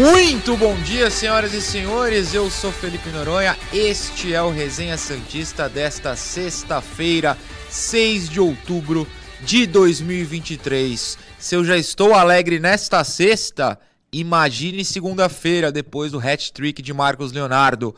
Muito 0.00 0.56
bom 0.56 0.74
dia, 0.80 1.10
senhoras 1.10 1.52
e 1.52 1.60
senhores. 1.60 2.32
Eu 2.32 2.50
sou 2.50 2.72
Felipe 2.72 3.10
Noronha. 3.10 3.54
Este 3.70 4.32
é 4.32 4.40
o 4.40 4.48
Resenha 4.48 4.96
Santista 4.96 5.68
desta 5.68 6.16
sexta-feira, 6.16 7.36
6 7.68 8.30
de 8.30 8.40
outubro 8.40 9.06
de 9.42 9.66
2023. 9.66 11.18
Se 11.38 11.54
eu 11.54 11.62
já 11.62 11.76
estou 11.76 12.14
alegre 12.14 12.58
nesta 12.58 13.04
sexta, 13.04 13.78
imagine 14.10 14.86
segunda-feira, 14.86 15.70
depois 15.70 16.12
do 16.12 16.18
hat-trick 16.18 16.80
de 16.80 16.94
Marcos 16.94 17.30
Leonardo. 17.30 17.94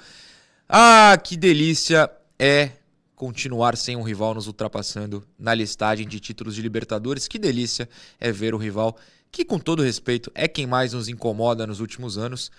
Ah, 0.69 1.17
que 1.23 1.37
delícia 1.37 2.11
é 2.37 2.71
continuar 3.15 3.77
sem 3.77 3.95
um 3.95 4.03
rival 4.03 4.35
nos 4.35 4.49
ultrapassando 4.49 5.25
na 5.39 5.55
listagem 5.55 6.09
de 6.09 6.19
títulos 6.19 6.57
de 6.57 6.63
Libertadores. 6.63 7.29
Que 7.29 7.39
delícia 7.39 7.89
é 8.19 8.33
ver 8.33 8.57
o 8.57 8.59
rival 8.59 8.99
que 9.33 9.45
com 9.47 9.59
todo 9.59 9.83
respeito 9.83 10.31
é 10.35 10.47
quem 10.47 10.67
mais 10.67 10.93
nos 10.93 11.09
incomoda 11.09 11.67
nos 11.67 11.81
últimos 11.81 12.19
anos, 12.19 12.53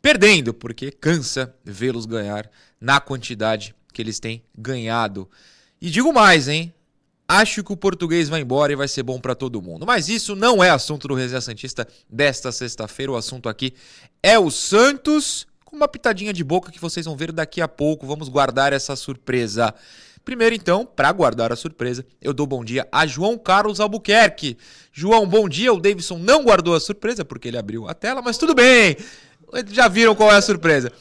perdendo, 0.00 0.54
porque 0.54 0.92
cansa 0.92 1.52
vê-los 1.64 2.06
ganhar 2.06 2.48
na 2.80 3.00
quantidade 3.00 3.74
que 3.92 4.00
eles 4.00 4.20
têm 4.20 4.42
ganhado. 4.56 5.28
E 5.80 5.90
digo 5.90 6.12
mais, 6.12 6.46
hein? 6.46 6.72
Acho 7.26 7.64
que 7.64 7.72
o 7.72 7.76
português 7.76 8.28
vai 8.28 8.40
embora 8.40 8.72
e 8.72 8.76
vai 8.76 8.86
ser 8.86 9.02
bom 9.02 9.18
para 9.18 9.34
todo 9.34 9.60
mundo. 9.60 9.84
Mas 9.84 10.08
isso 10.08 10.36
não 10.36 10.62
é 10.62 10.70
assunto 10.70 11.08
do 11.08 11.14
Resenha 11.14 11.40
Santista 11.40 11.88
desta 12.08 12.52
sexta-feira. 12.52 13.12
O 13.12 13.16
assunto 13.16 13.48
aqui 13.48 13.74
é 14.22 14.38
o 14.38 14.50
Santos, 14.50 15.46
com 15.64 15.74
uma 15.74 15.88
pitadinha 15.88 16.32
de 16.32 16.44
boca 16.44 16.70
que 16.70 16.80
vocês 16.80 17.06
vão 17.06 17.16
ver 17.16 17.32
daqui 17.32 17.60
a 17.60 17.68
pouco. 17.68 18.06
Vamos 18.06 18.28
guardar 18.28 18.72
essa 18.72 18.94
surpresa. 18.94 19.74
Primeiro, 20.24 20.54
então, 20.54 20.86
para 20.86 21.10
guardar 21.10 21.52
a 21.52 21.56
surpresa, 21.56 22.06
eu 22.20 22.32
dou 22.32 22.46
bom 22.46 22.64
dia 22.64 22.86
a 22.92 23.06
João 23.06 23.36
Carlos 23.36 23.80
Albuquerque. 23.80 24.56
João, 24.92 25.26
bom 25.26 25.48
dia. 25.48 25.72
O 25.72 25.80
Davidson 25.80 26.18
não 26.18 26.44
guardou 26.44 26.74
a 26.74 26.80
surpresa 26.80 27.24
porque 27.24 27.48
ele 27.48 27.58
abriu 27.58 27.88
a 27.88 27.94
tela, 27.94 28.22
mas 28.22 28.38
tudo 28.38 28.54
bem. 28.54 28.96
Já 29.70 29.88
viram 29.88 30.14
qual 30.14 30.30
é 30.30 30.36
a 30.36 30.42
surpresa. 30.42 30.92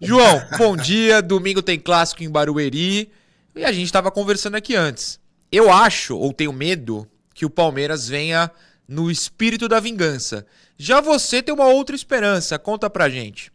João, 0.00 0.42
bom 0.58 0.76
dia. 0.76 1.22
Domingo 1.22 1.62
tem 1.62 1.80
clássico 1.80 2.22
em 2.22 2.30
Barueri. 2.30 3.10
E 3.56 3.64
a 3.64 3.72
gente 3.72 3.86
estava 3.86 4.10
conversando 4.10 4.56
aqui 4.56 4.76
antes. 4.76 5.18
Eu 5.50 5.72
acho, 5.72 6.16
ou 6.16 6.32
tenho 6.32 6.52
medo, 6.52 7.08
que 7.34 7.46
o 7.46 7.50
Palmeiras 7.50 8.06
venha 8.06 8.50
no 8.86 9.10
espírito 9.10 9.66
da 9.66 9.80
vingança. 9.80 10.46
Já 10.76 11.00
você 11.00 11.42
tem 11.42 11.54
uma 11.54 11.66
outra 11.66 11.96
esperança. 11.96 12.58
Conta 12.58 12.90
pra 12.90 13.08
gente. 13.08 13.50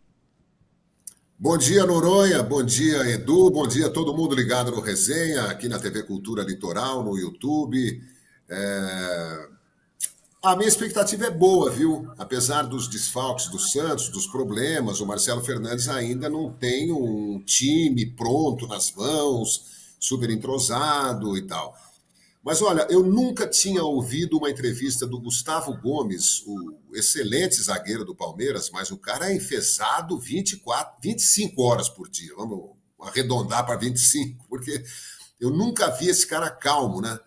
Bom 1.44 1.58
dia, 1.58 1.86
Noronha. 1.86 2.42
Bom 2.42 2.64
dia, 2.64 3.00
Edu. 3.10 3.52
Bom 3.52 3.68
dia 3.68 3.90
todo 3.90 4.16
mundo 4.16 4.34
ligado 4.34 4.72
no 4.72 4.80
Resenha, 4.80 5.44
aqui 5.48 5.68
na 5.68 5.78
TV 5.78 6.04
Cultura 6.04 6.42
Litoral, 6.42 7.04
no 7.04 7.18
YouTube. 7.18 8.02
É... 8.50 9.50
A 10.42 10.56
minha 10.56 10.70
expectativa 10.70 11.26
é 11.26 11.30
boa, 11.30 11.70
viu? 11.70 12.10
Apesar 12.18 12.62
dos 12.62 12.88
desfalques 12.88 13.50
do 13.50 13.60
Santos, 13.60 14.08
dos 14.08 14.26
problemas, 14.26 15.02
o 15.02 15.06
Marcelo 15.06 15.44
Fernandes 15.44 15.90
ainda 15.90 16.30
não 16.30 16.50
tem 16.50 16.94
um 16.94 17.44
time 17.46 18.06
pronto 18.06 18.66
nas 18.66 18.94
mãos, 18.94 19.66
super 20.00 20.30
entrosado 20.30 21.38
e 21.38 21.42
tal. 21.42 21.78
Mas 22.44 22.62
olha, 22.62 22.86
eu 22.90 23.02
nunca 23.02 23.48
tinha 23.48 23.82
ouvido 23.84 24.38
uma 24.38 24.50
entrevista 24.50 25.08
do 25.08 25.18
Gustavo 25.18 25.80
Gomes, 25.80 26.44
o 26.46 26.78
excelente 26.94 27.56
zagueiro 27.64 28.04
do 28.04 28.14
Palmeiras, 28.14 28.70
mas 28.70 28.92
o 28.92 28.98
cara 28.98 29.32
é 29.32 29.36
enfesado 29.36 30.20
24, 30.20 30.98
25 31.02 31.62
horas 31.62 31.88
por 31.88 32.10
dia. 32.10 32.34
Vamos 32.36 32.72
arredondar 33.00 33.66
para 33.66 33.78
25, 33.78 34.46
porque 34.50 34.84
eu 35.40 35.50
nunca 35.52 35.90
vi 35.92 36.10
esse 36.10 36.28
cara 36.28 36.50
calmo, 36.50 37.00
né? 37.00 37.18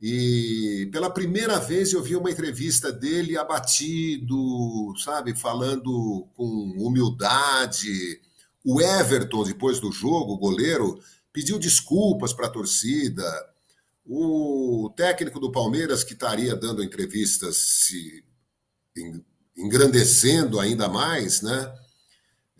E 0.00 0.88
pela 0.92 1.10
primeira 1.10 1.60
vez 1.60 1.92
eu 1.92 2.02
vi 2.02 2.16
uma 2.16 2.30
entrevista 2.30 2.92
dele 2.92 3.38
abatido, 3.38 4.92
sabe, 4.98 5.36
falando 5.36 6.26
com 6.34 6.74
humildade. 6.78 8.20
O 8.64 8.80
Everton, 8.80 9.44
depois 9.44 9.78
do 9.78 9.92
jogo, 9.92 10.32
o 10.32 10.38
goleiro, 10.38 11.00
pediu 11.32 11.60
desculpas 11.60 12.32
para 12.32 12.46
a 12.46 12.50
torcida 12.50 13.24
o 14.08 14.90
técnico 14.96 15.38
do 15.38 15.52
Palmeiras, 15.52 16.02
que 16.02 16.14
estaria 16.14 16.56
dando 16.56 16.82
entrevistas 16.82 17.56
se 17.56 18.24
engrandecendo 19.56 20.58
ainda 20.58 20.88
mais, 20.88 21.42
né? 21.42 21.74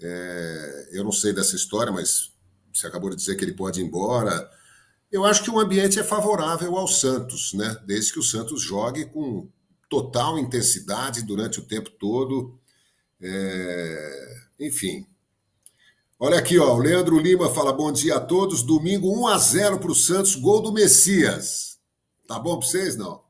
É, 0.01 0.89
eu 0.93 1.03
não 1.03 1.11
sei 1.11 1.33
dessa 1.33 1.57
história, 1.57 1.91
mas 1.91 2.33
você 2.73 2.87
acabou 2.87 3.11
de 3.11 3.17
dizer 3.17 3.35
que 3.35 3.45
ele 3.45 3.55
pode 3.55 3.81
ir 3.81 3.85
embora. 3.85 4.49
Eu 5.11 5.25
acho 5.25 5.43
que 5.43 5.51
o 5.51 5.59
ambiente 5.59 5.99
é 5.99 6.05
favorável 6.05 6.77
ao 6.77 6.87
Santos, 6.87 7.55
né? 7.55 7.77
Desde 7.87 8.13
que 8.13 8.19
o 8.19 8.23
Santos 8.23 8.61
jogue 8.61 9.07
com 9.07 9.49
total 9.89 10.39
intensidade 10.39 11.23
durante 11.23 11.61
o 11.61 11.65
tempo 11.65 11.91
todo. 11.91 12.59
É, 13.21 14.43
enfim, 14.61 15.07
Olha 16.21 16.41
aqui, 16.41 16.59
ó, 16.59 16.75
o 16.75 16.79
Leandro 16.79 17.17
Lima 17.17 17.49
fala 17.49 17.73
bom 17.73 17.93
dia 17.93 18.17
a 18.17 18.21
todos. 18.21 18.65
Domingo 18.65 19.09
1 19.21 19.29
a 19.29 19.39
0 19.39 19.79
para 19.79 19.93
o 19.93 19.95
Santos, 19.95 20.35
gol 20.35 20.61
do 20.61 20.73
Messias. 20.73 21.79
Tá 22.27 22.41
bom 22.41 22.59
para 22.59 22.67
vocês, 22.67 22.97
não? 22.97 23.23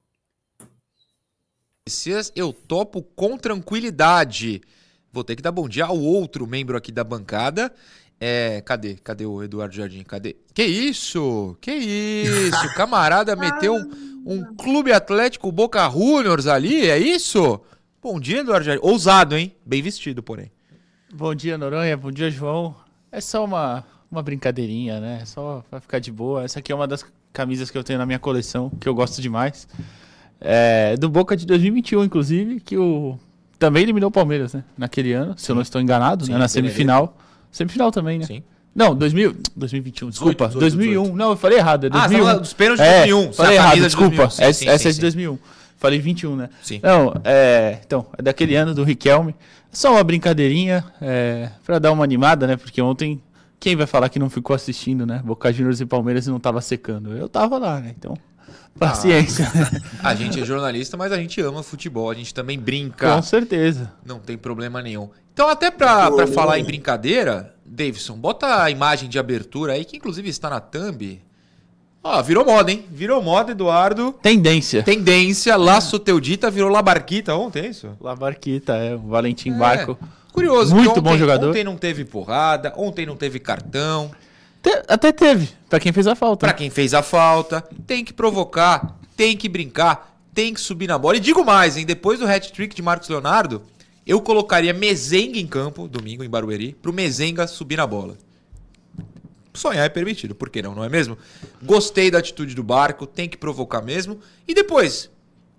Messias, 1.86 2.32
eu 2.34 2.50
topo 2.50 3.02
com 3.02 3.36
tranquilidade. 3.36 4.62
Vou 5.12 5.22
ter 5.22 5.36
que 5.36 5.42
dar 5.42 5.52
bom 5.52 5.68
dia 5.68 5.84
ao 5.84 6.00
outro 6.00 6.46
membro 6.46 6.78
aqui 6.78 6.90
da 6.90 7.04
bancada. 7.04 7.70
É, 8.18 8.62
cadê? 8.62 8.94
Cadê 8.94 9.26
o 9.26 9.42
Eduardo 9.42 9.74
Jardim? 9.74 10.02
Cadê? 10.02 10.34
Que 10.54 10.64
isso? 10.64 11.58
Que 11.60 11.72
isso? 11.72 12.74
Camarada 12.74 13.36
meteu 13.36 13.74
um, 13.74 14.22
um 14.24 14.54
clube 14.56 14.92
atlético 14.92 15.52
Boca 15.52 15.90
Juniors 15.90 16.46
ali, 16.46 16.88
é 16.88 16.98
isso? 16.98 17.60
Bom 18.00 18.18
dia, 18.18 18.38
Eduardo 18.38 18.64
Jardim. 18.64 18.80
Ousado, 18.82 19.36
hein? 19.36 19.54
Bem 19.66 19.82
vestido, 19.82 20.22
porém. 20.22 20.50
Bom 21.12 21.34
dia, 21.34 21.56
Noronha. 21.56 21.96
Bom 21.96 22.12
dia, 22.12 22.30
João. 22.30 22.74
É 23.10 23.20
só 23.20 23.42
uma, 23.42 23.82
uma 24.10 24.22
brincadeirinha, 24.22 25.00
né? 25.00 25.20
É 25.22 25.24
só 25.24 25.64
pra 25.70 25.80
ficar 25.80 25.98
de 26.00 26.12
boa. 26.12 26.44
Essa 26.44 26.58
aqui 26.58 26.70
é 26.70 26.74
uma 26.74 26.86
das 26.86 27.04
camisas 27.32 27.70
que 27.70 27.78
eu 27.78 27.82
tenho 27.82 27.98
na 27.98 28.04
minha 28.04 28.18
coleção, 28.18 28.70
que 28.78 28.86
eu 28.86 28.94
gosto 28.94 29.22
demais. 29.22 29.66
É, 30.38 30.96
do 30.98 31.08
Boca 31.08 31.34
de 31.34 31.46
2021, 31.46 32.04
inclusive, 32.04 32.60
que 32.60 32.76
o 32.76 33.18
também 33.58 33.82
eliminou 33.82 34.08
o 34.08 34.12
Palmeiras, 34.12 34.52
né? 34.52 34.62
Naquele 34.76 35.14
ano, 35.14 35.34
se 35.36 35.50
eu 35.50 35.54
não 35.54 35.62
estou 35.62 35.80
enganado, 35.80 36.26
Sim, 36.26 36.32
né? 36.32 36.38
na 36.38 36.46
semifinal. 36.46 37.16
Semifinal 37.50 37.90
também, 37.90 38.18
né? 38.18 38.26
Sim. 38.26 38.42
Não, 38.74 38.94
2000, 38.94 39.34
2021, 39.56 40.10
desculpa. 40.10 40.46
18, 40.46 40.60
18, 40.60 40.60
2001. 40.60 41.02
18. 41.02 41.16
Não, 41.16 41.30
eu 41.30 41.36
falei 41.36 41.58
errado. 41.58 41.86
É 41.86 41.90
2001. 41.90 42.26
Ah, 42.28 42.34
dos 42.34 42.52
pênaltis 42.52 42.84
de 42.84 42.92
2001. 42.92 43.18
É, 43.18 43.32
falei 43.32 43.56
errado, 43.56 43.80
desculpa. 43.80 44.30
Sim, 44.30 44.42
essa, 44.42 44.58
sim, 44.58 44.68
essa 44.68 44.82
sim, 44.84 44.88
é 44.88 44.92
de 44.92 45.00
2001. 45.00 45.38
Falei 45.78 46.00
21, 46.00 46.34
né? 46.34 46.50
Sim. 46.60 46.80
Não, 46.82 47.14
é, 47.24 47.78
então, 47.86 48.06
é 48.18 48.22
daquele 48.22 48.56
ano 48.56 48.74
do 48.74 48.82
Riquelme. 48.82 49.34
Só 49.72 49.92
uma 49.92 50.02
brincadeirinha, 50.02 50.84
é, 51.00 51.50
para 51.64 51.78
dar 51.78 51.92
uma 51.92 52.02
animada, 52.02 52.46
né? 52.48 52.56
Porque 52.56 52.82
ontem, 52.82 53.22
quem 53.60 53.76
vai 53.76 53.86
falar 53.86 54.08
que 54.08 54.18
não 54.18 54.28
ficou 54.28 54.54
assistindo, 54.56 55.06
né? 55.06 55.22
Boca 55.24 55.52
Juniors 55.52 55.80
e 55.80 55.86
Palmeiras 55.86 56.26
e 56.26 56.30
não 56.30 56.40
tava 56.40 56.60
secando? 56.60 57.16
Eu 57.16 57.28
tava 57.28 57.58
lá, 57.58 57.80
né? 57.80 57.94
Então, 57.96 58.16
paciência. 58.76 59.48
Ah, 60.02 60.10
a 60.10 60.14
gente 60.16 60.40
é 60.40 60.44
jornalista, 60.44 60.96
mas 60.96 61.12
a 61.12 61.16
gente 61.16 61.40
ama 61.40 61.62
futebol, 61.62 62.10
a 62.10 62.14
gente 62.14 62.34
também 62.34 62.58
brinca. 62.58 63.14
Com 63.14 63.22
certeza. 63.22 63.92
Não 64.04 64.18
tem 64.18 64.36
problema 64.36 64.82
nenhum. 64.82 65.08
Então, 65.32 65.48
até 65.48 65.70
pra 65.70 66.10
falar 66.26 66.58
em 66.58 66.64
brincadeira, 66.64 67.54
Davidson, 67.64 68.16
bota 68.16 68.64
a 68.64 68.70
imagem 68.70 69.08
de 69.08 69.16
abertura 69.16 69.74
aí, 69.74 69.84
que 69.84 69.96
inclusive 69.96 70.28
está 70.28 70.50
na 70.50 70.58
thumb. 70.58 71.22
Ó, 72.10 72.22
virou 72.22 72.42
moda, 72.42 72.72
hein? 72.72 72.86
Virou 72.90 73.22
moda, 73.22 73.52
Eduardo. 73.52 74.14
Tendência. 74.22 74.82
Tendência. 74.82 75.54
Laço 75.56 75.98
Teudita 75.98 76.50
virou 76.50 76.70
Labarquita 76.70 77.34
ontem, 77.34 77.66
é 77.66 77.68
isso? 77.68 77.90
Labarquita, 78.00 78.76
é. 78.76 78.94
O 78.94 79.08
Valentim 79.08 79.50
é. 79.50 79.52
Barco. 79.52 79.98
Curioso. 80.32 80.74
Muito 80.74 80.90
ontem, 80.90 81.02
bom 81.02 81.18
jogador. 81.18 81.50
Ontem 81.50 81.62
não 81.62 81.76
teve 81.76 82.06
porrada, 82.06 82.72
ontem 82.78 83.04
não 83.04 83.14
teve 83.14 83.38
cartão. 83.38 84.10
Te, 84.62 84.70
até 84.88 85.12
teve, 85.12 85.50
para 85.68 85.78
quem 85.78 85.92
fez 85.92 86.06
a 86.06 86.14
falta. 86.14 86.46
Para 86.46 86.54
quem 86.54 86.70
fez 86.70 86.94
a 86.94 87.02
falta. 87.02 87.62
Tem 87.86 88.02
que 88.02 88.14
provocar, 88.14 88.96
tem 89.14 89.36
que 89.36 89.46
brincar, 89.46 90.18
tem 90.32 90.54
que 90.54 90.62
subir 90.62 90.86
na 90.86 90.96
bola. 90.96 91.18
E 91.18 91.20
digo 91.20 91.44
mais, 91.44 91.76
hein? 91.76 91.84
Depois 91.84 92.18
do 92.18 92.26
hat-trick 92.26 92.74
de 92.74 92.80
Marcos 92.80 93.10
Leonardo, 93.10 93.60
eu 94.06 94.18
colocaria 94.22 94.72
Mezenga 94.72 95.38
em 95.38 95.46
campo, 95.46 95.86
domingo 95.86 96.24
em 96.24 96.30
Barueri, 96.30 96.74
pro 96.80 96.90
Mezenga 96.90 97.46
subir 97.46 97.76
na 97.76 97.86
bola 97.86 98.16
sonhar 99.54 99.84
é 99.84 99.88
permitido, 99.88 100.34
por 100.34 100.50
que 100.50 100.62
não, 100.62 100.74
não 100.74 100.84
é 100.84 100.88
mesmo? 100.88 101.16
Gostei 101.62 102.10
da 102.10 102.18
atitude 102.18 102.54
do 102.54 102.62
Barco, 102.62 103.06
tem 103.06 103.28
que 103.28 103.36
provocar 103.36 103.82
mesmo. 103.82 104.20
E 104.46 104.54
depois, 104.54 105.10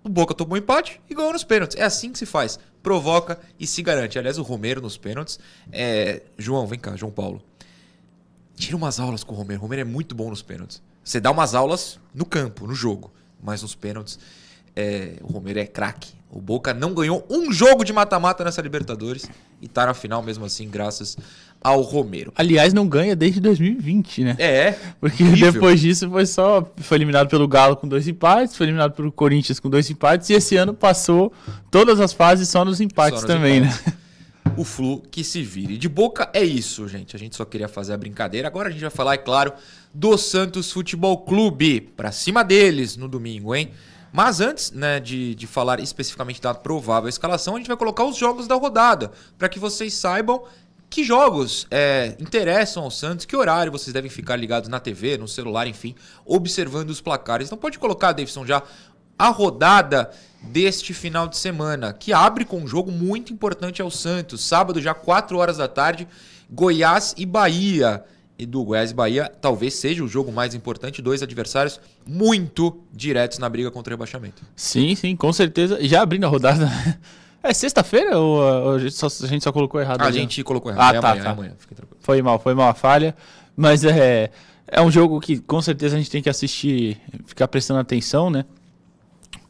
o 0.02 0.08
Boca 0.08 0.34
tomou 0.34 0.56
empate 0.56 1.00
e 1.08 1.14
ganhou 1.14 1.32
nos 1.32 1.44
pênaltis. 1.44 1.76
É 1.76 1.84
assim 1.84 2.12
que 2.12 2.18
se 2.18 2.26
faz. 2.26 2.58
Provoca 2.82 3.38
e 3.58 3.66
se 3.66 3.82
garante. 3.82 4.18
Aliás, 4.18 4.38
o 4.38 4.42
Romero 4.42 4.80
nos 4.80 4.96
pênaltis. 4.96 5.38
É... 5.70 6.22
João, 6.38 6.66
vem 6.66 6.78
cá, 6.78 6.96
João 6.96 7.12
Paulo. 7.12 7.42
tira 8.56 8.76
umas 8.76 8.98
aulas 8.98 9.22
com 9.22 9.34
o 9.34 9.36
Romero. 9.36 9.60
O 9.60 9.62
Romero 9.62 9.82
é 9.82 9.84
muito 9.84 10.14
bom 10.14 10.30
nos 10.30 10.42
pênaltis. 10.42 10.82
Você 11.04 11.20
dá 11.20 11.30
umas 11.30 11.54
aulas 11.54 11.98
no 12.14 12.24
campo, 12.24 12.66
no 12.66 12.74
jogo, 12.74 13.12
mas 13.42 13.62
nos 13.62 13.74
pênaltis 13.74 14.18
é, 14.76 15.16
o 15.22 15.32
Romero 15.32 15.58
é 15.58 15.66
craque. 15.66 16.12
O 16.30 16.40
Boca 16.40 16.72
não 16.72 16.94
ganhou 16.94 17.26
um 17.28 17.52
jogo 17.52 17.84
de 17.84 17.92
mata-mata 17.92 18.44
nessa 18.44 18.62
Libertadores 18.62 19.28
e 19.60 19.66
tá 19.66 19.86
na 19.86 19.94
final 19.94 20.22
mesmo 20.22 20.44
assim, 20.44 20.68
graças 20.68 21.16
ao 21.62 21.82
Romero. 21.82 22.32
Aliás, 22.36 22.72
não 22.72 22.88
ganha 22.88 23.14
desde 23.14 23.40
2020, 23.40 24.24
né? 24.24 24.36
É. 24.38 24.74
Porque 24.98 25.22
incrível. 25.22 25.52
depois 25.52 25.80
disso 25.80 26.08
foi 26.08 26.26
só. 26.26 26.66
Foi 26.78 26.96
eliminado 26.96 27.28
pelo 27.28 27.46
Galo 27.46 27.76
com 27.76 27.86
dois 27.86 28.08
empates, 28.08 28.56
foi 28.56 28.66
eliminado 28.66 28.92
pelo 28.92 29.12
Corinthians 29.12 29.60
com 29.60 29.68
dois 29.68 29.90
empates, 29.90 30.30
e 30.30 30.32
esse 30.32 30.56
ano 30.56 30.72
passou 30.72 31.32
todas 31.70 32.00
as 32.00 32.12
fases 32.12 32.48
só 32.48 32.64
nos 32.64 32.80
empates 32.80 33.20
só 33.20 33.26
nos 33.26 33.34
também, 33.34 33.58
empates. 33.58 33.86
né? 33.86 33.92
O 34.56 34.64
Flu 34.64 35.02
que 35.10 35.22
se 35.22 35.42
vire. 35.42 35.76
De 35.76 35.88
boca 35.88 36.30
é 36.32 36.42
isso, 36.42 36.88
gente. 36.88 37.14
A 37.14 37.18
gente 37.18 37.36
só 37.36 37.44
queria 37.44 37.68
fazer 37.68 37.92
a 37.92 37.96
brincadeira. 37.96 38.48
Agora 38.48 38.68
a 38.68 38.72
gente 38.72 38.80
vai 38.80 38.90
falar, 38.90 39.14
é 39.14 39.18
claro, 39.18 39.52
do 39.92 40.16
Santos 40.16 40.72
Futebol 40.72 41.18
Clube. 41.18 41.80
Pra 41.80 42.10
cima 42.10 42.42
deles 42.42 42.96
no 42.96 43.06
domingo, 43.06 43.54
hein? 43.54 43.70
Mas 44.12 44.40
antes 44.40 44.72
né, 44.72 44.98
de, 44.98 45.34
de 45.34 45.46
falar 45.46 45.78
especificamente 45.78 46.40
da 46.40 46.52
provável 46.52 47.08
escalação, 47.08 47.54
a 47.54 47.58
gente 47.58 47.68
vai 47.68 47.76
colocar 47.76 48.04
os 48.04 48.16
jogos 48.16 48.48
da 48.48 48.56
rodada, 48.56 49.12
para 49.38 49.48
que 49.48 49.58
vocês 49.58 49.94
saibam 49.94 50.42
que 50.90 51.04
jogos 51.04 51.68
é, 51.70 52.16
interessam 52.18 52.82
ao 52.82 52.90
Santos, 52.90 53.24
que 53.24 53.36
horário 53.36 53.70
vocês 53.70 53.94
devem 53.94 54.10
ficar 54.10 54.34
ligados 54.34 54.68
na 54.68 54.80
TV, 54.80 55.16
no 55.16 55.28
celular, 55.28 55.68
enfim, 55.68 55.94
observando 56.26 56.90
os 56.90 57.00
placares. 57.00 57.46
Então 57.46 57.56
pode 57.56 57.78
colocar, 57.78 58.10
Davidson, 58.10 58.44
já 58.44 58.60
a 59.16 59.28
rodada 59.28 60.10
deste 60.42 60.92
final 60.92 61.28
de 61.28 61.36
semana, 61.36 61.92
que 61.92 62.12
abre 62.12 62.44
com 62.44 62.58
um 62.58 62.66
jogo 62.66 62.90
muito 62.90 63.32
importante 63.32 63.80
ao 63.80 63.90
Santos. 63.90 64.42
Sábado, 64.42 64.80
já 64.80 64.92
4 64.92 65.38
horas 65.38 65.58
da 65.58 65.68
tarde, 65.68 66.08
Goiás 66.50 67.14
e 67.16 67.24
Bahia 67.24 68.02
e 68.36 68.46
do 68.46 68.64
Goiás 68.64 68.90
e 68.90 68.94
Bahia 68.94 69.30
talvez 69.40 69.74
seja 69.74 70.02
o 70.02 70.08
jogo 70.08 70.32
mais 70.32 70.54
importante, 70.54 71.02
dois 71.02 71.22
adversários 71.22 71.78
muito 72.06 72.82
diretos 72.90 73.38
na 73.38 73.48
briga 73.48 73.70
contra 73.70 73.92
o 73.92 73.94
rebaixamento. 73.94 74.42
Sim, 74.56 74.94
sim, 74.96 75.14
com 75.14 75.32
certeza. 75.32 75.78
Já 75.86 76.02
abrindo 76.02 76.24
a 76.24 76.28
rodada. 76.28 76.68
É 77.42 77.54
sexta-feira 77.54 78.18
ou, 78.18 78.36
ou 78.38 78.74
a, 78.74 78.78
gente 78.78 78.94
só, 78.94 79.06
a, 79.06 79.26
gente 79.26 79.42
só, 79.42 79.52
colocou 79.52 79.80
errado? 79.80 80.02
A 80.02 80.10
gente 80.10 80.42
colocou 80.44 80.70
errado. 80.70 80.94
Ah, 80.94 80.98
é 80.98 81.00
tá, 81.00 81.10
amanhã, 81.10 81.22
tá. 81.22 81.28
É 81.28 81.32
amanhã. 81.32 81.52
Foi 82.00 82.22
mal, 82.22 82.38
foi 82.38 82.54
mal 82.54 82.68
a 82.68 82.74
falha. 82.74 83.14
Mas 83.56 83.84
é, 83.84 84.30
é 84.66 84.80
um 84.80 84.90
jogo 84.90 85.20
que 85.20 85.38
com 85.38 85.60
certeza 85.60 85.96
a 85.96 85.98
gente 85.98 86.10
tem 86.10 86.22
que 86.22 86.28
assistir, 86.28 87.00
ficar 87.26 87.48
prestando 87.48 87.80
atenção, 87.80 88.30
né? 88.30 88.44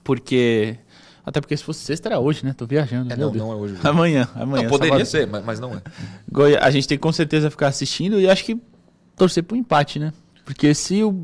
Porque. 0.05 0.77
Até 1.25 1.41
porque 1.41 1.57
se 1.57 1.63
fosse 1.63 1.81
sexta 1.85 2.09
era 2.09 2.19
hoje, 2.19 2.45
né? 2.45 2.55
Tô 2.57 2.67
viajando. 2.67 3.13
É, 3.13 3.17
não, 3.17 3.33
não 3.33 3.53
é 3.53 3.55
hoje. 3.55 3.77
Amanhã, 3.85 4.29
amanhã. 4.35 4.63
Não, 4.63 4.71
poderia 4.71 5.05
sábado. 5.05 5.33
ser, 5.33 5.45
mas 5.45 5.61
não 5.61 5.75
é. 5.75 5.83
A 6.61 6.71
gente 6.71 6.89
tem 6.89 6.97
que 6.97 7.03
com 7.03 7.13
certeza 7.13 7.51
ficar 7.51 7.69
assistindo 7.69 8.21
e 8.21 8.29
acho 8.29 8.45
que 8.45 8.59
torcer 9.17 9.43
pro 9.43 9.57
empate, 9.57 9.99
né? 9.99 10.13
Porque 10.51 10.75
se 10.75 11.05
o 11.05 11.15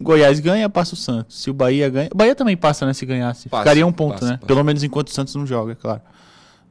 Goiás 0.00 0.40
ganha, 0.40 0.66
passa 0.66 0.94
o 0.94 0.96
Santos. 0.96 1.42
Se 1.42 1.50
o 1.50 1.52
Bahia 1.54 1.90
ganha. 1.90 2.08
O 2.10 2.16
Bahia 2.16 2.34
também 2.34 2.56
passa, 2.56 2.86
né? 2.86 2.94
Se 2.94 3.04
ganhasse. 3.04 3.46
Passa, 3.46 3.62
Ficaria 3.62 3.86
um 3.86 3.92
ponto, 3.92 4.14
passa, 4.14 4.24
né? 4.24 4.32
Passa. 4.38 4.46
Pelo 4.46 4.64
menos 4.64 4.82
enquanto 4.82 5.08
o 5.08 5.10
Santos 5.12 5.34
não 5.34 5.46
joga, 5.46 5.72
é 5.72 5.74
claro. 5.74 6.00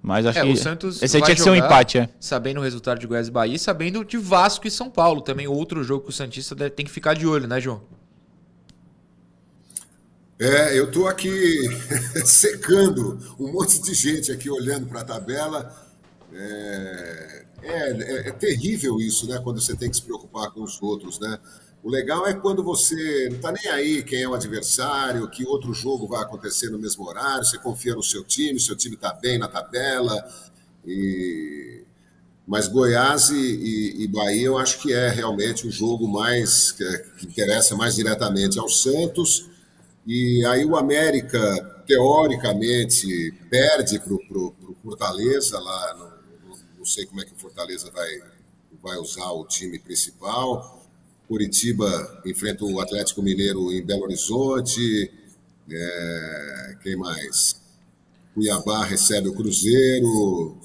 Mas 0.02 0.26
acho 0.26 0.40
é, 0.40 0.42
que. 0.42 0.52
O 0.52 0.58
Santos 0.58 1.04
esse 1.04 1.18
aí 1.18 1.22
tinha 1.22 1.36
que 1.36 1.42
ser 1.42 1.52
um 1.52 1.56
empate, 1.56 2.00
é. 2.00 2.10
Sabendo 2.20 2.60
o 2.60 2.64
resultado 2.64 3.00
de 3.00 3.06
Goiás 3.06 3.28
e 3.28 3.32
Bahia 3.32 3.56
e 3.56 3.60
sabendo 3.60 4.04
de 4.04 4.18
Vasco 4.18 4.66
e 4.66 4.72
São 4.72 4.90
Paulo. 4.90 5.22
Também 5.22 5.48
outro 5.48 5.84
jogo 5.84 6.06
que 6.06 6.10
o 6.10 6.14
Santista 6.14 6.56
tem 6.72 6.84
que 6.84 6.92
ficar 6.92 7.14
de 7.14 7.28
olho, 7.28 7.48
né, 7.48 7.62
João? 7.62 7.84
É, 10.40 10.80
eu 10.80 10.90
tô 10.90 11.08
aqui 11.08 11.60
secando 12.26 13.20
um 13.40 13.52
monte 13.52 13.80
de 13.84 13.94
gente 13.94 14.32
aqui 14.32 14.50
olhando 14.50 14.88
para 14.88 15.02
a 15.02 15.06
tabela. 15.06 15.76
É, 16.34 17.46
é, 17.62 17.92
é, 17.92 18.30
é, 18.30 18.32
terrível 18.32 19.00
isso, 19.00 19.28
né? 19.28 19.40
Quando 19.44 19.62
você 19.62 19.76
tem 19.76 19.92
que 19.92 19.98
se 19.98 20.02
preocupar 20.02 20.50
com 20.50 20.64
os 20.64 20.82
outros, 20.82 21.20
né? 21.20 21.38
O 21.84 21.90
legal 21.90 22.28
é 22.28 22.34
quando 22.34 22.64
você 22.64 23.28
não 23.30 23.38
está 23.38 23.52
nem 23.52 23.68
aí 23.68 24.04
quem 24.04 24.24
é 24.24 24.28
o 24.28 24.34
adversário, 24.34 25.30
que 25.30 25.46
outro 25.46 25.74
jogo 25.74 26.08
vai 26.08 26.22
acontecer 26.22 26.70
no 26.70 26.78
mesmo 26.78 27.08
horário, 27.08 27.46
você 27.46 27.58
confia 27.58 27.96
no 27.96 28.04
seu 28.04 28.24
time, 28.24 28.60
seu 28.60 28.76
time 28.76 28.96
está 28.96 29.14
bem 29.14 29.38
na 29.38 29.48
tabela. 29.48 30.16
E... 30.86 31.84
Mas 32.46 32.68
Goiás 32.68 33.30
e, 33.30 33.36
e, 33.36 34.04
e, 34.04 34.08
Bahia 34.08 34.48
eu 34.48 34.58
acho 34.58 34.80
que 34.80 34.92
é 34.92 35.10
realmente 35.10 35.68
o 35.68 35.72
jogo 35.72 36.08
mais 36.08 36.72
que, 36.72 36.84
interessa 37.24 37.76
mais 37.76 37.96
diretamente 37.96 38.60
ao 38.60 38.68
Santos. 38.68 39.48
E 40.06 40.44
aí 40.46 40.66
o 40.66 40.76
América, 40.76 41.84
teoricamente, 41.86 43.32
perde 43.50 44.00
para 44.00 44.14
o 44.14 44.76
Fortaleza 44.84 45.60
lá 45.60 45.94
no 45.94 46.20
não 46.80 46.86
sei 46.86 47.06
como 47.06 47.22
é 47.22 47.26
que 47.26 47.34
o 47.34 47.38
Fortaleza 47.38 47.92
vai, 47.92 48.22
vai 48.82 48.98
usar 48.98 49.30
o 49.32 49.46
time 49.46 49.78
principal. 49.78 50.79
Curitiba 51.30 52.22
enfrenta 52.26 52.66
o 52.66 52.80
Atlético 52.80 53.22
Mineiro 53.22 53.72
em 53.72 53.86
Belo 53.86 54.02
Horizonte. 54.02 55.12
É, 55.72 56.78
quem 56.82 56.96
mais? 56.96 57.62
Cuiabá 58.34 58.84
recebe 58.84 59.30
o 59.30 59.36
Cruzeiro. 59.36 60.58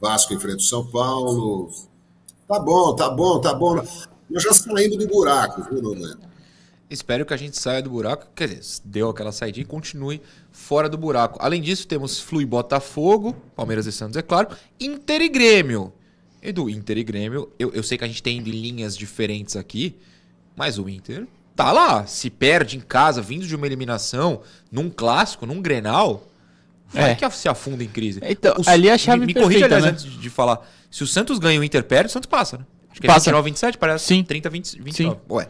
Vasco 0.00 0.34
enfrenta 0.34 0.56
o 0.56 0.60
São 0.60 0.84
Paulo. 0.84 1.70
Tá 2.48 2.58
bom, 2.58 2.96
tá 2.96 3.08
bom, 3.08 3.40
tá 3.40 3.54
bom. 3.54 3.76
Nós 4.28 4.42
já 4.42 4.52
saímos 4.52 4.98
do 4.98 5.06
buraco, 5.06 5.62
viu, 5.70 5.80
Norman? 5.80 6.18
Espero 6.90 7.24
que 7.24 7.34
a 7.34 7.36
gente 7.36 7.56
saia 7.56 7.80
do 7.80 7.90
buraco, 7.90 8.26
quer 8.34 8.48
dizer, 8.48 8.80
deu 8.84 9.08
aquela 9.08 9.30
saída 9.30 9.60
e 9.60 9.64
continue 9.64 10.20
fora 10.50 10.88
do 10.88 10.98
buraco. 10.98 11.38
Além 11.40 11.62
disso, 11.62 11.86
temos 11.86 12.18
Flu 12.18 12.40
e 12.40 12.46
Botafogo, 12.46 13.36
Palmeiras 13.54 13.86
e 13.86 13.92
Santos, 13.92 14.16
é 14.16 14.22
claro, 14.22 14.48
Inter 14.80 15.22
e 15.22 15.28
Grêmio. 15.28 15.92
Edu, 16.46 16.70
Inter 16.70 16.98
e 16.98 17.04
Grêmio, 17.04 17.50
eu, 17.58 17.72
eu 17.72 17.82
sei 17.82 17.98
que 17.98 18.04
a 18.04 18.06
gente 18.06 18.22
tem 18.22 18.38
linhas 18.38 18.96
diferentes 18.96 19.56
aqui, 19.56 19.96
mas 20.54 20.78
o 20.78 20.88
Inter 20.88 21.26
tá 21.54 21.72
lá. 21.72 22.06
Se 22.06 22.30
perde 22.30 22.76
em 22.76 22.80
casa, 22.80 23.20
vindo 23.20 23.46
de 23.46 23.56
uma 23.56 23.66
eliminação, 23.66 24.42
num 24.70 24.88
clássico, 24.88 25.44
num 25.46 25.60
Grenal, 25.60 26.26
vai 26.88 27.12
é. 27.12 27.14
que 27.14 27.28
se 27.30 27.48
afunda 27.48 27.82
em 27.82 27.88
crise. 27.88 28.20
Então, 28.22 28.54
o, 28.56 28.70
ali 28.70 28.88
é 28.88 28.92
a 28.92 28.98
chave 28.98 29.20
Me, 29.20 29.26
me 29.26 29.34
corrija, 29.34 29.64
aliás, 29.64 29.84
né? 29.84 29.90
antes 29.90 30.04
de 30.04 30.30
falar. 30.30 30.66
Se 30.90 31.02
o 31.02 31.06
Santos 31.06 31.38
ganha 31.38 31.56
e 31.56 31.58
o 31.58 31.64
Inter 31.64 31.82
perde, 31.82 32.08
o 32.08 32.12
Santos 32.12 32.28
passa, 32.28 32.58
né? 32.58 32.64
Acho 32.90 33.00
que 33.00 33.06
é 33.06 33.10
passa. 33.10 33.30
29, 33.30 33.44
27, 33.50 33.78
parece. 33.78 34.04
Sim. 34.04 34.22
30, 34.22 34.48
20, 34.48 34.82
29. 34.82 35.16
Sim. 35.16 35.20
Ué. 35.28 35.48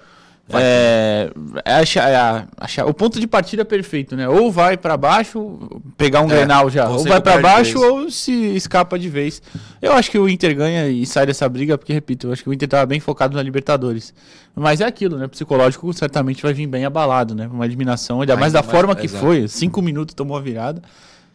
É, 0.48 1.28
é 1.64 1.72
achar, 1.74 2.46
achar, 2.56 2.86
o 2.86 2.94
ponto 2.94 3.18
de 3.18 3.26
partida 3.26 3.62
é 3.62 3.64
perfeito, 3.64 4.14
né? 4.14 4.28
Ou 4.28 4.52
vai 4.52 4.76
para 4.76 4.96
baixo, 4.96 5.58
pegar 5.96 6.20
um 6.20 6.26
é, 6.26 6.36
Grenal 6.36 6.70
já, 6.70 6.88
ou 6.88 7.02
vai 7.02 7.20
para 7.20 7.40
baixo 7.40 7.80
ou 7.80 8.08
se 8.10 8.32
escapa 8.54 8.96
de 8.96 9.08
vez. 9.08 9.42
Eu 9.82 9.92
acho 9.92 10.08
que 10.08 10.18
o 10.18 10.28
Inter 10.28 10.54
ganha 10.54 10.88
e 10.88 11.04
sai 11.04 11.26
dessa 11.26 11.48
briga, 11.48 11.76
porque, 11.76 11.92
repito, 11.92 12.28
eu 12.28 12.32
acho 12.32 12.44
que 12.44 12.48
o 12.48 12.52
Inter 12.52 12.68
tava 12.68 12.86
bem 12.86 13.00
focado 13.00 13.36
na 13.36 13.42
Libertadores. 13.42 14.14
Mas 14.54 14.80
é 14.80 14.84
aquilo, 14.84 15.18
né? 15.18 15.26
Psicológico 15.26 15.92
certamente 15.92 16.42
vai 16.42 16.54
vir 16.54 16.66
bem 16.66 16.84
abalado, 16.84 17.34
né? 17.34 17.48
Uma 17.52 17.64
eliminação, 17.64 18.20
ainda 18.20 18.36
mais 18.36 18.52
da 18.52 18.62
mais, 18.62 18.70
forma 18.70 18.94
que 18.94 19.06
exato. 19.06 19.24
foi. 19.24 19.48
Cinco 19.48 19.82
minutos 19.82 20.14
tomou 20.14 20.36
a 20.36 20.40
virada. 20.40 20.80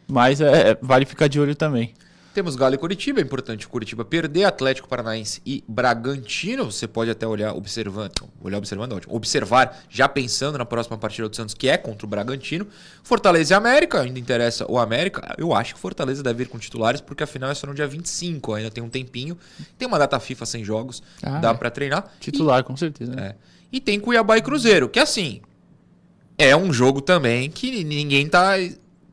Mas 0.08 0.39
é, 0.41 0.77
vale 0.82 1.06
ficar 1.06 1.27
de 1.27 1.39
olho 1.39 1.56
também. 1.56 1.94
Temos 2.33 2.55
Galo 2.55 2.75
e 2.75 2.77
Curitiba, 2.77 3.19
é 3.19 3.23
importante 3.23 3.65
o 3.65 3.69
Curitiba 3.69 4.05
perder, 4.05 4.45
Atlético 4.45 4.88
Paranaense 4.88 5.41
e 5.45 5.63
Bragantino. 5.67 6.71
Você 6.71 6.88
pode 6.88 7.11
até 7.11 7.27
olhar 7.27 7.53
observando, 7.53 8.29
olhar 8.41 8.57
observando, 8.57 8.93
ótimo. 8.93 9.13
Observar, 9.13 9.83
já 9.89 10.07
pensando 10.07 10.57
na 10.57 10.65
próxima 10.65 10.97
partida 10.97 11.27
do 11.27 11.35
Santos, 11.35 11.53
que 11.53 11.67
é 11.67 11.77
contra 11.77 12.05
o 12.05 12.09
Bragantino. 12.09 12.65
Fortaleza 13.03 13.53
e 13.53 13.55
América, 13.55 14.00
ainda 14.00 14.17
interessa 14.17 14.65
o 14.71 14.79
América. 14.79 15.35
Eu 15.38 15.53
acho 15.53 15.75
que 15.75 15.79
Fortaleza 15.79 16.23
deve 16.23 16.43
ir 16.43 16.45
com 16.45 16.57
titulares, 16.57 17.01
porque 17.01 17.21
afinal 17.21 17.51
é 17.51 17.53
só 17.53 17.67
no 17.67 17.73
dia 17.73 17.85
25, 17.85 18.53
ainda 18.53 18.71
tem 18.71 18.81
um 18.81 18.89
tempinho. 18.89 19.38
Tem 19.77 19.85
uma 19.85 20.00
data 20.00 20.17
FIFA 20.17 20.45
sem 20.45 20.63
jogos, 20.63 21.03
ah, 21.21 21.39
dá 21.39 21.50
é. 21.50 21.53
para 21.53 21.69
treinar. 21.69 22.05
Titular, 22.21 22.61
e, 22.61 22.63
com 22.63 22.77
certeza. 22.77 23.13
É. 23.19 23.35
E 23.69 23.81
tem 23.81 24.00
Cuiabá 24.00 24.38
e 24.38 24.41
Cruzeiro, 24.41 24.88
que 24.88 25.00
assim, 25.00 25.41
é 26.38 26.55
um 26.55 26.71
jogo 26.71 27.01
também 27.01 27.50
que 27.50 27.83
ninguém 27.83 28.27
tá, 28.29 28.53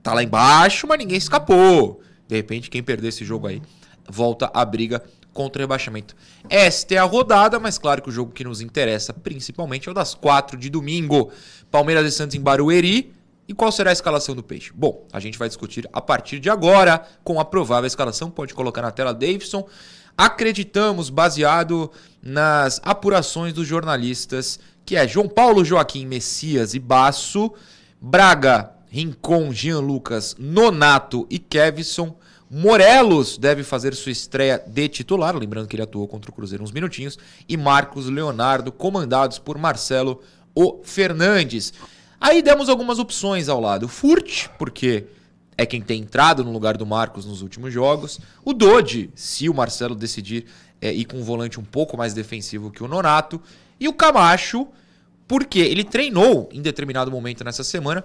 tá 0.04 0.14
lá 0.14 0.22
embaixo, 0.22 0.86
mas 0.86 0.98
ninguém 0.98 1.18
escapou. 1.18 2.00
De 2.28 2.36
repente, 2.36 2.70
quem 2.70 2.82
perder 2.82 3.08
esse 3.08 3.24
jogo 3.24 3.46
aí 3.46 3.60
volta 4.08 4.50
à 4.54 4.64
briga 4.64 5.02
contra 5.32 5.60
o 5.60 5.62
rebaixamento. 5.62 6.16
Esta 6.48 6.94
é 6.94 6.98
a 6.98 7.04
rodada, 7.04 7.58
mas 7.58 7.78
claro 7.78 8.02
que 8.02 8.08
o 8.08 8.12
jogo 8.12 8.32
que 8.32 8.44
nos 8.44 8.60
interessa 8.60 9.12
principalmente 9.12 9.88
é 9.88 9.90
o 9.90 9.94
das 9.94 10.14
quatro 10.14 10.56
de 10.56 10.68
domingo. 10.68 11.30
Palmeiras 11.70 12.06
e 12.06 12.14
Santos 12.14 12.34
em 12.34 12.40
Barueri. 12.40 13.12
E 13.46 13.54
qual 13.54 13.72
será 13.72 13.90
a 13.90 13.92
escalação 13.92 14.34
do 14.34 14.42
Peixe? 14.42 14.72
Bom, 14.74 15.06
a 15.10 15.20
gente 15.20 15.38
vai 15.38 15.48
discutir 15.48 15.88
a 15.92 16.02
partir 16.02 16.38
de 16.38 16.50
agora 16.50 17.02
com 17.24 17.40
a 17.40 17.44
provável 17.44 17.86
escalação. 17.86 18.30
Pode 18.30 18.52
colocar 18.52 18.82
na 18.82 18.90
tela, 18.90 19.14
Davidson. 19.14 19.66
Acreditamos, 20.16 21.08
baseado 21.08 21.90
nas 22.20 22.80
apurações 22.84 23.54
dos 23.54 23.66
jornalistas, 23.66 24.58
que 24.84 24.96
é 24.96 25.06
João 25.06 25.28
Paulo, 25.28 25.64
Joaquim, 25.64 26.04
Messias 26.04 26.74
e 26.74 26.78
Baço, 26.78 27.52
Braga, 28.00 28.72
Rincon, 28.90 29.52
Jean 29.52 29.80
Lucas, 29.80 30.36
Nonato 30.38 31.26
e 31.30 31.38
Kevson. 31.38 32.16
Morelos 32.50 33.36
deve 33.36 33.62
fazer 33.62 33.94
sua 33.94 34.12
estreia 34.12 34.62
de 34.66 34.88
titular, 34.88 35.36
lembrando 35.36 35.68
que 35.68 35.76
ele 35.76 35.82
atuou 35.82 36.08
contra 36.08 36.30
o 36.30 36.34
Cruzeiro 36.34 36.64
uns 36.64 36.72
minutinhos. 36.72 37.18
E 37.48 37.56
Marcos 37.56 38.06
Leonardo, 38.06 38.72
comandados 38.72 39.38
por 39.38 39.58
Marcelo 39.58 40.22
o 40.54 40.80
Fernandes. 40.82 41.72
Aí 42.20 42.42
demos 42.42 42.68
algumas 42.68 42.98
opções 42.98 43.48
ao 43.48 43.60
lado. 43.60 43.86
Furt, 43.86 44.48
porque 44.58 45.04
é 45.56 45.66
quem 45.66 45.80
tem 45.82 46.00
entrado 46.00 46.42
no 46.42 46.52
lugar 46.52 46.76
do 46.76 46.86
Marcos 46.86 47.26
nos 47.26 47.42
últimos 47.42 47.72
jogos. 47.72 48.18
O 48.44 48.52
Dodi, 48.52 49.10
se 49.14 49.48
o 49.48 49.54
Marcelo 49.54 49.94
decidir 49.94 50.46
é, 50.80 50.92
ir 50.92 51.04
com 51.04 51.18
um 51.18 51.22
volante 51.22 51.60
um 51.60 51.64
pouco 51.64 51.96
mais 51.96 52.14
defensivo 52.14 52.70
que 52.70 52.82
o 52.82 52.88
Nonato. 52.88 53.40
E 53.78 53.86
o 53.86 53.92
Camacho, 53.92 54.66
porque 55.26 55.58
ele 55.58 55.84
treinou 55.84 56.48
em 56.52 56.62
determinado 56.62 57.10
momento 57.10 57.44
nessa 57.44 57.62
semana 57.62 58.04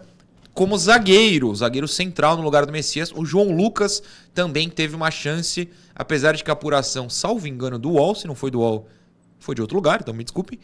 como 0.53 0.77
zagueiro, 0.77 1.53
zagueiro 1.55 1.87
central 1.87 2.37
no 2.37 2.43
lugar 2.43 2.65
do 2.65 2.71
Messias. 2.71 3.11
O 3.15 3.25
João 3.25 3.51
Lucas 3.51 4.03
também 4.33 4.69
teve 4.69 4.95
uma 4.95 5.09
chance, 5.09 5.69
apesar 5.95 6.33
de 6.33 6.43
que 6.43 6.49
a 6.51 6.53
apuração, 6.53 7.09
salvo 7.09 7.47
engano, 7.47 7.79
do 7.79 7.91
UOL, 7.91 8.13
se 8.13 8.27
não 8.27 8.35
foi 8.35 8.51
do 8.51 8.59
UOL, 8.59 8.87
foi 9.39 9.55
de 9.55 9.61
outro 9.61 9.75
lugar, 9.75 9.99
então 10.01 10.13
me 10.13 10.23
desculpe. 10.23 10.59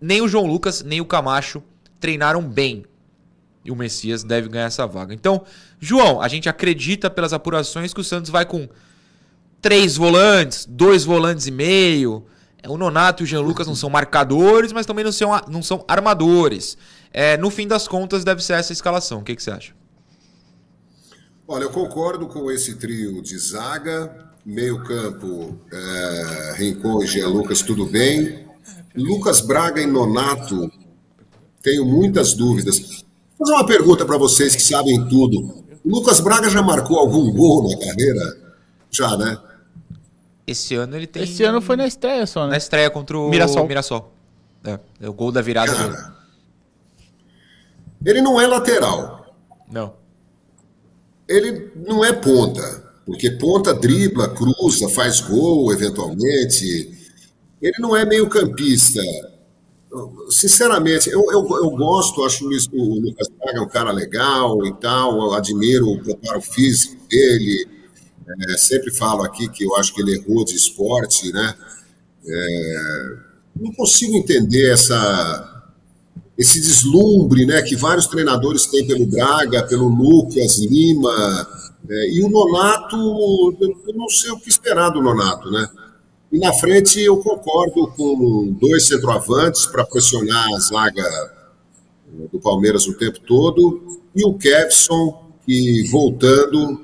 Nem 0.00 0.22
o 0.22 0.28
João 0.28 0.46
Lucas, 0.46 0.82
nem 0.82 1.00
o 1.00 1.04
Camacho 1.04 1.62
treinaram 2.00 2.42
bem. 2.42 2.84
E 3.62 3.70
o 3.70 3.76
Messias 3.76 4.24
deve 4.24 4.48
ganhar 4.48 4.64
essa 4.64 4.86
vaga. 4.86 5.12
Então, 5.12 5.44
João, 5.78 6.22
a 6.22 6.28
gente 6.28 6.48
acredita 6.48 7.10
pelas 7.10 7.34
apurações 7.34 7.92
que 7.92 8.00
o 8.00 8.04
Santos 8.04 8.30
vai 8.30 8.46
com 8.46 8.66
três 9.60 9.96
volantes, 9.96 10.64
dois 10.64 11.04
volantes 11.04 11.46
e 11.46 11.50
meio. 11.50 12.24
O 12.66 12.78
Nonato 12.78 13.22
e 13.22 13.24
o 13.24 13.26
Jean 13.26 13.40
Lucas 13.40 13.66
não 13.66 13.74
são 13.74 13.90
marcadores, 13.90 14.72
mas 14.72 14.86
também 14.86 15.04
não 15.04 15.12
são, 15.12 15.30
não 15.48 15.62
são 15.62 15.84
armadores. 15.86 16.76
É, 17.12 17.36
no 17.36 17.50
fim 17.50 17.66
das 17.66 17.88
contas, 17.88 18.24
deve 18.24 18.42
ser 18.42 18.54
essa 18.54 18.72
escalação. 18.72 19.18
O 19.18 19.22
que, 19.22 19.34
que 19.34 19.42
você 19.42 19.50
acha? 19.50 19.72
Olha, 21.46 21.64
eu 21.64 21.70
concordo 21.70 22.26
com 22.28 22.50
esse 22.50 22.76
trio 22.76 23.20
de 23.22 23.36
zaga. 23.38 24.28
Meio 24.46 24.82
campo, 24.84 25.58
é, 25.70 26.54
Rincon 26.56 27.02
e 27.02 27.06
Jean 27.06 27.28
Lucas, 27.28 27.60
tudo 27.60 27.84
bem. 27.84 28.46
Lucas 28.96 29.40
Braga 29.40 29.80
e 29.80 29.86
Nonato, 29.86 30.70
tenho 31.62 31.84
muitas 31.84 32.32
dúvidas. 32.32 32.78
Vou 33.38 33.46
fazer 33.46 33.52
uma 33.52 33.66
pergunta 33.66 34.04
para 34.04 34.16
vocês 34.16 34.56
que 34.56 34.62
sabem 34.62 35.06
tudo. 35.08 35.64
O 35.84 35.90
Lucas 35.90 36.20
Braga 36.20 36.48
já 36.48 36.62
marcou 36.62 36.98
algum 36.98 37.30
gol 37.32 37.68
na 37.68 37.78
carreira? 37.78 38.38
Já, 38.90 39.16
né? 39.16 39.38
Esse 40.46 40.74
ano 40.74 40.96
ele 40.96 41.06
tem. 41.06 41.22
Esse 41.22 41.44
ano 41.44 41.60
foi 41.60 41.76
na 41.76 41.86
estreia 41.86 42.26
só, 42.26 42.44
né? 42.44 42.52
Na 42.52 42.56
estreia 42.56 42.90
contra 42.90 43.16
o 43.18 43.28
Mirassol. 43.28 43.66
Mirassol. 43.66 44.12
É, 44.64 44.78
é 45.00 45.08
o 45.08 45.12
gol 45.12 45.30
da 45.30 45.40
virada. 45.40 45.72
Cara, 45.72 46.16
ele 48.04 48.20
não 48.20 48.40
é 48.40 48.46
lateral. 48.46 49.36
Não. 49.70 49.94
Ele 51.28 51.70
não 51.76 52.04
é 52.04 52.12
ponta. 52.12 52.90
Porque 53.06 53.30
ponta 53.32 53.74
dribla, 53.74 54.28
cruza, 54.28 54.88
faz 54.88 55.20
gol 55.20 55.72
eventualmente. 55.72 56.98
Ele 57.60 57.76
não 57.78 57.96
é 57.96 58.04
meio 58.04 58.28
campista. 58.28 59.00
Sinceramente, 60.30 61.10
eu, 61.10 61.20
eu, 61.32 61.40
eu 61.56 61.70
gosto, 61.70 62.24
acho 62.24 62.44
o 62.46 63.00
Lucas 63.00 63.28
Braga 63.36 63.62
um 63.62 63.68
cara 63.68 63.90
legal 63.90 64.64
e 64.64 64.72
tal, 64.74 65.20
eu 65.20 65.34
admiro 65.34 65.88
o 65.88 66.00
preparo 66.00 66.40
físico 66.40 66.96
dele. 67.08 67.68
É, 68.48 68.56
sempre 68.56 68.92
falo 68.92 69.24
aqui 69.24 69.48
que 69.48 69.64
eu 69.64 69.74
acho 69.76 69.92
que 69.92 70.00
ele 70.00 70.14
errou 70.14 70.44
de 70.44 70.54
esporte, 70.54 71.32
né? 71.32 71.54
É, 72.24 73.16
não 73.56 73.72
consigo 73.72 74.16
entender 74.16 74.70
essa, 74.72 75.49
esse 76.40 76.58
deslumbre 76.58 77.44
né, 77.44 77.60
que 77.60 77.76
vários 77.76 78.06
treinadores 78.06 78.64
têm 78.64 78.86
pelo 78.86 79.04
Braga, 79.04 79.62
pelo 79.64 79.88
Lucas 79.88 80.58
Lima, 80.58 81.46
é, 81.86 82.10
e 82.14 82.24
o 82.24 82.30
Nonato, 82.30 82.96
eu 83.60 83.94
não 83.94 84.08
sei 84.08 84.30
o 84.30 84.40
que 84.40 84.48
esperar 84.48 84.88
do 84.88 85.02
Nonato, 85.02 85.50
né? 85.50 85.68
E 86.32 86.38
na 86.38 86.50
frente 86.54 86.98
eu 86.98 87.18
concordo 87.18 87.88
com 87.88 88.56
dois 88.58 88.86
centroavantes 88.86 89.66
para 89.66 89.84
pressionar 89.84 90.46
a 90.54 90.58
zaga 90.60 91.04
do 92.32 92.40
Palmeiras 92.40 92.86
o 92.86 92.94
tempo 92.94 93.20
todo, 93.20 94.00
e 94.16 94.24
o 94.24 94.32
Kevson, 94.32 95.32
que 95.44 95.86
voltando, 95.90 96.80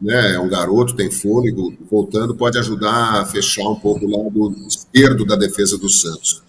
né, 0.00 0.34
é 0.34 0.40
um 0.40 0.48
garoto, 0.48 0.96
tem 0.96 1.10
fôlego, 1.10 1.74
voltando 1.90 2.34
pode 2.34 2.56
ajudar 2.56 3.20
a 3.20 3.26
fechar 3.26 3.68
um 3.68 3.76
pouco 3.76 4.06
o 4.06 4.10
lado 4.10 4.56
esquerdo 4.66 5.26
da 5.26 5.36
defesa 5.36 5.76
do 5.76 5.90
Santos. 5.90 6.47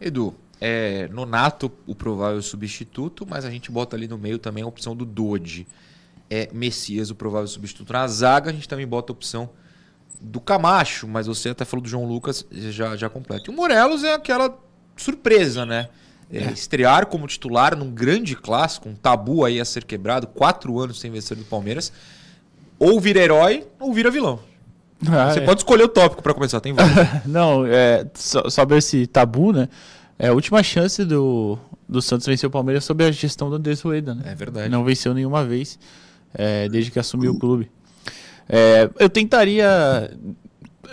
Edu, 0.00 0.34
é, 0.60 1.08
Nonato, 1.08 1.70
o 1.86 1.94
provável 1.94 2.40
substituto, 2.42 3.26
mas 3.28 3.44
a 3.44 3.50
gente 3.50 3.70
bota 3.70 3.96
ali 3.96 4.08
no 4.08 4.18
meio 4.18 4.38
também 4.38 4.64
a 4.64 4.66
opção 4.66 4.94
do 4.94 5.04
Dodi. 5.04 5.66
É 6.30 6.48
Messias, 6.52 7.10
o 7.10 7.14
provável 7.14 7.48
substituto. 7.48 7.92
Na 7.92 8.06
zaga, 8.06 8.50
a 8.50 8.52
gente 8.52 8.68
também 8.68 8.86
bota 8.86 9.12
a 9.12 9.14
opção 9.14 9.48
do 10.20 10.40
Camacho, 10.40 11.06
mas 11.06 11.26
você 11.26 11.50
até 11.50 11.64
falou 11.64 11.82
do 11.82 11.88
João 11.88 12.04
Lucas, 12.04 12.44
já, 12.50 12.96
já 12.96 13.08
completa. 13.08 13.44
E 13.48 13.50
o 13.50 13.56
Morelos 13.56 14.04
é 14.04 14.14
aquela 14.14 14.58
surpresa, 14.96 15.64
né? 15.64 15.88
É, 16.30 16.42
Estrear 16.52 17.06
como 17.06 17.26
titular 17.26 17.74
num 17.74 17.90
grande 17.90 18.36
clássico, 18.36 18.88
um 18.88 18.94
tabu 18.94 19.44
aí 19.44 19.58
a 19.60 19.64
ser 19.64 19.84
quebrado, 19.84 20.26
quatro 20.26 20.78
anos 20.78 21.00
sem 21.00 21.10
vencer 21.10 21.36
do 21.36 21.44
Palmeiras. 21.44 21.90
Ou 22.78 23.00
vira 23.00 23.20
herói, 23.20 23.66
ou 23.80 23.92
vira 23.94 24.10
vilão. 24.10 24.40
Ah, 25.06 25.32
Você 25.32 25.38
é. 25.40 25.44
pode 25.44 25.60
escolher 25.60 25.84
o 25.84 25.88
tópico 25.88 26.22
pra 26.22 26.34
começar, 26.34 26.60
tem 26.60 26.72
vários. 26.72 26.96
Não, 27.26 27.64
é, 27.66 28.04
so- 28.14 28.50
sobre 28.50 28.76
esse 28.78 29.06
tabu, 29.06 29.52
né? 29.52 29.68
É 30.18 30.28
a 30.28 30.32
última 30.32 30.62
chance 30.62 31.04
do, 31.04 31.56
do 31.88 32.02
Santos 32.02 32.26
vencer 32.26 32.48
o 32.48 32.50
Palmeiras 32.50 32.84
sob 32.84 33.04
a 33.04 33.10
gestão 33.12 33.48
do 33.48 33.56
Andrés 33.56 33.80
Rueda, 33.80 34.14
né? 34.14 34.22
É 34.26 34.34
verdade. 34.34 34.68
Não 34.68 34.82
venceu 34.84 35.14
nenhuma 35.14 35.44
vez 35.44 35.78
é, 36.34 36.68
desde 36.68 36.90
que 36.90 36.98
assumiu 36.98 37.32
o 37.32 37.38
clube. 37.38 37.70
É, 38.48 38.90
eu 38.98 39.08
tentaria. 39.08 40.10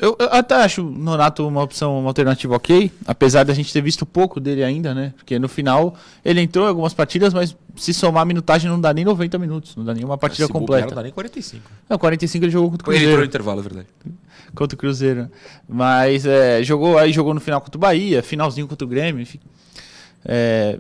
Eu, 0.02 0.16
eu 0.20 0.28
até 0.32 0.56
acho 0.56 0.86
o 0.86 0.92
Nonato 0.92 1.48
uma 1.48 1.64
opção, 1.64 2.00
uma 2.00 2.10
alternativa 2.10 2.56
ok, 2.56 2.92
apesar 3.06 3.44
da 3.44 3.54
gente 3.54 3.72
ter 3.72 3.82
visto 3.82 4.06
pouco 4.06 4.40
dele 4.40 4.64
ainda, 4.64 4.94
né? 4.94 5.14
Porque 5.16 5.40
no 5.40 5.48
final 5.48 5.96
ele 6.24 6.42
entrou 6.42 6.66
em 6.66 6.70
algumas 6.70 6.94
partidas, 6.94 7.34
mas 7.34 7.56
se 7.76 7.94
somar 7.94 8.24
a 8.24 8.26
minutagem 8.26 8.70
não 8.70 8.80
dá 8.80 8.94
nem 8.94 9.06
90 9.06 9.38
minutos, 9.38 9.76
não 9.76 9.86
dá 9.86 9.94
nenhuma 9.94 10.18
partida 10.18 10.48
Se 10.48 10.52
bobear, 10.52 10.62
completa. 10.62 10.88
Não 10.88 10.96
dá 10.96 11.04
nem 11.04 11.12
45. 11.12 11.72
Não, 11.90 11.98
45 11.98 12.46
ele 12.46 12.52
jogou 12.52 12.72
contra 12.72 12.90
o 12.90 12.92
Ele 12.92 13.00
Cruzeiro 13.00 13.12
entrou 13.12 13.26
no 13.26 13.30
intervalo, 13.30 13.60
é 13.60 13.64
verdade. 13.64 13.88
contra 14.54 14.76
o 14.76 14.78
Cruzeiro. 14.78 15.30
Mas 15.68 16.26
é, 16.26 16.62
jogou 16.64 16.98
aí 16.98 17.14
jogou 17.14 17.34
no 17.34 17.40
final 17.40 17.62
contra 17.62 17.78
o 17.78 17.80
Bahia, 17.80 18.22
finalzinho 18.22 18.68
contra 18.68 18.86
o 18.86 18.90
Grêmio, 18.90 19.22
enfim. 19.22 19.40
É, 20.26 20.78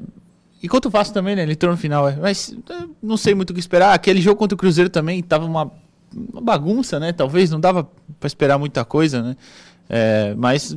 e 0.61 0.67
contra 0.67 0.89
o 0.89 0.91
Vasco 0.91 1.13
também, 1.13 1.35
né? 1.35 1.43
Ele 1.43 1.53
entrou 1.53 1.71
no 1.71 1.77
final, 1.77 2.09
é. 2.09 2.17
mas 2.19 2.55
é, 2.69 2.83
não 3.01 3.17
sei 3.17 3.35
muito 3.35 3.51
o 3.51 3.53
que 3.53 3.59
esperar. 3.59 3.93
Aquele 3.93 4.19
jogo 4.19 4.37
contra 4.37 4.55
o 4.55 4.57
Cruzeiro 4.57 4.89
também 4.89 5.21
tava 5.21 5.45
uma, 5.45 5.71
uma 6.15 6.41
bagunça, 6.41 6.99
né? 6.99 7.11
Talvez 7.11 7.51
não 7.51 7.59
dava 7.59 7.87
para 8.19 8.27
esperar 8.27 8.57
muita 8.57 8.85
coisa, 8.85 9.21
né? 9.21 9.35
É, 9.87 10.33
mas 10.37 10.75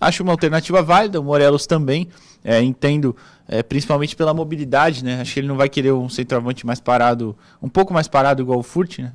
acho 0.00 0.22
uma 0.22 0.32
alternativa 0.32 0.82
válida. 0.82 1.20
O 1.20 1.24
Morelos 1.24 1.66
também 1.66 2.08
é, 2.44 2.60
entendo, 2.62 3.16
é, 3.48 3.62
principalmente 3.62 4.14
pela 4.14 4.34
mobilidade, 4.34 5.04
né? 5.04 5.20
Acho 5.20 5.34
que 5.34 5.40
ele 5.40 5.48
não 5.48 5.56
vai 5.56 5.68
querer 5.68 5.92
um 5.92 6.08
centroavante 6.08 6.66
mais 6.66 6.80
parado, 6.80 7.36
um 7.62 7.68
pouco 7.68 7.94
mais 7.94 8.08
parado 8.08 8.42
igual 8.42 8.58
o 8.58 8.62
Furt, 8.62 8.98
né? 8.98 9.12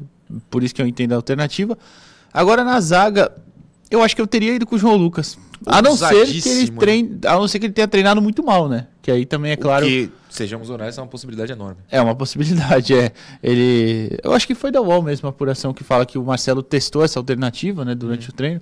Por 0.49 0.63
isso 0.63 0.73
que 0.73 0.81
eu 0.81 0.87
entendo 0.87 1.13
a 1.13 1.15
alternativa. 1.15 1.77
Agora 2.33 2.63
na 2.63 2.79
zaga, 2.79 3.31
eu 3.89 4.03
acho 4.03 4.15
que 4.15 4.21
eu 4.21 4.27
teria 4.27 4.53
ido 4.53 4.65
com 4.65 4.75
o 4.75 4.79
João 4.79 4.95
Lucas. 4.95 5.37
A 5.65 5.81
não 5.81 5.95
ser 5.95 6.09
que 6.09 6.15
ele 6.15 6.19
Ousadíssimo, 6.19 6.79
treine, 6.79 7.19
a 7.25 7.33
não 7.33 7.47
ser 7.47 7.59
que 7.59 7.65
ele 7.65 7.73
tenha 7.73 7.87
treinado 7.87 8.21
muito 8.21 8.43
mal, 8.43 8.69
né? 8.69 8.87
Que 9.01 9.11
aí 9.11 9.25
também 9.25 9.51
é 9.51 9.55
claro. 9.55 9.85
Que, 9.85 10.09
sejamos 10.29 10.69
honestos, 10.69 10.97
é 10.97 11.01
uma 11.01 11.07
possibilidade 11.07 11.51
enorme. 11.51 11.77
É 11.89 12.01
uma 12.01 12.15
possibilidade, 12.15 12.93
é. 12.93 13.11
Ele, 13.43 14.17
eu 14.23 14.31
acho 14.31 14.47
que 14.47 14.55
foi 14.55 14.71
da 14.71 14.81
UOL 14.81 15.01
mesmo 15.01 15.27
a 15.27 15.31
apuração 15.31 15.73
que 15.73 15.83
fala 15.83 16.05
que 16.05 16.17
o 16.17 16.23
Marcelo 16.23 16.63
testou 16.63 17.03
essa 17.03 17.19
alternativa, 17.19 17.83
né, 17.83 17.93
durante 17.95 18.29
o 18.29 18.33
treino. 18.33 18.61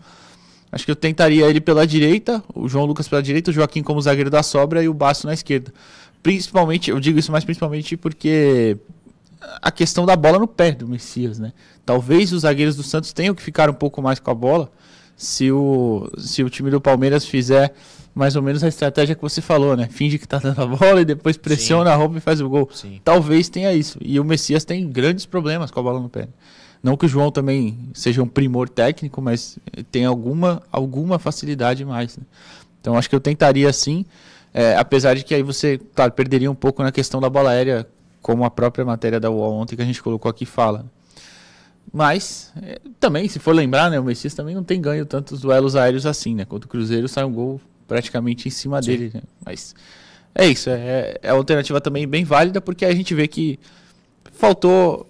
Acho 0.71 0.85
que 0.85 0.91
eu 0.91 0.95
tentaria 0.95 1.45
ele 1.45 1.61
pela 1.61 1.85
direita, 1.85 2.43
o 2.53 2.67
João 2.67 2.85
Lucas 2.85 3.07
pela 3.07 3.21
direita, 3.21 3.51
o 3.51 3.53
Joaquim 3.53 3.83
como 3.83 4.01
zagueiro 4.01 4.29
da 4.29 4.43
sobra 4.43 4.83
e 4.83 4.89
o 4.89 4.93
Baço 4.93 5.27
na 5.27 5.33
esquerda. 5.33 5.73
Principalmente, 6.23 6.89
eu 6.89 6.99
digo 6.99 7.19
isso 7.19 7.31
mais 7.31 7.45
principalmente 7.45 7.95
porque 7.95 8.77
a 9.61 9.71
questão 9.71 10.05
da 10.05 10.15
bola 10.15 10.39
no 10.39 10.47
pé 10.47 10.71
do 10.71 10.87
Messias, 10.87 11.39
né? 11.39 11.53
Talvez 11.85 12.33
os 12.33 12.41
zagueiros 12.41 12.75
do 12.75 12.83
Santos 12.83 13.13
tenham 13.13 13.33
que 13.33 13.41
ficar 13.41 13.69
um 13.69 13.73
pouco 13.73 14.01
mais 14.01 14.19
com 14.19 14.31
a 14.31 14.33
bola 14.33 14.69
se 15.17 15.51
o, 15.51 16.09
se 16.17 16.43
o 16.43 16.49
time 16.49 16.69
do 16.69 16.79
Palmeiras 16.79 17.25
fizer 17.25 17.73
mais 18.13 18.35
ou 18.35 18.41
menos 18.41 18.63
a 18.63 18.67
estratégia 18.67 19.15
que 19.15 19.21
você 19.21 19.41
falou, 19.41 19.75
né? 19.75 19.87
Finge 19.91 20.17
que 20.17 20.27
tá 20.27 20.37
dando 20.37 20.61
a 20.61 20.65
bola 20.65 21.01
e 21.01 21.05
depois 21.05 21.35
pressiona 21.37 21.91
a 21.91 21.95
roupa 21.95 22.17
e 22.17 22.21
faz 22.21 22.39
o 22.39 22.47
gol. 22.47 22.69
Sim. 22.73 22.99
Talvez 23.03 23.49
tenha 23.49 23.73
isso. 23.73 23.99
E 24.01 24.19
o 24.19 24.23
Messias 24.23 24.63
tem 24.63 24.87
grandes 24.89 25.25
problemas 25.25 25.69
com 25.69 25.79
a 25.79 25.83
bola 25.83 25.99
no 25.99 26.09
pé. 26.09 26.27
Não 26.81 26.95
que 26.95 27.05
o 27.05 27.09
João 27.09 27.31
também 27.31 27.89
seja 27.93 28.21
um 28.21 28.27
primor 28.27 28.69
técnico, 28.69 29.21
mas 29.21 29.59
tem 29.91 30.05
alguma, 30.05 30.61
alguma 30.71 31.19
facilidade 31.19 31.83
mais. 31.83 32.17
né? 32.17 32.23
Então 32.79 32.97
acho 32.97 33.09
que 33.09 33.15
eu 33.15 33.19
tentaria 33.19 33.71
sim, 33.73 34.05
é, 34.53 34.75
apesar 34.75 35.15
de 35.15 35.23
que 35.23 35.35
aí 35.35 35.43
você, 35.43 35.79
claro, 35.93 36.11
perderia 36.11 36.49
um 36.49 36.55
pouco 36.55 36.81
na 36.81 36.91
questão 36.91 37.19
da 37.19 37.29
bola 37.29 37.51
aérea, 37.51 37.87
como 38.21 38.45
a 38.45 38.49
própria 38.49 38.85
matéria 38.85 39.19
da 39.19 39.29
UOL 39.29 39.53
ontem 39.53 39.75
que 39.75 39.81
a 39.81 39.85
gente 39.85 40.01
colocou 40.01 40.29
aqui 40.29 40.45
fala. 40.45 40.85
Mas, 41.91 42.51
é, 42.61 42.79
também, 42.99 43.27
se 43.27 43.39
for 43.39 43.55
lembrar, 43.55 43.89
né, 43.89 43.99
o 43.99 44.03
Messias 44.03 44.33
também 44.33 44.53
não 44.53 44.63
tem 44.63 44.79
ganho 44.81 45.05
tantos 45.05 45.41
duelos 45.41 45.75
aéreos 45.75 46.05
assim, 46.05 46.35
né? 46.35 46.45
Contra 46.45 46.67
o 46.67 46.69
Cruzeiro 46.69 47.07
sai 47.07 47.23
um 47.23 47.31
gol 47.31 47.61
praticamente 47.87 48.47
em 48.47 48.51
cima 48.51 48.81
dele, 48.81 49.11
né? 49.13 49.21
Mas 49.45 49.73
é 50.35 50.45
isso, 50.45 50.69
é, 50.69 51.17
é 51.21 51.29
a 51.29 51.33
alternativa 51.33 51.79
também 51.81 52.07
bem 52.07 52.23
válida, 52.23 52.59
porque 52.61 52.85
a 52.85 52.93
gente 52.93 53.15
vê 53.15 53.27
que 53.27 53.59
faltou 54.33 55.09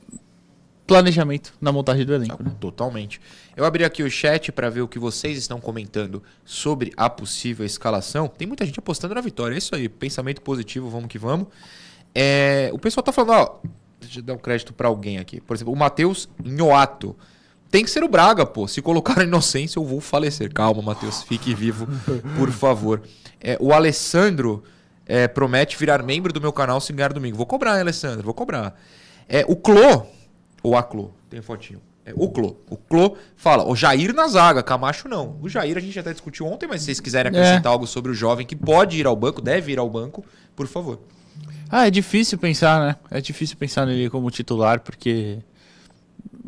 planejamento 0.88 1.54
na 1.60 1.72
montagem 1.72 2.06
do 2.06 2.14
elenco, 2.14 2.42
né? 2.42 2.52
Totalmente. 2.62 3.20
Eu 3.58 3.66
abri 3.66 3.84
aqui 3.84 4.02
o 4.02 4.10
chat 4.10 4.52
para 4.54 4.70
ver 4.70 4.82
o 4.82 4.88
que 4.88 4.98
vocês 4.98 5.38
estão 5.38 5.60
comentando 5.60 6.24
sobre 6.46 6.94
a 6.96 7.10
possível 7.10 7.66
escalação. 7.66 8.28
Tem 8.28 8.48
muita 8.48 8.66
gente 8.66 8.80
apostando 8.80 9.14
na 9.14 9.20
vitória. 9.20 9.54
É 9.54 9.58
isso 9.58 9.76
aí. 9.76 9.90
Pensamento 9.90 10.42
positivo, 10.42 10.90
vamos 10.90 11.10
que 11.10 11.20
vamos. 11.20 11.48
É, 12.16 12.70
o 12.72 12.80
pessoal 12.80 13.04
tá 13.04 13.12
falando, 13.12 13.32
ó. 13.32 13.60
Deixa 14.00 14.20
eu 14.20 14.24
dar 14.24 14.34
um 14.34 14.38
crédito 14.38 14.74
para 14.74 14.88
alguém 14.88 15.18
aqui. 15.18 15.42
Por 15.42 15.56
exemplo, 15.56 15.74
o 15.74 15.76
Matheus 15.76 16.30
Nhoato. 16.44 17.16
Tem 17.70 17.84
que 17.84 17.90
ser 17.90 18.04
o 18.04 18.08
Braga, 18.08 18.46
pô. 18.46 18.68
Se 18.68 18.82
colocar 18.82 19.20
a 19.20 19.24
inocência, 19.26 19.80
eu 19.80 19.86
vou 19.86 20.00
falecer. 20.00 20.54
Calma, 20.54 20.82
Matheus. 20.82 21.24
Fique 21.24 21.54
vivo, 21.54 21.88
por 22.38 22.52
favor. 22.52 23.02
É, 23.42 23.58
o 23.60 23.74
Alessandro 23.74 24.64
é, 25.06 25.28
promete 25.28 25.78
virar 25.78 26.04
membro 26.04 26.32
do 26.32 26.40
meu 26.40 26.54
canal 26.54 26.80
se 26.80 26.94
ganhar 26.94 27.14
domingo. 27.14 27.38
Vou 27.38 27.46
cobrar, 27.46 27.76
hein, 27.76 27.82
Alessandro? 27.82 28.24
Vou 28.24 28.34
cobrar. 28.34 28.80
É, 29.28 29.44
o 29.48 29.56
Clô, 29.56 30.06
ou 30.64 30.76
a 30.76 30.84
Clô, 30.84 31.12
tem 31.30 31.42
fotinho. 31.42 31.82
É, 32.06 32.14
o 32.16 32.30
Clô. 32.30 32.56
O 32.70 32.78
Clô 32.78 33.18
fala, 33.36 33.68
o 33.68 33.76
Jair 33.76 34.14
na 34.14 34.28
zaga, 34.28 34.64
Camacho 34.64 35.10
não. 35.10 35.38
O 35.42 35.50
Jair 35.50 35.76
a 35.76 35.82
gente 35.82 36.00
até 36.00 36.14
discutiu 36.14 36.46
ontem, 36.46 36.68
mas 36.68 36.82
se 36.82 36.86
vocês 36.86 37.00
quiserem 37.02 37.30
acrescentar 37.30 37.72
algo 37.72 37.86
sobre 37.86 38.12
o 38.12 38.14
jovem 38.14 38.46
que 38.46 38.56
pode 38.56 38.98
ir 38.98 39.06
ao 39.06 39.16
banco, 39.16 39.42
deve 39.42 39.74
ir 39.74 39.80
ao 39.80 39.90
banco, 39.90 40.24
por 40.56 40.68
favor. 40.68 41.00
Ah, 41.70 41.88
é 41.88 41.92
difícil 41.92 42.38
pensar, 42.38 42.80
né? 42.80 42.96
É 43.12 43.20
difícil 43.20 43.58
pensar 43.58 43.86
nele 43.86 44.10
como 44.10 44.32
titular, 44.32 44.80
porque 44.80 45.40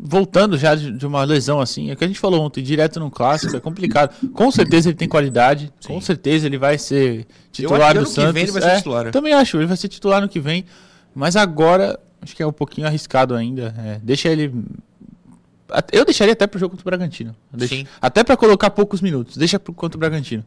voltando 0.02 0.56
já 0.56 0.74
de, 0.74 1.04
uma 1.06 1.22
lesão 1.24 1.60
assim, 1.60 1.90
é 1.90 1.92
o 1.92 1.96
que 1.96 2.04
a 2.04 2.06
gente 2.06 2.18
falou 2.18 2.42
ontem, 2.42 2.62
direto 2.62 2.98
no 2.98 3.10
clássico, 3.10 3.54
é 3.54 3.60
complicado. 3.60 4.14
Com 4.32 4.50
certeza 4.50 4.88
ele 4.88 4.96
tem 4.96 5.08
qualidade, 5.08 5.70
Sim. 5.80 5.88
com 5.94 6.00
certeza 6.00 6.46
ele 6.46 6.56
vai 6.56 6.78
ser 6.78 7.26
titular 7.52 7.90
acho 7.90 7.92
que 7.92 7.98
do 7.98 8.06
Santos. 8.06 8.32
vem 8.32 8.42
ele 8.44 8.52
vai 8.52 8.62
ser 8.62 8.68
É, 8.68 8.76
titular? 8.76 9.10
Também 9.10 9.34
acho, 9.34 9.58
ele 9.58 9.66
vai 9.66 9.76
ser 9.76 9.88
titular 9.88 10.22
no 10.22 10.28
que 10.28 10.40
vem, 10.40 10.64
mas 11.14 11.36
agora 11.36 12.00
acho 12.22 12.34
que 12.34 12.42
é 12.42 12.46
um 12.46 12.52
pouquinho 12.52 12.86
arriscado 12.86 13.34
ainda. 13.34 13.74
é, 13.78 14.00
deixa 14.02 14.28
ele 14.28 14.52
eu 15.92 16.04
deixaria 16.04 16.32
até 16.32 16.46
pro 16.46 16.58
jogo 16.58 16.70
contra 16.70 16.82
o 16.82 16.90
Bragantino. 16.90 17.36
Até 18.00 18.24
pra 18.24 18.36
colocar 18.36 18.70
poucos 18.70 19.00
minutos. 19.00 19.36
Deixa 19.36 19.58
pro 19.58 19.72
contra 19.72 19.96
o 19.96 20.00
Bragantino. 20.00 20.44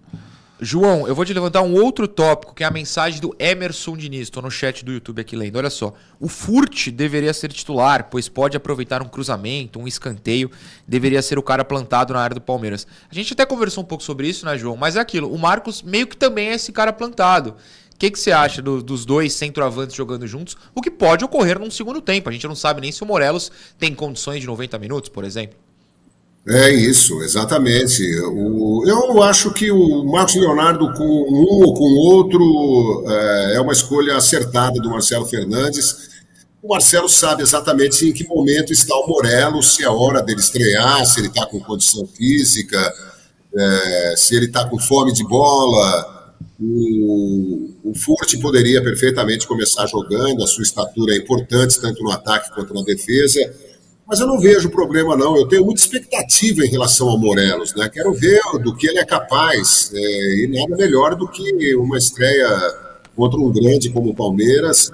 João, 0.62 1.06
eu 1.08 1.16
vou 1.16 1.26
te 1.26 1.34
levantar 1.34 1.62
um 1.62 1.74
outro 1.74 2.08
tópico, 2.08 2.54
que 2.54 2.64
é 2.64 2.66
a 2.68 2.72
mensagem 2.72 3.20
do 3.20 3.36
Emerson 3.38 3.98
Diniz. 3.98 4.22
Estou 4.22 4.42
no 4.42 4.50
chat 4.52 4.86
do 4.86 4.94
YouTube 4.94 5.20
aqui 5.20 5.36
lendo. 5.36 5.58
Olha 5.58 5.70
só. 5.70 5.94
O 6.20 6.30
Furt 6.30 6.90
deveria 6.90 7.34
ser 7.34 7.52
titular, 7.52 8.08
pois 8.10 8.30
pode 8.30 8.56
aproveitar 8.56 9.02
um 9.02 9.10
cruzamento, 9.10 9.78
um 9.80 9.88
escanteio. 9.88 10.50
Deveria 10.88 11.22
ser 11.22 11.38
o 11.38 11.44
cara 11.44 11.66
plantado 11.66 12.14
na 12.14 12.22
área 12.22 12.36
do 12.36 12.40
Palmeiras. 12.42 12.88
A 13.12 13.14
gente 13.14 13.34
até 13.34 13.46
conversou 13.46 13.84
um 13.84 13.88
pouco 13.88 14.04
sobre 14.04 14.28
isso, 14.30 14.46
né, 14.46 14.58
João? 14.58 14.78
Mas 14.78 14.96
é 14.96 15.00
aquilo. 15.02 15.34
O 15.34 15.38
Marcos 15.38 15.82
meio 15.82 16.08
que 16.08 16.16
também 16.16 16.50
é 16.50 16.54
esse 16.54 16.72
cara 16.72 16.94
plantado. 16.94 17.56
O 17.94 17.98
que, 17.98 18.10
que 18.12 18.20
você 18.20 18.32
acha 18.32 18.62
do- 18.62 18.82
dos 18.82 19.06
dois 19.06 19.34
centroavantes 19.34 19.96
jogando 19.96 20.26
juntos? 20.28 20.56
O 20.74 20.82
que 20.82 20.92
pode 20.92 21.26
ocorrer 21.26 21.60
num 21.60 21.72
segundo 21.72 22.00
tempo. 22.00 22.30
A 22.30 22.32
gente 22.32 22.48
não 22.48 22.56
sabe 22.56 22.80
nem 22.80 22.92
se 22.92 23.04
o 23.04 23.06
Morelos 23.06 23.52
tem 23.78 23.94
condições 23.94 24.40
de 24.40 24.48
90 24.48 24.80
minutos, 24.80 25.10
por 25.10 25.26
exemplo. 25.26 25.58
É 26.46 26.70
isso, 26.72 27.22
exatamente. 27.22 28.04
O, 28.26 28.84
eu 28.86 29.24
acho 29.24 29.54
que 29.54 29.72
o 29.72 30.04
Marcos 30.04 30.36
Leonardo 30.36 30.92
com 30.94 31.06
um 31.06 31.66
ou 31.66 31.74
com 31.74 31.86
outro 31.86 33.06
é, 33.08 33.56
é 33.56 33.62
uma 33.62 33.72
escolha 33.72 34.18
acertada 34.18 34.80
do 34.82 34.90
Marcelo 34.90 35.26
Fernandes. 35.26 36.12
O 36.62 36.68
Marcelo 36.68 37.08
sabe 37.08 37.44
exatamente 37.44 38.08
em 38.08 38.12
que 38.12 38.28
momento 38.28 38.74
está 38.74 38.94
o 38.96 39.08
Morelos, 39.08 39.76
se 39.76 39.84
é 39.84 39.90
hora 39.90 40.22
dele 40.22 40.42
estrear, 40.42 41.06
se 41.06 41.22
ele 41.22 41.28
está 41.28 41.46
com 41.46 41.60
condição 41.62 42.06
física, 42.08 42.94
é, 43.56 44.14
se 44.18 44.36
ele 44.36 44.48
está 44.48 44.68
com 44.68 44.78
fome 44.78 45.14
de 45.14 45.26
bola. 45.26 46.36
O, 46.60 47.70
o 47.84 47.96
Furt 47.96 48.38
poderia 48.42 48.82
perfeitamente 48.84 49.48
começar 49.48 49.88
jogando, 49.88 50.44
a 50.44 50.48
sua 50.48 50.64
estatura 50.64 51.14
é 51.14 51.18
importante, 51.18 51.80
tanto 51.80 52.04
no 52.04 52.12
ataque 52.12 52.54
quanto 52.54 52.74
na 52.74 52.84
defesa. 52.84 53.40
Mas 54.08 54.20
eu 54.20 54.28
não 54.28 54.40
vejo 54.40 54.70
problema, 54.70 55.16
não. 55.16 55.38
Eu 55.38 55.48
tenho 55.48 55.64
muita 55.66 55.82
expectativa 55.82 56.66
em 56.66 56.70
relação 56.70 57.10
ao 57.10 57.18
Morelos, 57.18 57.74
né? 57.76 57.90
Quero 57.90 58.14
ver 58.14 58.40
do 58.62 58.76
que 58.76 58.88
ele 58.88 59.00
é 59.00 59.06
capaz. 59.06 59.92
é, 59.94 60.00
e 60.44 60.48
nada 60.48 60.76
melhor 60.76 61.16
do 61.16 61.28
que 61.28 61.76
uma 61.76 61.98
estreia 61.98 62.48
contra 63.16 63.40
um 63.40 63.52
grande 63.52 63.90
como 63.90 64.12
o 64.12 64.16
Palmeiras. 64.16 64.92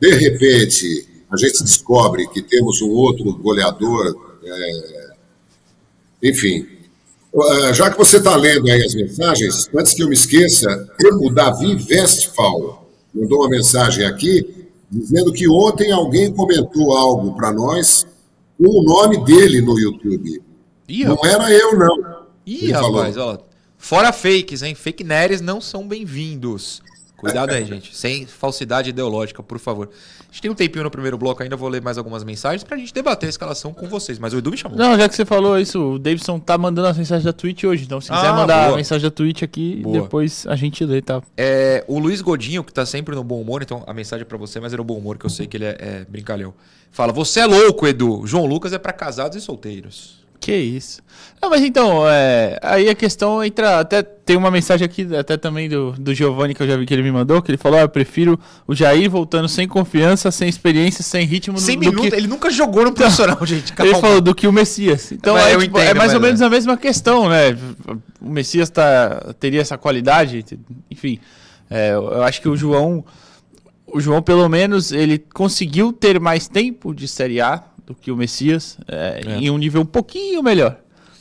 De 0.00 0.14
repente, 0.14 1.06
a 1.32 1.36
gente 1.36 1.62
descobre 1.64 2.28
que 2.28 2.42
temos 2.42 2.80
um 2.80 2.90
outro 2.90 3.32
goleador. 3.38 4.36
é, 4.44 5.14
enfim. 6.22 6.66
Ah, 7.36 7.72
Já 7.72 7.90
que 7.90 7.98
você 7.98 8.18
está 8.18 8.36
lendo 8.36 8.70
aí 8.70 8.84
as 8.84 8.94
mensagens, 8.94 9.68
antes 9.74 9.92
que 9.92 10.02
eu 10.02 10.08
me 10.08 10.14
esqueça, 10.14 10.88
o 11.20 11.30
Davi 11.30 11.76
Westphal 11.90 12.88
mandou 13.12 13.40
uma 13.40 13.48
mensagem 13.50 14.06
aqui 14.06 14.68
dizendo 14.90 15.32
que 15.32 15.48
ontem 15.48 15.90
alguém 15.90 16.32
comentou 16.32 16.92
algo 16.96 17.34
para 17.34 17.52
nós 17.52 18.06
o 18.58 18.82
nome 18.82 19.24
dele 19.24 19.60
no 19.60 19.78
YouTube. 19.78 20.42
Ih, 20.88 21.04
Não 21.04 21.18
era 21.24 21.50
eu, 21.50 21.78
não. 21.78 22.24
Ih, 22.46 22.70
rapaz, 22.72 23.16
ó. 23.16 23.38
Fora 23.78 24.12
fakes, 24.12 24.62
hein? 24.62 24.74
Fake 24.74 25.04
neres 25.04 25.40
não 25.40 25.60
são 25.60 25.86
bem-vindos. 25.86 26.82
Cuidado 27.16 27.52
aí, 27.52 27.64
gente. 27.64 27.96
Sem 27.96 28.26
falsidade 28.26 28.90
ideológica, 28.90 29.42
por 29.42 29.58
favor. 29.58 29.90
Gente 30.34 30.42
tem 30.42 30.50
um 30.50 30.54
tempinho 30.54 30.82
no 30.82 30.90
primeiro 30.90 31.16
bloco 31.16 31.44
ainda, 31.44 31.54
vou 31.54 31.68
ler 31.68 31.80
mais 31.80 31.96
algumas 31.96 32.24
mensagens 32.24 32.64
pra 32.64 32.76
gente 32.76 32.92
debater 32.92 33.28
a 33.28 33.30
escalação 33.30 33.72
com 33.72 33.86
vocês. 33.86 34.18
Mas 34.18 34.34
o 34.34 34.38
Edu 34.38 34.50
me 34.50 34.56
chamou. 34.56 34.76
Não, 34.76 34.98
já 34.98 35.08
que 35.08 35.14
você 35.14 35.24
falou 35.24 35.56
isso, 35.56 35.92
o 35.92 35.96
Davidson 35.96 36.40
tá 36.40 36.58
mandando 36.58 36.88
as 36.88 36.98
mensagens 36.98 37.22
da 37.22 37.32
Twitch 37.32 37.62
hoje. 37.62 37.84
Então, 37.84 38.00
se 38.00 38.10
quiser 38.10 38.26
Ah, 38.26 38.32
mandar 38.32 38.62
boa. 38.64 38.74
a 38.74 38.76
mensagem 38.76 39.04
da 39.08 39.12
Twitch 39.12 39.44
aqui, 39.44 39.76
Boa. 39.76 40.02
depois 40.02 40.44
a 40.48 40.56
gente 40.56 40.84
lê, 40.84 41.00
tá? 41.00 41.22
É, 41.36 41.84
o 41.86 42.00
Luiz 42.00 42.20
Godinho, 42.20 42.64
que 42.64 42.72
tá 42.74 42.84
sempre 42.84 43.14
no 43.14 43.22
bom 43.22 43.40
humor, 43.40 43.62
então 43.62 43.84
a 43.86 43.94
mensagem 43.94 44.22
é 44.22 44.24
pra 44.24 44.36
você, 44.36 44.58
mas 44.58 44.74
é 44.74 44.76
no 44.76 44.82
bom 44.82 44.98
humor, 44.98 45.16
que 45.18 45.24
eu 45.24 45.30
sei 45.30 45.46
que 45.46 45.56
ele 45.56 45.66
é, 45.66 45.76
é 45.78 46.06
brincalhão. 46.08 46.52
Fala, 46.90 47.12
você 47.12 47.38
é 47.38 47.46
louco, 47.46 47.86
Edu. 47.86 48.26
João 48.26 48.44
Lucas 48.44 48.72
é 48.72 48.78
pra 48.78 48.92
casados 48.92 49.36
e 49.36 49.40
solteiros. 49.40 50.23
Que 50.44 50.54
isso. 50.54 51.00
Não, 51.40 51.48
mas 51.48 51.62
então, 51.62 52.06
é, 52.06 52.58
aí 52.60 52.86
a 52.90 52.94
questão 52.94 53.42
entra. 53.42 53.80
Até 53.80 54.02
tem 54.02 54.36
uma 54.36 54.50
mensagem 54.50 54.84
aqui, 54.84 55.08
até 55.16 55.38
também 55.38 55.70
do, 55.70 55.92
do 55.92 56.12
Giovanni, 56.12 56.54
que 56.54 56.62
eu 56.62 56.66
já 56.66 56.76
vi 56.76 56.84
que 56.84 56.92
ele 56.92 57.02
me 57.02 57.10
mandou, 57.10 57.40
que 57.40 57.50
ele 57.50 57.56
falou: 57.56 57.78
ah, 57.78 57.82
eu 57.82 57.88
prefiro 57.88 58.38
o 58.66 58.74
Jair 58.74 59.08
voltando 59.08 59.48
sem 59.48 59.66
confiança, 59.66 60.30
sem 60.30 60.46
experiência, 60.46 61.02
sem 61.02 61.24
ritmo 61.24 61.56
Sem 61.56 61.76
do 61.76 61.80
minutos, 61.80 62.10
que. 62.10 62.14
ele 62.14 62.26
nunca 62.26 62.50
jogou 62.50 62.84
no 62.84 62.92
profissional, 62.92 63.38
gente. 63.46 63.72
Ele 63.78 63.94
falou 63.94 64.20
do 64.20 64.34
que 64.34 64.46
o 64.46 64.52
Messias. 64.52 65.12
Então 65.12 65.38
é, 65.38 65.54
eu 65.54 65.60
tipo, 65.62 65.78
entendo, 65.78 65.92
é 65.92 65.94
mais 65.94 66.12
ou 66.12 66.20
menos 66.20 66.42
a 66.42 66.50
mesma 66.50 66.76
questão, 66.76 67.26
né? 67.26 67.56
O 68.20 68.28
Messias 68.28 68.68
tá, 68.68 69.32
teria 69.40 69.62
essa 69.62 69.78
qualidade, 69.78 70.44
enfim. 70.90 71.18
é, 71.70 71.92
eu 71.94 72.22
acho 72.22 72.42
que 72.42 72.50
o 72.50 72.56
João, 72.56 73.02
o 73.86 73.98
João 73.98 74.20
pelo 74.20 74.46
menos 74.46 74.92
ele 74.92 75.18
conseguiu 75.18 75.90
ter 75.90 76.20
mais 76.20 76.48
tempo 76.48 76.94
de 76.94 77.08
Série 77.08 77.40
A 77.40 77.64
do 77.86 77.94
que 77.94 78.10
o 78.10 78.16
Messias, 78.16 78.78
é, 78.88 79.22
É. 79.26 79.36
em 79.36 79.50
um 79.50 79.58
nível 79.58 79.82
um 79.82 79.86
pouquinho 79.86 80.42
melhor. 80.42 80.78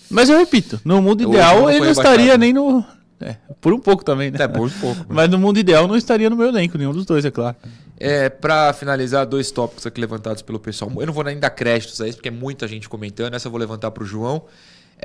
Mas 0.09 0.29
eu 0.29 0.37
repito, 0.37 0.79
no 0.85 1.01
mundo 1.01 1.23
ideal 1.23 1.61
não 1.61 1.69
ele 1.69 1.79
não 1.81 1.91
estaria 1.91 2.37
nem 2.37 2.53
no, 2.53 2.83
é, 3.19 3.37
por 3.61 3.73
um 3.73 3.79
pouco 3.79 4.03
também, 4.03 4.29
né? 4.31 4.37
É, 4.41 4.47
por 4.47 4.69
pouco. 4.71 5.05
Mas 5.09 5.29
no 5.29 5.39
mundo 5.39 5.57
ideal 5.57 5.87
não 5.87 5.95
estaria 5.95 6.29
no 6.29 6.35
meu 6.35 6.47
elenco, 6.47 6.77
nenhum 6.77 6.91
dos 6.91 7.05
dois, 7.05 7.23
é 7.25 7.31
claro. 7.31 7.55
É, 7.97 8.27
pra 8.27 8.73
finalizar, 8.73 9.25
dois 9.25 9.49
tópicos 9.49 9.85
aqui 9.85 10.01
levantados 10.01 10.41
pelo 10.41 10.59
pessoal. 10.59 10.91
Eu 10.99 11.05
não 11.07 11.13
vou 11.13 11.23
nem 11.23 11.39
dar 11.39 11.49
créditos 11.51 12.01
a 12.01 12.07
isso, 12.07 12.17
porque 12.17 12.27
é 12.27 12.31
muita 12.31 12.67
gente 12.67 12.89
comentando. 12.89 13.33
Essa 13.33 13.47
eu 13.47 13.51
vou 13.51 13.59
levantar 13.59 13.91
pro 13.91 14.03
João. 14.03 14.43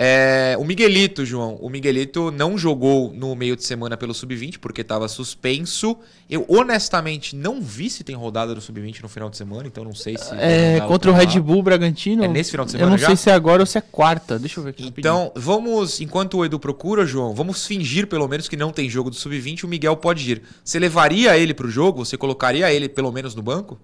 É, 0.00 0.56
o 0.56 0.64
Miguelito, 0.64 1.26
João. 1.26 1.56
O 1.56 1.68
Miguelito 1.68 2.30
não 2.30 2.56
jogou 2.56 3.12
no 3.12 3.34
meio 3.34 3.56
de 3.56 3.64
semana 3.64 3.96
pelo 3.96 4.14
Sub-20, 4.14 4.58
porque 4.58 4.82
estava 4.82 5.08
suspenso. 5.08 5.96
Eu, 6.30 6.46
honestamente, 6.48 7.34
não 7.34 7.60
vi 7.60 7.90
se 7.90 8.04
tem 8.04 8.14
rodada 8.14 8.54
do 8.54 8.60
Sub-20 8.60 9.02
no 9.02 9.08
final 9.08 9.28
de 9.28 9.36
semana, 9.36 9.66
então 9.66 9.82
não 9.82 9.96
sei 9.96 10.16
se. 10.16 10.32
É, 10.36 10.78
contra 10.86 11.10
o 11.10 11.14
Red 11.14 11.40
Bull 11.40 11.64
Bragantino. 11.64 12.22
É 12.22 12.28
nesse 12.28 12.52
final 12.52 12.64
de 12.64 12.74
Eu 12.74 12.78
semana 12.78 12.90
não 12.92 12.98
já? 12.98 13.08
sei 13.08 13.16
se 13.16 13.28
é 13.28 13.32
agora 13.32 13.60
ou 13.60 13.66
se 13.66 13.76
é 13.76 13.80
quarta. 13.80 14.38
Deixa 14.38 14.60
eu 14.60 14.64
ver 14.64 14.70
aqui. 14.70 14.84
rapidinho. 14.84 15.00
Então, 15.00 15.32
vamos, 15.34 16.00
enquanto 16.00 16.38
o 16.38 16.44
Edu 16.44 16.60
procura, 16.60 17.04
João, 17.04 17.34
vamos 17.34 17.66
fingir 17.66 18.06
pelo 18.06 18.28
menos 18.28 18.48
que 18.48 18.56
não 18.56 18.70
tem 18.70 18.88
jogo 18.88 19.10
do 19.10 19.16
Sub-20, 19.16 19.64
o 19.64 19.68
Miguel 19.68 19.96
pode 19.96 20.30
ir. 20.30 20.42
Você 20.62 20.78
levaria 20.78 21.36
ele 21.36 21.52
pro 21.52 21.68
jogo? 21.68 22.04
Você 22.04 22.16
colocaria 22.16 22.72
ele 22.72 22.88
pelo 22.88 23.10
menos 23.10 23.34
no 23.34 23.42
banco? 23.42 23.76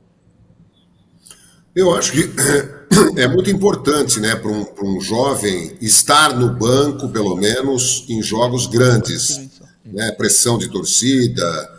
Eu 1.75 1.93
acho 1.95 2.13
que 2.13 2.31
é 3.21 3.27
muito 3.27 3.51
importante 3.51 4.21
né, 4.21 4.37
para 4.37 4.51
um, 4.51 4.67
um 4.83 5.01
jovem 5.01 5.77
estar 5.81 6.37
no 6.37 6.51
banco, 6.55 7.09
pelo 7.09 7.35
menos, 7.37 8.05
em 8.09 8.23
jogos 8.23 8.67
grandes. 8.67 9.51
Né, 9.85 10.13
pressão 10.13 10.57
de 10.57 10.71
torcida. 10.71 11.71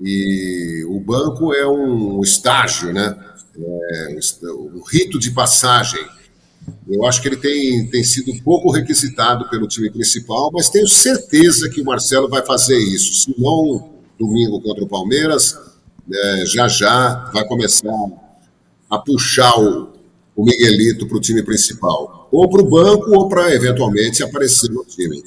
E 0.00 0.84
o 0.88 1.00
banco 1.00 1.54
é 1.54 1.66
um 1.66 2.20
estágio, 2.22 2.92
né, 2.92 3.16
é 3.58 4.18
um 4.50 4.82
rito 4.90 5.18
de 5.18 5.30
passagem. 5.30 6.04
Eu 6.88 7.06
acho 7.06 7.22
que 7.22 7.28
ele 7.28 7.36
tem, 7.36 7.86
tem 7.88 8.04
sido 8.04 8.32
pouco 8.42 8.70
requisitado 8.70 9.48
pelo 9.48 9.68
time 9.68 9.90
principal, 9.90 10.50
mas 10.52 10.68
tenho 10.68 10.88
certeza 10.88 11.70
que 11.70 11.80
o 11.80 11.84
Marcelo 11.84 12.28
vai 12.28 12.44
fazer 12.44 12.76
isso. 12.76 13.14
Se 13.22 13.40
não 13.40 13.94
domingo 14.18 14.60
contra 14.60 14.84
o 14.84 14.88
Palmeiras, 14.88 15.56
né, 16.06 16.44
já 16.46 16.68
já 16.68 17.30
vai 17.32 17.46
começar 17.46 17.92
a 18.90 18.98
puxar 18.98 19.58
o, 19.58 19.92
o 20.34 20.44
Miguelito 20.44 21.06
para 21.06 21.16
o 21.16 21.20
time 21.20 21.42
principal. 21.42 22.28
Ou 22.30 22.48
para 22.48 22.62
o 22.62 22.68
banco, 22.68 23.10
ou 23.10 23.28
para 23.28 23.54
eventualmente 23.54 24.22
aparecer 24.22 24.70
no 24.70 24.84
time. 24.84 25.22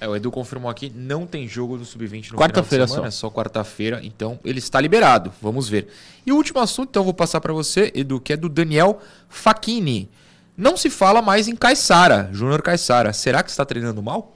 É, 0.00 0.08
o 0.08 0.16
Edu 0.16 0.32
confirmou 0.32 0.68
aqui, 0.68 0.92
não 0.94 1.24
tem 1.24 1.46
jogo 1.46 1.78
do 1.78 1.84
Sub-20 1.84 2.32
no 2.32 2.38
Quarta-feira 2.38 2.86
final 2.86 2.86
de 2.86 2.90
semana, 2.90 3.10
só. 3.12 3.28
é 3.28 3.30
só 3.30 3.30
quarta-feira, 3.30 4.00
então 4.02 4.36
ele 4.44 4.58
está 4.58 4.80
liberado. 4.80 5.32
Vamos 5.40 5.68
ver. 5.68 5.86
E 6.26 6.32
o 6.32 6.36
último 6.36 6.58
assunto, 6.58 6.88
então, 6.90 7.02
eu 7.02 7.04
vou 7.04 7.14
passar 7.14 7.40
para 7.40 7.52
você, 7.52 7.92
Edu, 7.94 8.20
que 8.20 8.32
é 8.32 8.36
do 8.36 8.48
Daniel 8.48 8.98
Facchini. 9.28 10.10
Não 10.56 10.76
se 10.76 10.90
fala 10.90 11.22
mais 11.22 11.46
em 11.46 11.54
Caissara, 11.54 12.28
Júnior 12.32 12.62
Caissara. 12.62 13.12
Será 13.12 13.44
que 13.44 13.50
está 13.50 13.64
treinando 13.64 14.02
mal? 14.02 14.34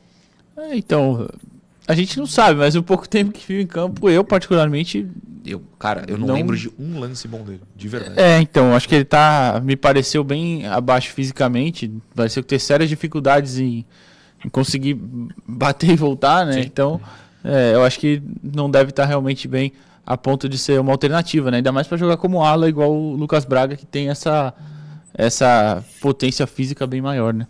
É, 0.57 0.77
então, 0.77 1.29
A 1.89 1.95
gente 1.95 2.19
não 2.19 2.27
sabe, 2.27 2.59
mas 2.59 2.75
o 2.75 2.83
pouco 2.83 3.07
tempo 3.09 3.33
que 3.33 3.47
viu 3.47 3.61
em 3.61 3.67
campo, 3.67 4.09
eu 4.11 4.25
particularmente. 4.25 5.07
Eu, 5.45 5.63
cara, 5.79 6.05
eu 6.09 6.19
não, 6.19 6.27
Não- 6.29 6.35
lembro 6.35 6.57
de 6.57 6.71
um 6.79 6.99
lance 6.99 7.29
bom 7.29 7.43
dele, 7.45 7.61
de 7.77 7.87
verdade. 7.89 8.19
É, 8.21 8.41
então, 8.41 8.75
acho 8.75 8.89
que 8.89 8.95
ele 8.97 9.05
tá. 9.05 9.61
Me 9.65 9.77
pareceu 9.77 10.25
bem 10.25 10.67
abaixo 10.67 11.13
fisicamente. 11.13 11.93
Pareceu 12.15 12.43
ter 12.43 12.59
sérias 12.59 12.89
dificuldades 12.89 13.59
em, 13.59 13.85
em 14.45 14.49
conseguir 14.49 14.95
bater 15.47 15.91
e 15.91 15.97
voltar, 15.97 16.45
né? 16.45 16.55
Sim. 16.55 16.61
Então, 16.63 17.01
é, 17.45 17.75
eu 17.75 17.85
acho 17.85 18.01
que 18.01 18.21
não 18.43 18.69
deve 18.69 18.91
estar 18.91 19.05
realmente 19.05 19.47
bem 19.47 19.73
a 20.05 20.17
ponto 20.17 20.49
de 20.49 20.59
ser 20.59 20.81
uma 20.81 20.91
alternativa, 20.93 21.51
né? 21.51 21.59
Ainda 21.59 21.71
mais 21.71 21.87
pra 21.87 21.97
jogar 21.97 22.17
como 22.17 22.43
ala, 22.45 22.69
igual 22.69 22.93
o 22.93 23.15
Lucas 23.15 23.45
Braga, 23.45 23.77
que 23.77 23.87
tem 23.87 24.09
essa, 24.09 24.53
essa 25.15 25.83
potência 26.01 26.47
física 26.47 26.87
bem 26.87 27.01
maior, 27.01 27.33
né? 27.33 27.47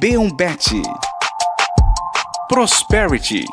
B1 0.00 0.36
Bet. 0.36 0.82
Prosperity. 2.48 3.44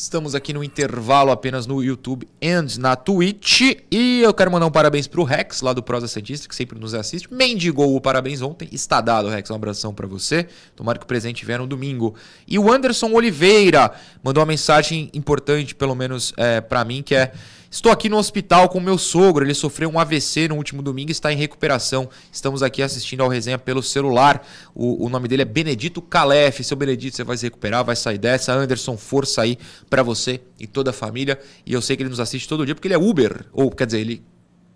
Estamos 0.00 0.34
aqui 0.34 0.54
no 0.54 0.64
intervalo 0.64 1.30
apenas 1.30 1.66
no 1.66 1.84
YouTube 1.84 2.26
and 2.42 2.78
na 2.78 2.96
Twitch. 2.96 3.76
E 3.90 4.22
eu 4.22 4.32
quero 4.32 4.50
mandar 4.50 4.64
um 4.64 4.70
parabéns 4.70 5.06
pro 5.06 5.24
Rex, 5.24 5.60
lá 5.60 5.74
do 5.74 5.82
Prosa 5.82 6.08
Santista, 6.08 6.48
que 6.48 6.54
sempre 6.54 6.78
nos 6.78 6.94
assiste. 6.94 7.28
Mendigou 7.30 7.94
o 7.94 8.00
parabéns 8.00 8.40
ontem. 8.40 8.66
Está 8.72 9.02
dado, 9.02 9.28
Rex. 9.28 9.50
Um 9.50 9.56
abração 9.56 9.92
pra 9.92 10.06
você. 10.06 10.48
Tomara 10.74 10.98
que 10.98 11.04
o 11.04 11.06
presente 11.06 11.44
vier 11.44 11.58
no 11.58 11.66
domingo. 11.66 12.14
E 12.48 12.58
o 12.58 12.72
Anderson 12.72 13.12
Oliveira 13.12 13.92
mandou 14.24 14.40
uma 14.40 14.46
mensagem 14.46 15.10
importante, 15.12 15.74
pelo 15.74 15.94
menos 15.94 16.32
é, 16.38 16.62
para 16.62 16.82
mim, 16.82 17.02
que 17.02 17.14
é. 17.14 17.32
Estou 17.70 17.92
aqui 17.92 18.08
no 18.08 18.16
hospital 18.16 18.68
com 18.68 18.80
meu 18.80 18.98
sogro. 18.98 19.44
Ele 19.44 19.54
sofreu 19.54 19.88
um 19.88 20.00
AVC 20.00 20.48
no 20.48 20.56
último 20.56 20.82
domingo 20.82 21.10
e 21.10 21.12
está 21.12 21.32
em 21.32 21.36
recuperação. 21.36 22.08
Estamos 22.32 22.64
aqui 22.64 22.82
assistindo 22.82 23.22
ao 23.22 23.28
resenha 23.28 23.58
pelo 23.60 23.80
celular. 23.80 24.44
O, 24.74 25.06
o 25.06 25.08
nome 25.08 25.28
dele 25.28 25.42
é 25.42 25.44
Benedito 25.44 26.02
Calef. 26.02 26.64
Seu 26.64 26.76
Benedito, 26.76 27.14
você 27.14 27.22
vai 27.22 27.36
se 27.36 27.46
recuperar, 27.46 27.84
vai 27.84 27.94
sair 27.94 28.18
dessa. 28.18 28.52
Anderson, 28.52 28.96
força 28.96 29.42
aí 29.42 29.56
para 29.88 30.02
você 30.02 30.40
e 30.58 30.66
toda 30.66 30.90
a 30.90 30.92
família. 30.92 31.38
E 31.64 31.72
eu 31.72 31.80
sei 31.80 31.96
que 31.96 32.02
ele 32.02 32.10
nos 32.10 32.18
assiste 32.18 32.48
todo 32.48 32.66
dia 32.66 32.74
porque 32.74 32.88
ele 32.88 32.94
é 32.94 32.98
Uber. 32.98 33.46
Ou, 33.52 33.70
quer 33.70 33.86
dizer, 33.86 34.00
ele 34.00 34.20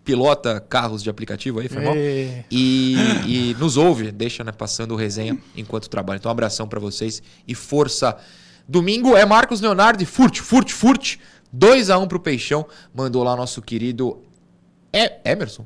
pilota 0.05 0.61
carros 0.61 1.03
de 1.03 1.11
aplicativo 1.11 1.59
aí, 1.59 1.69
foi 1.69 1.83
mal. 1.83 1.95
É. 1.97 2.45
E, 2.49 2.95
e 3.27 3.57
nos 3.59 3.77
ouve, 3.77 4.13
deixa 4.13 4.45
né, 4.45 4.53
passando 4.53 4.93
o 4.93 4.97
resenha 4.97 5.37
enquanto 5.57 5.89
trabalha. 5.89 6.19
Então, 6.19 6.31
um 6.31 6.33
abração 6.33 6.69
para 6.69 6.79
vocês 6.79 7.21
e 7.49 7.57
força. 7.57 8.17
Domingo 8.69 9.17
é 9.17 9.27
Marcos 9.27 9.61
Leonardo 9.61 10.01
e 10.03 10.07
furte, 10.07 10.41
furte, 10.41 10.73
furte. 10.73 11.19
2 11.57 11.89
a 11.89 11.99
1 11.99 12.09
pro 12.09 12.19
Peixão. 12.19 12.67
Mandou 12.93 13.23
lá 13.23 13.37
nosso 13.37 13.63
querido 13.63 14.23
Emerson. 15.25 15.65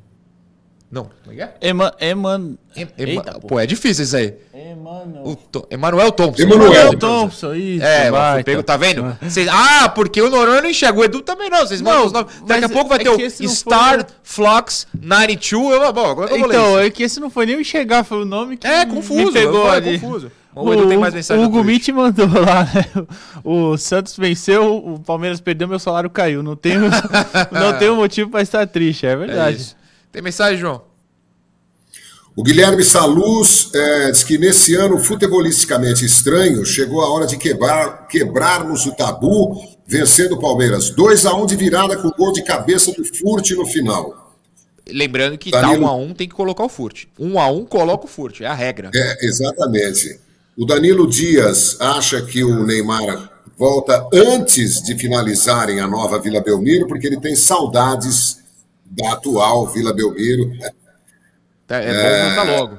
Não, 0.90 1.04
como 1.22 1.32
é 1.32 1.34
que 1.36 1.42
é? 1.42 1.68
Eman, 1.68 1.92
Eman, 2.00 2.56
Em- 2.74 2.88
Ema- 2.96 3.10
Eita, 3.12 3.40
Pô, 3.40 3.60
é 3.60 3.66
difícil 3.66 4.04
isso 4.04 4.16
aí. 4.16 4.34
Emmanuel. 4.54 5.38
Emanuel 5.70 6.12
Thompson. 6.12 6.42
Emanuel 6.42 6.96
Thompson, 6.96 7.54
isso. 7.54 7.84
É, 7.84 8.10
vai, 8.10 8.42
pego, 8.42 8.62
tá 8.62 8.76
vendo? 8.78 9.04
Ah. 9.04 9.18
Vocês- 9.20 9.48
ah, 9.50 9.90
porque 9.90 10.20
o 10.22 10.30
Noronha 10.30 10.62
não 10.62 10.70
enxerga, 10.70 10.98
o 10.98 11.04
Edu 11.04 11.20
também 11.20 11.50
não. 11.50 11.58
Vocês 11.66 11.82
mandam 11.82 11.98
Não, 12.00 12.06
os 12.06 12.12
nomes. 12.12 12.42
Daqui 12.46 12.64
a 12.64 12.68
pouco 12.70 12.88
vai 12.88 12.98
é 13.00 13.02
ter 13.04 13.10
o 13.10 13.48
Star 13.50 13.96
foi 13.98 14.06
Flux 14.22 14.86
92. 14.98 15.74
Eu, 15.82 15.92
bom, 15.92 16.06
agora 16.10 16.30
eu 16.30 16.38
vou 16.38 16.48
ler 16.48 16.54
Então, 16.56 16.78
é 16.78 16.88
que 16.90 17.02
esse 17.02 17.20
não 17.20 17.28
foi 17.28 17.44
nem 17.44 17.56
o 17.56 17.60
enxergar, 17.60 18.02
foi 18.02 18.22
o 18.22 18.24
nome 18.24 18.56
que 18.56 18.66
É, 18.66 18.86
me 18.86 18.94
confuso. 18.94 19.32
pegou 19.32 19.68
é 19.70 19.76
ali. 19.76 19.98
confuso. 19.98 20.32
O 20.54 20.72
Edu 20.72 20.88
tem 20.88 20.98
mais 20.98 21.12
mensagem 21.14 21.44
O. 21.44 21.62
Mitch 21.64 21.88
mandou 21.90 22.26
lá, 22.26 22.64
né? 22.64 23.06
O 23.44 23.76
Santos 23.76 24.16
venceu, 24.16 24.74
o 24.74 24.98
Palmeiras 24.98 25.38
perdeu, 25.40 25.68
meu 25.68 25.78
salário 25.78 26.08
caiu. 26.10 26.42
Não 26.42 26.56
tenho, 26.56 26.80
não 27.52 27.78
tenho 27.78 27.94
motivo 27.94 28.30
pra 28.30 28.40
estar 28.42 28.66
triste, 28.66 29.06
é 29.06 29.10
É 29.10 29.16
verdade. 29.16 29.56
isso. 29.58 29.76
Tem 30.12 30.22
mensagem, 30.22 30.58
João? 30.58 30.82
O 32.38 32.42
Guilherme 32.42 32.84
Saluz 32.84 33.68
eh, 33.74 34.12
diz 34.12 34.22
que 34.22 34.38
nesse 34.38 34.76
ano 34.76 34.96
futebolisticamente 34.98 36.04
estranho, 36.04 36.64
chegou 36.64 37.00
a 37.00 37.10
hora 37.10 37.26
de 37.26 37.36
quebrar, 37.36 38.06
quebrarmos 38.06 38.86
o 38.86 38.92
tabu, 38.92 39.60
vencendo 39.86 40.36
o 40.36 40.38
Palmeiras 40.38 40.90
2 40.90 41.26
a 41.26 41.34
1 41.34 41.46
de 41.46 41.56
virada 41.56 41.96
com 41.96 42.10
gol 42.10 42.32
de 42.32 42.44
cabeça 42.44 42.92
do 42.92 43.04
Furt 43.04 43.50
no 43.50 43.66
final. 43.66 44.36
Lembrando 44.88 45.36
que 45.36 45.50
tá 45.50 45.62
Danilo. 45.62 45.84
1 45.84 45.88
a 45.88 45.96
1 45.96 46.14
tem 46.14 46.28
que 46.28 46.34
colocar 46.36 46.64
o 46.64 46.68
Furt. 46.68 47.06
1 47.18 47.40
a 47.40 47.50
1 47.50 47.64
coloca 47.64 48.04
o 48.04 48.08
Furt, 48.08 48.40
é 48.40 48.46
a 48.46 48.54
regra. 48.54 48.92
É, 48.94 49.26
exatamente. 49.26 50.20
O 50.56 50.64
Danilo 50.64 51.08
Dias 51.08 51.76
acha 51.80 52.22
que 52.22 52.44
o 52.44 52.64
Neymar 52.64 53.30
volta 53.58 54.06
antes 54.12 54.80
de 54.80 54.96
finalizarem 54.96 55.80
a 55.80 55.88
nova 55.88 56.20
Vila 56.20 56.40
Belmiro, 56.40 56.86
porque 56.86 57.08
ele 57.08 57.20
tem 57.20 57.34
saudades 57.34 58.38
da 58.90 59.12
atual 59.12 59.66
Vila 59.68 59.92
Belmiro. 59.92 60.50
Tá- 61.66 61.76
É, 61.78 62.22
bom 62.22 62.34
voltar 62.36 62.56
logo. 62.58 62.78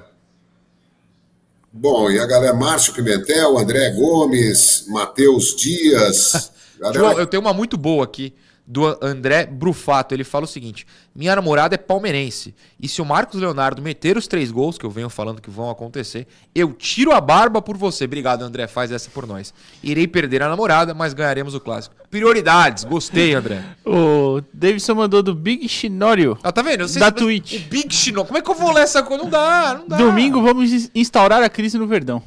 Bom, 1.71 2.09
e 2.09 2.19
a 2.19 2.25
galera 2.25 2.53
Márcio 2.53 2.93
Pimentel, 2.93 3.57
André 3.57 3.91
Gomes, 3.91 4.85
Matheus 4.87 5.55
Dias. 5.55 6.51
Galera- 6.79 6.97
João, 6.99 7.19
eu 7.19 7.27
tenho 7.27 7.41
uma 7.41 7.53
muito 7.53 7.77
boa 7.77 8.03
aqui 8.05 8.33
do 8.71 8.85
André 9.01 9.47
Brufato. 9.47 10.13
Ele 10.13 10.23
fala 10.23 10.45
o 10.45 10.47
seguinte: 10.47 10.85
Minha 11.15 11.35
namorada 11.35 11.73
é 11.73 11.77
palmeirense. 11.77 12.53
E 12.79 12.87
se 12.87 13.01
o 13.01 13.05
Marcos 13.05 13.39
Leonardo 13.41 13.81
meter 13.81 14.15
os 14.15 14.27
três 14.27 14.51
gols, 14.51 14.77
que 14.77 14.85
eu 14.85 14.91
venho 14.91 15.09
falando 15.09 15.41
que 15.41 15.49
vão 15.49 15.71
acontecer, 15.71 16.27
eu 16.53 16.71
tiro 16.71 17.11
a 17.11 17.19
barba 17.19 17.63
por 17.63 17.75
você. 17.75 18.05
Obrigado, 18.05 18.43
André. 18.43 18.67
Faz 18.67 18.91
essa 18.91 19.09
por 19.09 19.25
nós. 19.25 19.51
Irei 19.81 20.07
perder 20.07 20.43
a 20.43 20.47
namorada, 20.49 20.93
mas 20.93 21.15
ganharemos 21.15 21.55
o 21.55 21.59
clássico. 21.59 21.95
Prioridades. 22.11 22.83
Gostei, 22.83 23.33
André. 23.33 23.63
O 23.83 24.41
Davidson 24.53 24.93
mandou 24.93 25.23
do 25.23 25.33
Big 25.33 25.67
Chinório. 25.67 26.37
Ah, 26.43 26.51
tá 26.51 26.61
vendo? 26.61 26.87
Da 26.99 27.11
Twitch. 27.11 27.55
O 27.65 27.69
Big 27.69 27.91
Chino. 27.93 28.23
Como 28.23 28.37
é 28.37 28.41
que 28.41 28.49
eu 28.51 28.53
vou 28.55 28.71
ler 28.71 28.83
essa 28.83 29.01
coisa? 29.01 29.23
Não 29.23 29.29
dá, 29.29 29.77
não 29.79 29.87
dá. 29.87 29.97
Domingo 29.97 30.41
vamos 30.43 30.71
ins- 30.71 30.91
instaurar 30.93 31.41
a 31.41 31.49
crise 31.49 31.77
no 31.79 31.87
Verdão. 31.87 32.21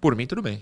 Por 0.00 0.16
mim, 0.16 0.26
tudo 0.26 0.42
bem. 0.42 0.60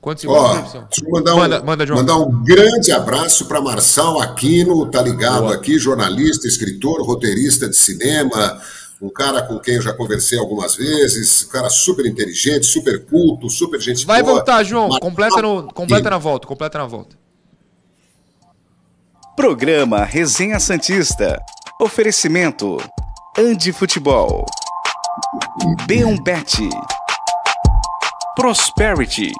Quantos 0.00 0.22
segundos, 0.22 0.42
Ó, 0.42 0.54
deixa 0.54 0.86
eu 1.04 1.10
mandar 1.10 1.34
um, 1.34 1.38
Manda- 1.38 1.62
manda, 1.62 1.86
João. 1.86 1.98
mandar 2.00 2.16
um 2.16 2.42
grande 2.42 2.90
abraço 2.90 3.44
para 3.46 3.60
Marçal 3.60 4.18
Aquino, 4.20 4.86
tá 4.90 5.02
ligado 5.02 5.48
aqui, 5.48 5.78
jornalista, 5.78 6.46
escritor, 6.48 7.02
roteirista 7.06 7.68
de 7.68 7.76
cinema, 7.76 8.58
um 9.02 9.10
cara 9.10 9.42
com 9.42 9.58
quem 9.58 9.74
eu 9.74 9.82
já 9.82 9.92
conversei 9.92 10.38
algumas 10.38 10.74
vezes, 10.74 11.44
um 11.44 11.48
cara 11.48 11.68
super 11.68 12.06
inteligente, 12.06 12.64
super 12.64 13.04
culto, 13.04 13.50
super 13.50 13.78
gente 13.78 14.06
Vai 14.06 14.22
boa. 14.22 14.36
voltar, 14.36 14.62
João. 14.64 14.88
Marçal 14.88 15.00
Completa, 15.00 15.42
no, 15.42 15.62
completa 15.72 15.84
Aquino. 16.00 16.10
na 16.10 16.18
volta. 16.18 16.46
Completa 16.46 16.78
na 16.78 16.86
volta. 16.86 17.16
Programa 19.36 20.04
Resenha 20.04 20.58
Santista. 20.58 21.38
Oferecimento. 21.80 22.78
Andi 23.38 23.72
Futebol. 23.72 24.44
B1 25.86 26.22
Bet. 26.22 26.68
Prosperity. 28.36 29.32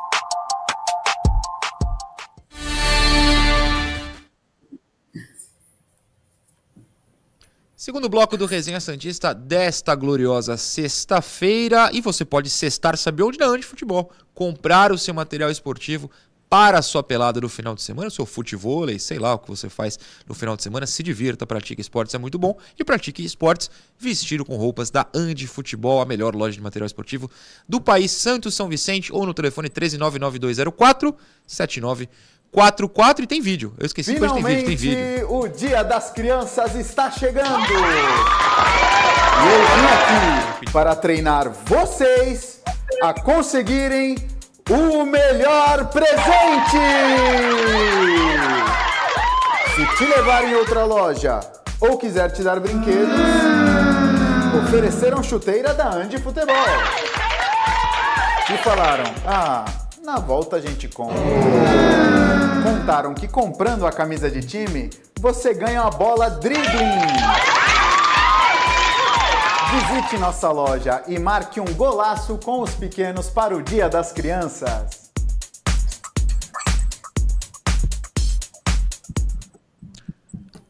Segundo 7.81 8.11
bloco 8.11 8.37
do 8.37 8.45
Resenha 8.45 8.79
Santista 8.79 9.33
desta 9.33 9.95
gloriosa 9.95 10.55
sexta-feira. 10.59 11.89
E 11.95 12.03
você 12.03 12.27
pode 12.27 12.51
cestar, 12.51 12.95
sabe 12.99 13.23
onde? 13.23 13.39
Na 13.39 13.47
Andi 13.47 13.65
Futebol. 13.65 14.13
Comprar 14.35 14.93
o 14.93 14.99
seu 14.99 15.15
material 15.15 15.51
esportivo 15.51 16.11
para 16.51 16.81
a 16.81 16.83
sua 16.83 17.03
pelada 17.03 17.41
do 17.41 17.49
final 17.49 17.75
de 17.75 17.81
semana, 17.81 18.11
seu 18.11 18.27
futevôlei, 18.27 18.99
sei 18.99 19.19
lá 19.19 19.33
o 19.33 19.39
que 19.39 19.49
você 19.49 19.71
faz 19.71 19.99
no 20.29 20.35
final 20.35 20.57
de 20.57 20.63
semana, 20.63 20.85
se 20.85 21.03
divirta, 21.03 21.47
pratique 21.47 21.81
esportes, 21.81 22.15
é 22.15 22.19
muito 22.19 22.39
bom. 22.39 22.59
E 22.79 22.85
pratique 22.85 23.25
esportes 23.25 23.71
vestido 23.99 24.45
com 24.45 24.57
roupas 24.57 24.91
da 24.91 25.07
Andi 25.15 25.47
Futebol, 25.47 26.03
a 26.03 26.05
melhor 26.05 26.35
loja 26.35 26.57
de 26.57 26.61
material 26.61 26.87
esportivo 26.87 27.31
do 27.67 27.81
país, 27.81 28.11
Santos 28.11 28.55
São 28.55 28.69
Vicente, 28.69 29.11
ou 29.11 29.25
no 29.25 29.33
telefone 29.33 29.71
1399204 29.71 31.17
7944 32.53 33.25
e 33.25 33.27
tem 33.27 33.41
vídeo. 33.41 33.73
Eu 33.79 33.87
esqueci 33.87 34.15
que 34.15 34.21
tem 34.21 34.43
vídeo, 34.43 34.67
tem 34.67 34.77
vídeo. 34.77 35.33
o 35.33 35.49
Dia 35.49 35.85
das 35.85 36.11
Crianças 36.11 36.75
está 36.75 37.11
chegando. 37.11 37.49
E 37.49 37.73
eu 39.47 39.61
vim 39.77 39.87
aqui 39.87 40.73
para 40.73 40.95
treinar 40.97 41.49
vocês 41.65 42.61
a 43.03 43.15
conseguirem 43.15 44.17
o 44.69 45.05
melhor 45.05 45.87
presente! 45.87 46.79
Se 49.77 49.87
te 49.97 50.05
levar 50.05 50.45
em 50.45 50.55
outra 50.55 50.85
loja 50.85 51.41
ou 51.81 51.97
quiser 51.97 52.33
te 52.33 52.43
dar 52.43 52.59
brinquedos, 52.59 53.17
ofereceram 54.67 55.23
chuteira 55.23 55.73
da 55.73 55.89
Andy 55.89 56.19
Futebol. 56.19 56.55
E 58.53 58.59
falaram: 58.59 59.05
ah, 59.25 59.65
na 60.05 60.19
volta 60.19 60.57
a 60.57 60.61
gente 60.61 60.89
compra. 60.89 61.21
Contaram 62.71 63.13
que 63.15 63.27
comprando 63.27 63.85
a 63.85 63.91
camisa 63.91 64.31
de 64.31 64.43
time, 64.43 64.91
você 65.19 65.53
ganha 65.53 65.83
uma 65.83 65.91
bola 65.91 66.31
dribbling. 66.31 67.01
Visite 69.73 70.17
nossa 70.19 70.53
loja 70.53 71.03
e 71.09 71.19
marque 71.19 71.59
um 71.59 71.65
golaço 71.75 72.39
com 72.39 72.63
os 72.63 72.73
pequenos 72.73 73.29
para 73.29 73.57
o 73.57 73.61
Dia 73.61 73.89
das 73.89 74.13
Crianças. 74.13 75.11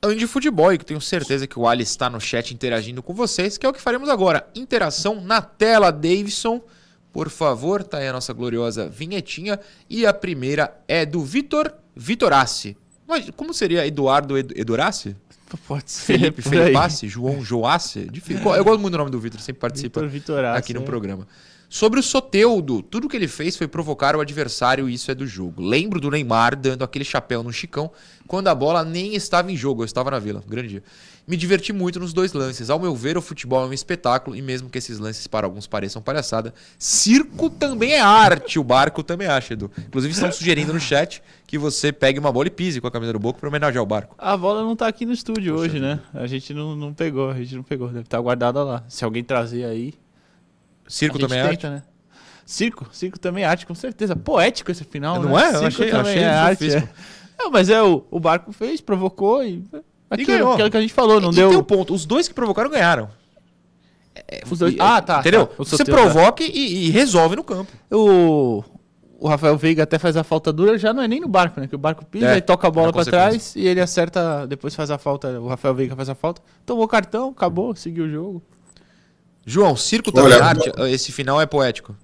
Ande 0.03 0.27
Futebol, 0.27 0.71
que 0.79 0.87
tenho 0.87 1.03
certeza 1.03 1.47
que 1.47 1.59
o 1.59 1.69
Ali 1.69 1.83
está 1.83 2.09
no 2.09 2.19
chat 2.19 2.55
interagindo 2.55 3.03
com 3.03 3.13
vocês, 3.13 3.59
que 3.59 3.67
é 3.67 3.69
o 3.69 3.75
que 3.75 3.81
faremos 3.81 4.09
agora. 4.09 4.49
Interação 4.55 5.21
na 5.21 5.43
tela, 5.43 5.93
Davidson. 5.93 6.63
Por 7.13 7.29
favor, 7.29 7.83
tá 7.83 7.99
aí 7.99 8.09
a 8.09 8.13
nossa 8.13 8.33
gloriosa 8.33 8.89
vinhetinha. 8.89 9.59
E 9.89 10.07
a 10.07 10.13
primeira 10.13 10.77
é 10.87 11.05
do 11.05 11.23
Vitor 11.23 11.73
Vitorassi. 11.95 12.77
Como 13.37 13.53
seria 13.53 13.87
Eduardo 13.87 14.39
Ed 14.39 14.55
Edurassi? 14.57 15.17
Pode 15.67 15.91
ser. 15.91 16.19
Felipe 16.19 16.43
Felipasse, 16.43 17.09
João 17.09 17.45
Joasse. 17.45 18.09
Eu 18.57 18.65
gosto 18.65 18.81
muito 18.81 18.93
do 18.93 18.99
nome 18.99 19.11
do 19.11 19.19
Vitor, 19.19 19.41
sempre 19.41 19.61
participa 19.61 20.07
Vitor 20.07 20.45
aqui 20.45 20.73
no 20.73 20.83
é. 20.83 20.85
programa. 20.85 21.27
Sobre 21.69 22.01
o 22.01 22.03
Soteudo, 22.03 22.83
tudo 22.83 23.09
que 23.09 23.17
ele 23.17 23.29
fez 23.29 23.57
foi 23.57 23.69
provocar 23.69 24.17
o 24.17 24.21
adversário 24.21 24.89
e 24.89 24.95
isso 24.95 25.09
é 25.09 25.15
do 25.15 25.25
jogo. 25.25 25.63
Lembro 25.63 26.01
do 26.01 26.11
Neymar 26.11 26.57
dando 26.57 26.83
aquele 26.83 27.05
chapéu 27.05 27.45
no 27.45 27.53
Chicão 27.53 27.93
quando 28.27 28.49
a 28.49 28.55
bola 28.55 28.85
nem 28.85 29.15
estava 29.15 29.53
em 29.53 29.57
jogo, 29.57 29.83
eu 29.83 29.87
estava 29.87 30.11
na 30.11 30.19
vila. 30.19 30.43
Grande 30.49 30.69
dia. 30.69 30.83
Me 31.31 31.37
diverti 31.37 31.73
muito 31.73 32.01
nos 32.01 32.13
dois 32.13 32.33
lances. 32.33 32.71
Ao 32.71 32.81
meu 32.81 32.93
ver, 32.93 33.17
o 33.17 33.23
futebol 33.23 33.63
é 33.63 33.67
um 33.69 33.73
espetáculo 33.73 34.35
e 34.35 34.43
mesmo 34.43 34.69
que 34.69 34.79
esses 34.79 34.99
lances 34.99 35.29
para 35.29 35.47
alguns 35.47 35.65
pareçam 35.65 36.03
palhaçada, 36.03 36.53
circo 36.77 37.49
também 37.49 37.93
é 37.93 38.01
arte. 38.01 38.59
O 38.59 38.65
barco 38.65 39.01
também 39.01 39.29
acha, 39.29 39.53
Edu. 39.53 39.71
Inclusive 39.79 40.13
estão 40.13 40.33
sugerindo 40.33 40.73
no 40.73 40.81
chat 40.81 41.23
que 41.47 41.57
você 41.57 41.93
pegue 41.93 42.19
uma 42.19 42.33
bola 42.33 42.49
e 42.49 42.51
pise 42.51 42.81
com 42.81 42.89
a 42.89 42.91
camisa 42.91 43.13
do 43.13 43.21
Boca 43.21 43.39
para 43.39 43.49
homenagear 43.49 43.81
o 43.81 43.87
barco. 43.87 44.17
A 44.19 44.37
bola 44.37 44.63
não 44.63 44.73
está 44.73 44.89
aqui 44.89 45.07
no 45.07 45.13
estúdio 45.13 45.55
Poxa 45.55 45.67
hoje, 45.67 45.79
né? 45.79 46.01
A 46.13 46.27
gente 46.27 46.53
não, 46.53 46.75
não 46.75 46.93
pegou, 46.93 47.31
a 47.31 47.35
gente 47.35 47.55
não 47.55 47.63
pegou. 47.63 47.87
Deve 47.87 48.01
estar 48.01 48.17
tá 48.17 48.23
guardada 48.23 48.65
lá. 48.65 48.83
Se 48.89 49.05
alguém 49.05 49.23
trazer 49.23 49.63
aí... 49.67 49.95
Circo 50.89 51.17
também 51.17 51.39
é 51.39 51.43
arte? 51.43 51.69
Né? 51.69 51.85
Circo, 52.45 52.89
circo 52.91 53.21
também 53.21 53.45
é 53.45 53.47
arte, 53.47 53.67
com 53.67 53.75
certeza. 53.77 54.17
Poético 54.17 54.73
esse 54.73 54.83
final, 54.83 55.23
Não 55.23 55.37
né? 55.37 55.45
é? 55.45 55.55
Eu 55.55 55.67
achei, 55.67 55.91
também 55.91 56.11
achei 56.11 56.23
é 56.25 56.29
arte. 56.29 56.75
É. 56.75 56.89
Não, 57.39 57.53
mas 57.53 57.71
é 57.71 57.81
o, 57.81 58.05
o 58.11 58.19
barco 58.19 58.51
fez, 58.51 58.81
provocou 58.81 59.45
e. 59.45 59.65
Aquilo, 60.11 60.31
e 60.31 60.39
ganhou. 60.39 60.53
aquilo 60.53 60.71
que 60.71 60.77
a 60.77 60.81
gente 60.81 60.93
falou, 60.93 61.21
não 61.21 61.31
e, 61.31 61.37
deu. 61.37 61.49
E 61.49 61.51
tem 61.51 61.59
um 61.61 61.65
ponto. 61.65 61.95
Os 61.95 62.05
dois 62.05 62.27
que 62.27 62.35
provocaram 62.35 62.69
ganharam. 62.69 63.09
É, 64.29 64.43
Os 64.51 64.59
dois... 64.59 64.75
Ah, 64.79 65.01
tá. 65.01 65.21
Entendeu? 65.21 65.47
Tá. 65.47 65.55
Você 65.59 65.85
provoca 65.85 66.43
e, 66.43 66.87
e, 66.87 66.91
resolve 66.91 67.37
no 67.37 67.45
campo. 67.45 67.71
O, 67.91 68.65
o 69.19 69.29
Rafael 69.29 69.57
Veiga 69.57 69.85
até 69.85 69.99
faz 69.99 70.17
a 70.17 70.25
falta 70.25 70.53
dura, 70.53 70.77
já 70.77 70.93
não 70.93 71.03
é 71.03 71.07
nem 71.09 71.21
no 71.21 71.29
barco, 71.29 71.61
né? 71.61 71.69
Que 71.69 71.77
o 71.77 71.79
barco 71.79 72.05
pisa 72.05 72.35
é, 72.35 72.39
e 72.39 72.41
toca 72.41 72.67
a 72.67 72.71
bola 72.71 72.93
para 72.93 73.05
trás 73.05 73.55
e 73.55 73.67
ele 73.67 73.81
acerta, 73.81 74.47
depois 74.47 74.75
faz 74.75 74.91
a 74.91 74.99
falta. 74.99 75.41
O 75.41 75.47
Rafael 75.47 75.75
Veiga 75.75 75.95
faz 75.95 76.09
a 76.09 76.15
falta. 76.15 76.43
Tomou 76.67 76.89
cartão, 76.89 77.31
acabou, 77.31 77.75
seguiu 77.77 78.05
o 78.05 78.11
jogo. 78.11 78.43
João, 79.47 79.77
circo 79.77 80.11
também 80.11 80.33
é 80.33 80.41
arte? 80.41 80.73
Esse 80.91 81.13
final 81.13 81.41
é 81.41 81.47
poético. 81.47 81.95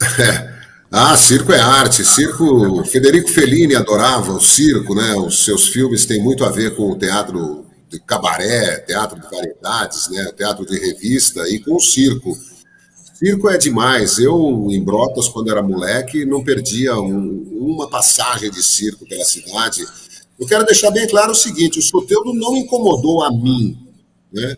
Ah, 0.94 1.16
circo 1.16 1.52
é 1.52 1.58
arte. 1.58 2.04
Circo. 2.04 2.84
Federico 2.84 3.30
Fellini 3.30 3.74
adorava 3.74 4.32
o 4.32 4.40
circo, 4.40 4.94
né? 4.94 5.16
Os 5.16 5.42
seus 5.42 5.68
filmes 5.68 6.04
têm 6.04 6.22
muito 6.22 6.44
a 6.44 6.50
ver 6.50 6.76
com 6.76 6.90
o 6.90 6.98
teatro 6.98 7.64
de 7.88 7.98
cabaré, 7.98 8.76
teatro 8.80 9.18
de 9.18 9.26
variedades, 9.26 10.10
né? 10.10 10.30
Teatro 10.36 10.66
de 10.66 10.78
revista 10.78 11.48
e 11.48 11.60
com 11.60 11.76
o 11.76 11.80
circo. 11.80 12.36
Circo 13.14 13.48
é 13.48 13.56
demais. 13.56 14.18
Eu, 14.18 14.68
em 14.70 14.84
Brotas, 14.84 15.28
quando 15.28 15.50
era 15.50 15.62
moleque, 15.62 16.26
não 16.26 16.44
perdia 16.44 16.94
um, 17.00 17.48
uma 17.52 17.88
passagem 17.88 18.50
de 18.50 18.62
circo 18.62 19.08
pela 19.08 19.24
cidade. 19.24 19.86
Eu 20.38 20.46
quero 20.46 20.66
deixar 20.66 20.90
bem 20.90 21.08
claro 21.08 21.32
o 21.32 21.34
seguinte: 21.34 21.78
o 21.78 21.82
Soteudo 21.82 22.34
não 22.34 22.54
incomodou 22.54 23.24
a 23.24 23.32
mim, 23.32 23.78
né? 24.30 24.54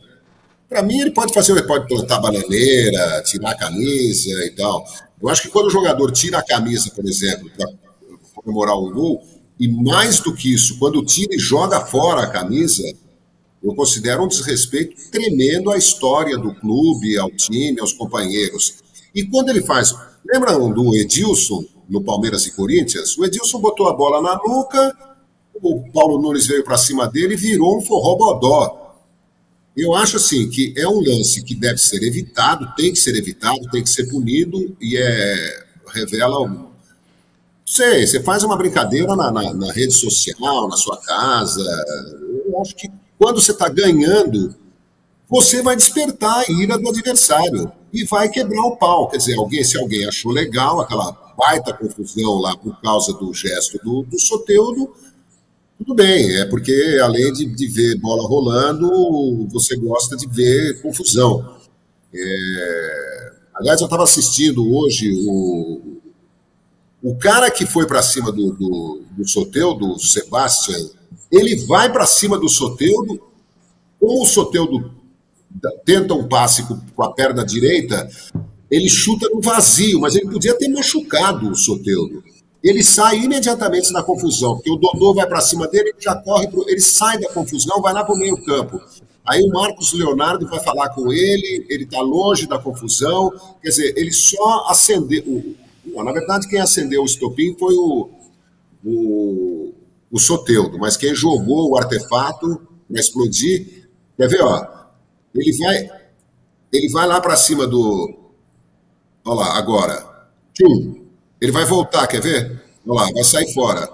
Para 0.74 0.82
mim, 0.82 0.98
ele 0.98 1.12
pode 1.12 1.32
fazer, 1.32 1.52
ele 1.52 1.62
pode 1.62 1.86
plantar 1.86 2.18
bananeira, 2.18 3.22
tirar 3.22 3.52
a 3.52 3.56
camisa 3.56 4.44
e 4.44 4.50
tal. 4.56 4.84
Eu 5.22 5.28
acho 5.28 5.42
que 5.42 5.48
quando 5.48 5.66
o 5.66 5.70
jogador 5.70 6.10
tira 6.10 6.38
a 6.38 6.42
camisa, 6.42 6.90
por 6.90 7.06
exemplo, 7.06 7.48
para 7.56 7.68
comemorar 8.34 8.76
o 8.76 8.92
gol, 8.92 9.22
e 9.56 9.68
mais 9.68 10.18
do 10.18 10.34
que 10.34 10.52
isso, 10.52 10.76
quando 10.80 11.04
tira 11.04 11.32
e 11.32 11.38
joga 11.38 11.80
fora 11.82 12.22
a 12.22 12.26
camisa, 12.26 12.82
eu 13.62 13.72
considero 13.76 14.24
um 14.24 14.26
desrespeito 14.26 14.96
tremendo 15.12 15.70
à 15.70 15.78
história 15.78 16.36
do 16.36 16.52
clube, 16.56 17.16
ao 17.16 17.30
time, 17.30 17.78
aos 17.78 17.92
companheiros. 17.92 18.82
E 19.14 19.22
quando 19.22 19.50
ele 19.50 19.62
faz. 19.62 19.94
Lembram 20.26 20.72
do 20.72 20.96
Edilson 20.96 21.64
no 21.88 22.02
Palmeiras 22.02 22.46
e 22.46 22.50
Corinthians? 22.56 23.16
O 23.16 23.24
Edilson 23.24 23.60
botou 23.60 23.86
a 23.86 23.94
bola 23.94 24.20
na 24.20 24.40
nuca, 24.44 24.92
o 25.54 25.88
Paulo 25.92 26.20
Nunes 26.20 26.48
veio 26.48 26.64
para 26.64 26.76
cima 26.76 27.06
dele 27.06 27.34
e 27.34 27.36
virou 27.36 27.78
um 27.78 27.80
forró 27.80 28.16
bodó. 28.16 28.83
Eu 29.76 29.94
acho 29.94 30.16
assim 30.16 30.48
que 30.48 30.72
é 30.76 30.86
um 30.86 31.00
lance 31.00 31.42
que 31.42 31.54
deve 31.54 31.78
ser 31.78 32.02
evitado, 32.02 32.72
tem 32.76 32.92
que 32.92 32.98
ser 32.98 33.16
evitado, 33.16 33.68
tem 33.70 33.82
que 33.82 33.90
ser 33.90 34.06
punido 34.08 34.76
e 34.80 34.96
é 34.96 35.64
revela 35.92 36.40
um, 36.42 36.68
sei, 37.64 38.06
você 38.06 38.22
faz 38.22 38.42
uma 38.42 38.56
brincadeira 38.56 39.16
na, 39.16 39.30
na, 39.30 39.54
na, 39.54 39.72
rede 39.72 39.92
social, 39.92 40.68
na 40.68 40.76
sua 40.76 40.96
casa. 40.98 41.62
Eu 42.46 42.60
acho 42.60 42.74
que 42.74 42.88
quando 43.18 43.40
você 43.40 43.52
está 43.52 43.68
ganhando, 43.68 44.54
você 45.28 45.62
vai 45.62 45.76
despertar 45.76 46.44
a 46.46 46.52
ira 46.52 46.78
do 46.78 46.88
adversário 46.88 47.72
e 47.92 48.04
vai 48.04 48.28
quebrar 48.28 48.62
o 48.62 48.76
pau. 48.76 49.08
Quer 49.08 49.16
dizer, 49.18 49.38
alguém, 49.38 49.64
se 49.64 49.78
alguém 49.78 50.06
achou 50.06 50.30
legal 50.30 50.80
aquela 50.80 51.12
baita 51.36 51.72
confusão 51.72 52.38
lá 52.38 52.56
por 52.56 52.80
causa 52.80 53.12
do 53.14 53.32
gesto 53.32 53.78
do, 53.82 54.02
do 54.02 54.20
Soteudo, 54.20 54.92
tudo 55.78 55.94
bem, 55.94 56.36
é 56.36 56.46
porque 56.46 56.98
além 57.02 57.32
de, 57.32 57.46
de 57.46 57.66
ver 57.66 57.98
bola 57.98 58.26
rolando, 58.26 59.46
você 59.48 59.76
gosta 59.76 60.16
de 60.16 60.26
ver 60.26 60.80
confusão. 60.80 61.56
É... 62.14 63.32
Aliás, 63.54 63.80
eu 63.80 63.86
estava 63.86 64.02
assistindo 64.02 64.68
hoje 64.74 65.12
o, 65.26 66.00
o 67.02 67.14
cara 67.16 67.50
que 67.50 67.66
foi 67.66 67.86
para 67.86 68.02
cima 68.02 68.32
do, 68.32 68.52
do, 68.52 69.02
do 69.16 69.28
Soteudo, 69.28 69.94
do 69.94 70.00
Sebastian, 70.00 70.90
ele 71.30 71.56
vai 71.66 71.92
para 71.92 72.06
cima 72.06 72.38
do 72.38 72.48
Soteudo, 72.48 73.20
como 74.00 74.22
o 74.22 74.26
Soteudo 74.26 74.92
tenta 75.84 76.14
um 76.14 76.26
passe 76.26 76.64
com 76.64 77.02
a 77.02 77.12
perna 77.12 77.44
direita, 77.44 78.08
ele 78.70 78.88
chuta 78.88 79.28
no 79.28 79.40
vazio, 79.40 80.00
mas 80.00 80.16
ele 80.16 80.30
podia 80.30 80.56
ter 80.56 80.68
machucado 80.68 81.50
o 81.50 81.54
Soteudo 81.54 82.23
ele 82.64 82.82
sai 82.82 83.18
imediatamente 83.18 83.92
na 83.92 84.02
confusão, 84.02 84.54
porque 84.54 84.70
o 84.70 84.76
Dodô 84.76 85.12
vai 85.12 85.26
para 85.26 85.42
cima 85.42 85.68
dele, 85.68 85.90
ele 85.90 86.00
já 86.00 86.16
corre, 86.16 86.48
pro, 86.48 86.64
ele 86.66 86.80
sai 86.80 87.18
da 87.18 87.28
confusão, 87.28 87.82
vai 87.82 87.92
lá 87.92 88.02
para 88.02 88.14
o 88.14 88.18
meio 88.18 88.42
campo. 88.42 88.80
Aí 89.26 89.42
o 89.42 89.48
Marcos 89.48 89.92
Leonardo 89.92 90.48
vai 90.48 90.58
falar 90.60 90.88
com 90.88 91.12
ele, 91.12 91.66
ele 91.68 91.84
está 91.84 92.00
longe 92.00 92.46
da 92.46 92.58
confusão, 92.58 93.30
quer 93.62 93.68
dizer, 93.68 93.94
ele 93.98 94.12
só 94.12 94.66
acendeu. 94.68 95.54
Na 95.84 96.10
verdade, 96.10 96.48
quem 96.48 96.58
acendeu 96.58 97.02
o 97.02 97.04
estopim 97.04 97.54
foi 97.58 97.74
o, 97.74 98.08
o, 98.82 99.74
o 100.10 100.18
Soteudo, 100.18 100.78
mas 100.78 100.96
quem 100.96 101.14
jogou 101.14 101.70
o 101.70 101.76
artefato 101.76 102.62
para 102.88 102.98
explodir, 102.98 103.90
quer 104.16 104.26
ver, 104.26 104.42
ó, 104.42 104.66
ele 105.34 105.52
vai, 105.58 105.90
ele 106.72 106.88
vai 106.90 107.06
lá 107.06 107.20
para 107.20 107.36
cima 107.36 107.66
do. 107.66 108.14
Olha 109.22 109.40
lá, 109.40 109.58
agora. 109.58 110.14
Tchum, 110.54 111.03
ele 111.40 111.52
vai 111.52 111.64
voltar, 111.64 112.06
quer 112.06 112.20
ver? 112.20 112.62
Olha 112.86 113.02
lá, 113.02 113.12
vai 113.12 113.24
sair 113.24 113.52
fora. 113.52 113.88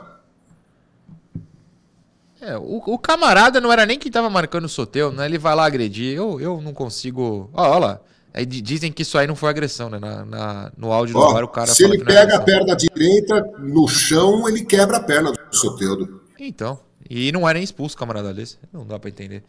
É, 2.40 2.56
o, 2.56 2.82
o, 2.86 2.98
camarada 2.98 3.60
não 3.60 3.70
era 3.70 3.84
nem 3.84 3.98
quem 3.98 4.10
tava 4.10 4.30
marcando 4.30 4.64
o 4.64 4.68
Soteu, 4.68 5.12
né? 5.12 5.26
Ele 5.26 5.38
vai 5.38 5.54
lá 5.54 5.66
agredir. 5.66 6.16
Eu, 6.16 6.40
eu 6.40 6.60
não 6.60 6.72
consigo. 6.72 7.50
Ó, 7.52 7.62
olha 7.62 7.78
lá. 7.78 8.00
Aí 8.32 8.46
dizem 8.46 8.92
que 8.92 9.02
isso 9.02 9.18
aí 9.18 9.26
não 9.26 9.34
foi 9.34 9.50
agressão, 9.50 9.90
né? 9.90 9.98
Na, 9.98 10.24
na 10.24 10.72
no 10.76 10.92
áudio 10.92 11.16
Ó, 11.16 11.26
do 11.26 11.32
VAR, 11.34 11.44
o 11.44 11.48
cara 11.48 11.66
Se 11.66 11.84
ele 11.84 12.02
pega 12.02 12.36
a 12.36 12.40
perna 12.40 12.76
direita 12.76 13.42
no 13.58 13.88
chão, 13.88 14.48
ele 14.48 14.64
quebra 14.64 14.98
a 14.98 15.02
perna 15.02 15.32
do 15.32 15.56
Soteudo. 15.56 16.22
Então. 16.38 16.78
E 17.08 17.32
não 17.32 17.48
é 17.48 17.54
nem 17.54 17.62
expulso, 17.62 17.96
camarada 17.96 18.32
desse. 18.32 18.56
Não 18.72 18.86
dá 18.86 18.98
pra 18.98 19.10
entender. 19.10 19.42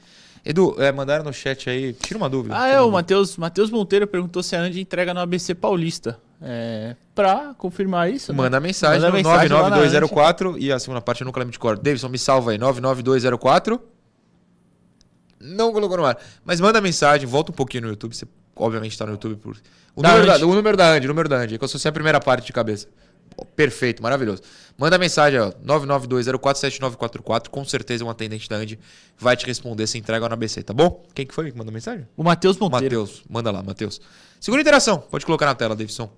Edu, 0.43 0.75
é, 0.79 0.91
mandaram 0.91 1.23
no 1.23 1.31
chat 1.31 1.69
aí, 1.69 1.93
tira 1.93 2.17
uma 2.17 2.27
dúvida. 2.27 2.57
Ah, 2.57 2.67
é, 2.67 2.81
o 2.81 2.89
Matheus 2.89 3.37
Mateus 3.37 3.69
Monteiro 3.69 4.07
perguntou 4.07 4.41
se 4.41 4.55
a 4.55 4.61
Andy 4.61 4.81
entrega 4.81 5.13
no 5.13 5.19
ABC 5.19 5.53
Paulista. 5.53 6.19
É, 6.41 6.95
pra 7.13 7.53
confirmar 7.55 8.11
isso. 8.11 8.33
Manda 8.33 8.59
né? 8.59 8.67
mensagem 8.67 8.99
Manda 8.99 9.09
no 9.09 9.17
mensagem 9.17 9.49
lá 9.49 9.69
na 9.69 9.75
99204 9.77 10.57
e 10.57 10.71
a 10.71 10.79
segunda 10.79 10.99
parte 10.99 11.21
eu 11.21 11.25
nunca 11.25 11.39
lembro 11.39 11.51
de 11.51 11.59
cor. 11.59 11.77
Davidson, 11.77 12.09
me 12.09 12.17
salva 12.17 12.51
aí, 12.51 12.57
99204. 12.57 13.79
Não 15.39 15.71
colocou 15.71 15.97
no 15.97 16.05
ar. 16.05 16.17
Mas 16.43 16.59
manda 16.59 16.81
mensagem, 16.81 17.27
volta 17.27 17.51
um 17.51 17.55
pouquinho 17.55 17.83
no 17.83 17.89
YouTube. 17.89 18.15
Você 18.15 18.27
obviamente 18.55 18.97
tá 18.97 19.05
no 19.05 19.13
YouTube 19.13 19.35
por. 19.37 19.55
O, 19.95 20.01
Da 20.01 20.09
número 20.09 20.27
da, 20.27 20.35
Andy. 20.35 20.45
o 20.45 20.53
número 20.53 20.77
da 20.77 20.87
Andy, 20.93 21.05
o 21.05 21.09
número 21.09 21.29
da 21.29 21.37
Andy. 21.37 21.55
É 21.55 21.57
que 21.57 21.63
eu 21.63 21.67
só 21.67 21.77
sei 21.77 21.89
a 21.89 21.91
primeira 21.91 22.19
parte 22.19 22.45
de 22.45 22.53
cabeça. 22.53 22.87
Perfeito, 23.55 24.01
maravilhoso. 24.03 24.41
Manda 24.81 24.97
mensagem, 24.97 25.39
ó. 25.39 25.51
992047944. 25.63 27.49
Com 27.49 27.63
certeza 27.63 28.03
um 28.03 28.09
atendente 28.09 28.49
da 28.49 28.55
Andy 28.55 28.79
vai 29.15 29.37
te 29.37 29.45
responder 29.45 29.85
se 29.85 29.99
entrega 29.99 30.27
na 30.27 30.33
ABC, 30.33 30.63
tá 30.63 30.73
bom? 30.73 31.05
Quem 31.13 31.23
que 31.23 31.35
foi 31.35 31.51
que 31.51 31.57
mandou 31.57 31.71
mensagem? 31.71 32.07
O 32.17 32.23
Matheus 32.23 32.57
Monteiro. 32.57 33.01
Matheus, 33.01 33.23
manda 33.29 33.51
lá, 33.51 33.61
Matheus. 33.61 34.01
Segunda 34.39 34.61
interação, 34.61 34.97
pode 34.97 35.23
colocar 35.23 35.45
na 35.45 35.53
tela, 35.53 35.75
Davidson. 35.75 36.11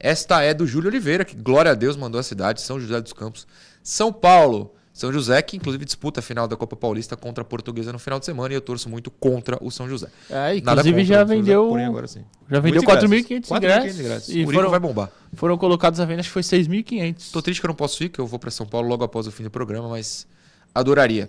Esta 0.00 0.42
é 0.42 0.54
do 0.54 0.66
Júlio 0.66 0.88
Oliveira, 0.88 1.26
que 1.26 1.36
glória 1.36 1.72
a 1.72 1.74
Deus 1.74 1.94
mandou 1.94 2.18
a 2.18 2.22
cidade, 2.22 2.62
São 2.62 2.80
José 2.80 2.98
dos 3.02 3.12
Campos, 3.12 3.46
São 3.82 4.10
Paulo. 4.10 4.74
São 4.96 5.12
José, 5.12 5.42
que 5.42 5.58
inclusive 5.58 5.84
disputa 5.84 6.20
a 6.20 6.22
final 6.22 6.48
da 6.48 6.56
Copa 6.56 6.74
Paulista 6.74 7.18
contra 7.18 7.42
a 7.42 7.44
Portuguesa 7.44 7.92
no 7.92 7.98
final 7.98 8.18
de 8.18 8.24
semana, 8.24 8.54
e 8.54 8.56
eu 8.56 8.62
torço 8.62 8.88
muito 8.88 9.10
contra 9.10 9.58
o 9.62 9.70
São 9.70 9.86
José. 9.86 10.08
É, 10.30 10.56
inclusive 10.56 11.04
já 11.04 11.20
José, 11.20 11.34
vendeu. 11.36 11.68
porém 11.68 11.84
agora 11.84 12.06
sim. 12.06 12.24
Já 12.50 12.60
vendeu 12.60 12.82
Muitos 12.82 13.04
4.500 13.04 13.56
ingressos. 13.58 14.00
ingressos. 14.00 14.34
E 14.34 14.44
o 14.46 14.50
foram, 14.50 14.70
vai 14.70 14.80
bombar. 14.80 15.10
foram 15.34 15.58
colocados 15.58 16.00
à 16.00 16.06
venda, 16.06 16.20
acho 16.20 16.30
que 16.30 16.32
foi 16.32 16.40
6.500. 16.40 17.30
Tô 17.30 17.42
triste 17.42 17.60
que 17.60 17.66
eu 17.66 17.68
não 17.68 17.74
posso 17.74 18.02
ir, 18.04 18.08
que 18.08 18.18
eu 18.18 18.26
vou 18.26 18.38
para 18.38 18.50
São 18.50 18.64
Paulo 18.64 18.88
logo 18.88 19.04
após 19.04 19.26
o 19.26 19.30
fim 19.30 19.42
do 19.42 19.50
programa, 19.50 19.86
mas 19.86 20.26
adoraria. 20.74 21.28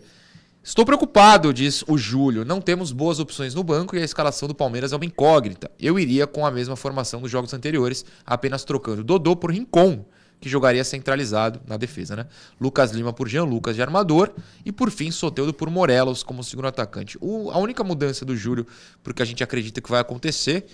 Estou 0.63 0.85
preocupado, 0.85 1.53
diz 1.53 1.83
o 1.89 1.97
Júlio. 1.97 2.45
Não 2.45 2.61
temos 2.61 2.93
boas 2.93 3.19
opções 3.19 3.53
no 3.53 3.65
banco 3.65 3.97
e 3.97 3.99
a 4.01 4.05
escalação 4.05 4.47
do 4.47 4.55
Palmeiras 4.55 4.93
é 4.93 4.95
uma 4.95 5.03
incógnita. 5.03 5.69
Eu 5.77 5.99
iria 5.99 6.25
com 6.25 6.45
a 6.45 6.51
mesma 6.51 6.77
formação 6.77 7.19
dos 7.19 7.29
jogos 7.29 7.53
anteriores, 7.53 8.05
apenas 8.25 8.63
trocando 8.63 9.03
Dodô 9.03 9.35
por 9.35 9.51
Rincon, 9.51 10.05
que 10.39 10.47
jogaria 10.47 10.83
centralizado 10.83 11.59
na 11.67 11.77
defesa, 11.77 12.15
né? 12.15 12.27
Lucas 12.61 12.91
Lima 12.91 13.11
por 13.11 13.27
Jean 13.27 13.43
Lucas 13.43 13.75
de 13.75 13.81
armador 13.81 14.31
e 14.63 14.71
por 14.71 14.91
fim 14.91 15.09
Soteudo 15.11 15.53
por 15.53 15.69
Morelos 15.69 16.21
como 16.23 16.43
segundo 16.43 16.67
atacante. 16.67 17.17
O- 17.19 17.49
a 17.51 17.57
única 17.57 17.83
mudança 17.83 18.23
do 18.23 18.35
Júlio, 18.35 18.65
porque 19.03 19.21
a 19.21 19.25
gente 19.25 19.43
acredita 19.43 19.81
que 19.81 19.89
vai 19.89 19.99
acontecer, 19.99 20.65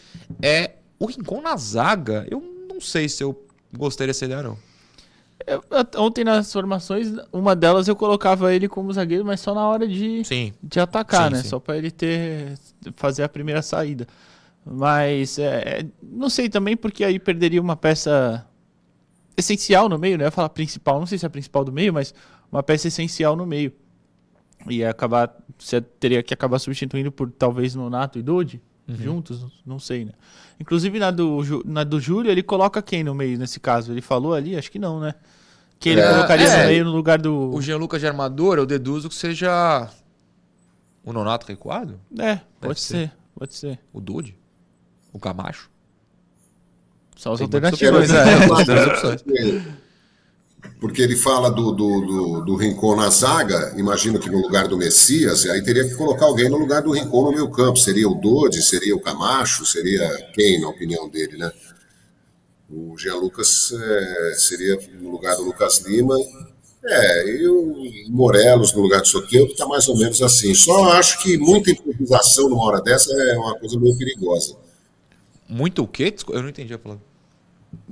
é 0.42 0.72
o 1.00 1.06
Rincon 1.06 1.42
na 1.42 1.56
zaga. 1.56 2.28
Eu 2.30 2.42
não 2.70 2.82
sei 2.82 3.08
se 3.08 3.24
eu 3.24 3.42
gostaria 3.76 4.10
dessa 4.10 4.26
ideia, 4.26 4.44
não. 4.44 4.58
Eu- 5.48 5.64
ontem 5.98 6.24
nas 6.24 6.52
formações, 6.54 7.08
uma 7.32 7.56
delas 7.56 7.88
eu 7.88 7.96
colocava 7.96 8.54
ele 8.54 8.68
como 8.70 8.92
zagueiro, 8.94 9.26
mas 9.26 9.40
só 9.42 9.54
na 9.54 9.68
hora 9.68 9.88
de, 9.88 10.24
Sim. 10.24 10.54
de 10.62 10.80
atacar, 10.80 11.30
Sim, 11.30 11.36
né? 11.38 11.42
sim. 11.44 11.50
Só 11.50 11.60
pra 11.60 11.78
ele 11.78 11.92
ter 11.92 12.58
fazer 12.96 13.24
a 13.24 13.30
primeira 13.30 13.62
saída. 13.62 14.08
Mas 14.66 15.38
é, 15.40 15.80
é, 15.82 15.86
não 16.02 16.30
sei 16.30 16.48
também 16.50 16.78
porque 16.78 17.04
aí 17.04 17.20
perderia 17.20 17.62
uma 17.62 17.76
peça 17.76 18.46
essencial 19.38 19.88
no 19.90 19.98
meio, 19.98 20.18
né? 20.18 20.24
Eu 20.24 20.28
ia 20.28 20.32
falar 20.32 20.50
principal, 20.50 21.00
não 21.00 21.06
sei 21.06 21.18
se 21.18 21.26
é 21.26 21.28
a 21.28 21.30
principal 21.30 21.64
do 21.66 21.72
meio, 21.72 21.94
mas 21.94 22.14
uma 22.52 22.62
peça 22.64 22.88
essencial 22.88 23.36
no 23.36 23.46
meio. 23.46 23.74
E 24.70 24.76
ia 24.78 24.90
acabar, 24.90 25.36
você 25.58 25.82
teria 25.82 26.24
que 26.24 26.34
acabar 26.34 26.58
substituindo 26.60 27.12
por 27.12 27.30
talvez 27.32 27.76
Nonato 27.76 28.18
e 28.20 28.22
Dodi 28.22 28.62
Uhum. 28.86 28.98
juntos, 28.98 29.46
não 29.66 29.80
sei, 29.80 30.04
né? 30.04 30.12
Inclusive 30.60 31.00
na 31.00 31.10
do, 31.10 31.64
na 31.66 31.86
do 31.86 32.02
Júlio, 32.02 32.30
ele 32.30 32.44
coloca 32.44 32.82
quem 32.82 33.02
no 33.02 33.16
meio 33.16 33.40
nesse 33.40 33.58
caso? 33.58 33.94
Ele 33.94 34.02
falou 34.02 34.34
ali, 34.34 34.58
acho 34.58 34.70
que 34.70 34.78
não, 34.78 35.00
né? 35.00 35.16
Que 35.80 35.88
ele 35.90 36.02
É, 36.02 36.14
colocaria 36.14 36.48
é. 36.48 36.62
no 36.64 36.68
meio 36.68 36.84
no 36.86 36.92
lugar 36.92 37.18
do. 37.18 37.54
O 37.54 37.62
Jean 37.62 37.78
Lucas 37.78 38.02
de 38.02 38.08
armador, 38.08 38.58
eu 38.58 38.66
deduzo 38.66 39.08
que 39.08 39.16
seja 39.16 39.90
o 41.04 41.14
Nonato 41.14 41.48
recuado? 41.48 41.98
É, 42.20 42.42
pode 42.60 42.82
ser. 42.82 42.94
ser, 43.08 43.12
pode 43.34 43.56
ser. 43.56 43.80
O 43.94 44.02
Dude? 44.02 44.38
O 45.14 45.20
Camacho? 45.20 45.70
São 47.16 47.34
as 47.34 47.40
Tem 47.40 47.46
alternativas. 47.46 48.10
né? 48.10 48.18
é, 48.18 48.46
as 48.46 48.88
opções. 48.88 49.24
Porque 50.80 51.02
ele 51.02 51.16
fala 51.16 51.50
do, 51.50 51.72
do, 51.72 52.02
do, 52.02 52.42
do 52.46 52.56
Rincon 52.56 52.96
na 52.96 53.10
zaga, 53.10 53.74
imagino 53.78 54.20
que 54.20 54.30
no 54.30 54.42
lugar 54.42 54.68
do 54.68 54.78
Messias, 54.78 55.46
aí 55.46 55.64
teria 55.64 55.88
que 55.88 55.96
colocar 55.96 56.26
alguém 56.26 56.50
no 56.50 56.58
lugar 56.58 56.82
do 56.82 56.92
Rincon 56.92 57.24
no 57.24 57.32
meio 57.32 57.50
campo. 57.50 57.80
Seria 57.80 58.08
o 58.10 58.16
Dodi, 58.16 58.62
seria 58.62 58.96
o 58.96 59.00
Camacho, 59.00 59.66
seria 59.66 60.10
quem, 60.34 60.60
na 60.60 60.68
opinião 60.68 61.10
dele, 61.10 61.38
né? 61.38 61.52
O 62.70 62.98
Jean 62.98 63.16
Lucas 63.16 63.72
é, 63.72 64.34
seria 64.38 64.78
no 65.00 65.12
lugar 65.12 65.36
do 65.36 65.44
Lucas 65.44 65.80
Lima. 65.86 66.16
É, 66.86 67.30
e 67.30 67.48
o 67.48 67.76
Morelos 68.10 68.74
no 68.74 68.82
lugar 68.82 69.00
do 69.00 69.08
Soteldo 69.08 69.52
está 69.54 69.66
mais 69.66 69.88
ou 69.88 69.98
menos 69.98 70.22
assim. 70.22 70.54
Só 70.54 70.92
acho 70.94 71.22
que 71.24 71.38
muita 71.38 71.72
improvisação 71.72 72.50
numa 72.50 72.66
hora 72.66 72.82
dessa 72.82 73.10
é 73.14 73.38
uma 73.38 73.58
coisa 73.58 73.80
meio 73.80 73.96
perigosa. 73.98 74.58
Muito 75.54 75.84
o 75.84 75.88
quê? 75.88 76.14
Eu 76.30 76.42
não 76.42 76.50
entendi 76.50 76.74
a 76.74 76.80
palavra. 76.80 77.04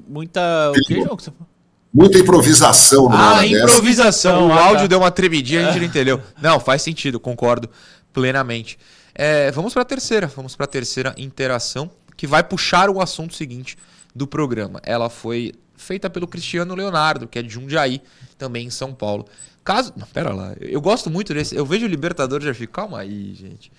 Muita. 0.08 0.72
O 0.72 0.74
que, 0.86 0.96
João, 1.02 1.16
que 1.16 1.24
você 1.24 1.32
falou? 1.32 1.48
Muita 1.94 2.18
improvisação 2.18 3.04
numa 3.04 3.18
Ah, 3.20 3.34
hora 3.36 3.48
dessa. 3.48 3.64
improvisação. 3.66 4.48
O 4.48 4.52
Ah, 4.52 4.56
tá. 4.58 4.66
áudio 4.66 4.88
deu 4.88 4.98
uma 5.00 5.12
tremidinha, 5.12 5.62
a 5.62 5.66
gente 5.72 5.80
não 5.82 5.86
entendeu. 5.88 6.22
Não, 6.42 6.60
faz 6.60 6.82
sentido, 6.82 7.20
concordo 7.20 7.70
plenamente. 8.14 8.80
É, 9.14 9.52
vamos 9.52 9.74
para 9.74 9.82
a 9.82 9.86
terceira, 9.86 10.26
vamos 10.28 10.56
para 10.56 10.64
a 10.64 10.68
terceira 10.68 11.14
interação, 11.18 11.92
que 12.18 12.26
vai 12.26 12.44
puxar 12.44 12.90
o 12.90 13.02
assunto 13.02 13.36
seguinte 13.36 13.78
do 14.16 14.26
programa. 14.26 14.80
Ela 14.84 15.10
foi 15.10 15.54
feita 15.76 16.10
pelo 16.10 16.28
Cristiano 16.28 16.74
Leonardo, 16.74 17.28
que 17.28 17.38
é 17.40 17.42
de 17.44 17.50
Jundiaí, 17.50 18.02
também 18.38 18.68
em 18.68 18.70
São 18.72 18.94
Paulo. 18.94 19.26
Caso. 19.64 19.94
Não, 19.98 20.08
pera 20.08 20.34
lá. 20.34 20.54
Eu 20.60 20.80
gosto 20.82 21.10
muito 21.12 21.34
desse. 21.34 21.56
Eu 21.56 21.66
vejo 21.66 21.86
o 21.86 21.90
Libertadores 21.90 22.44
e 22.46 22.48
já 22.48 22.54
fico. 22.54 22.74
Calma 22.74 23.00
aí, 23.00 23.36
gente. 23.36 23.72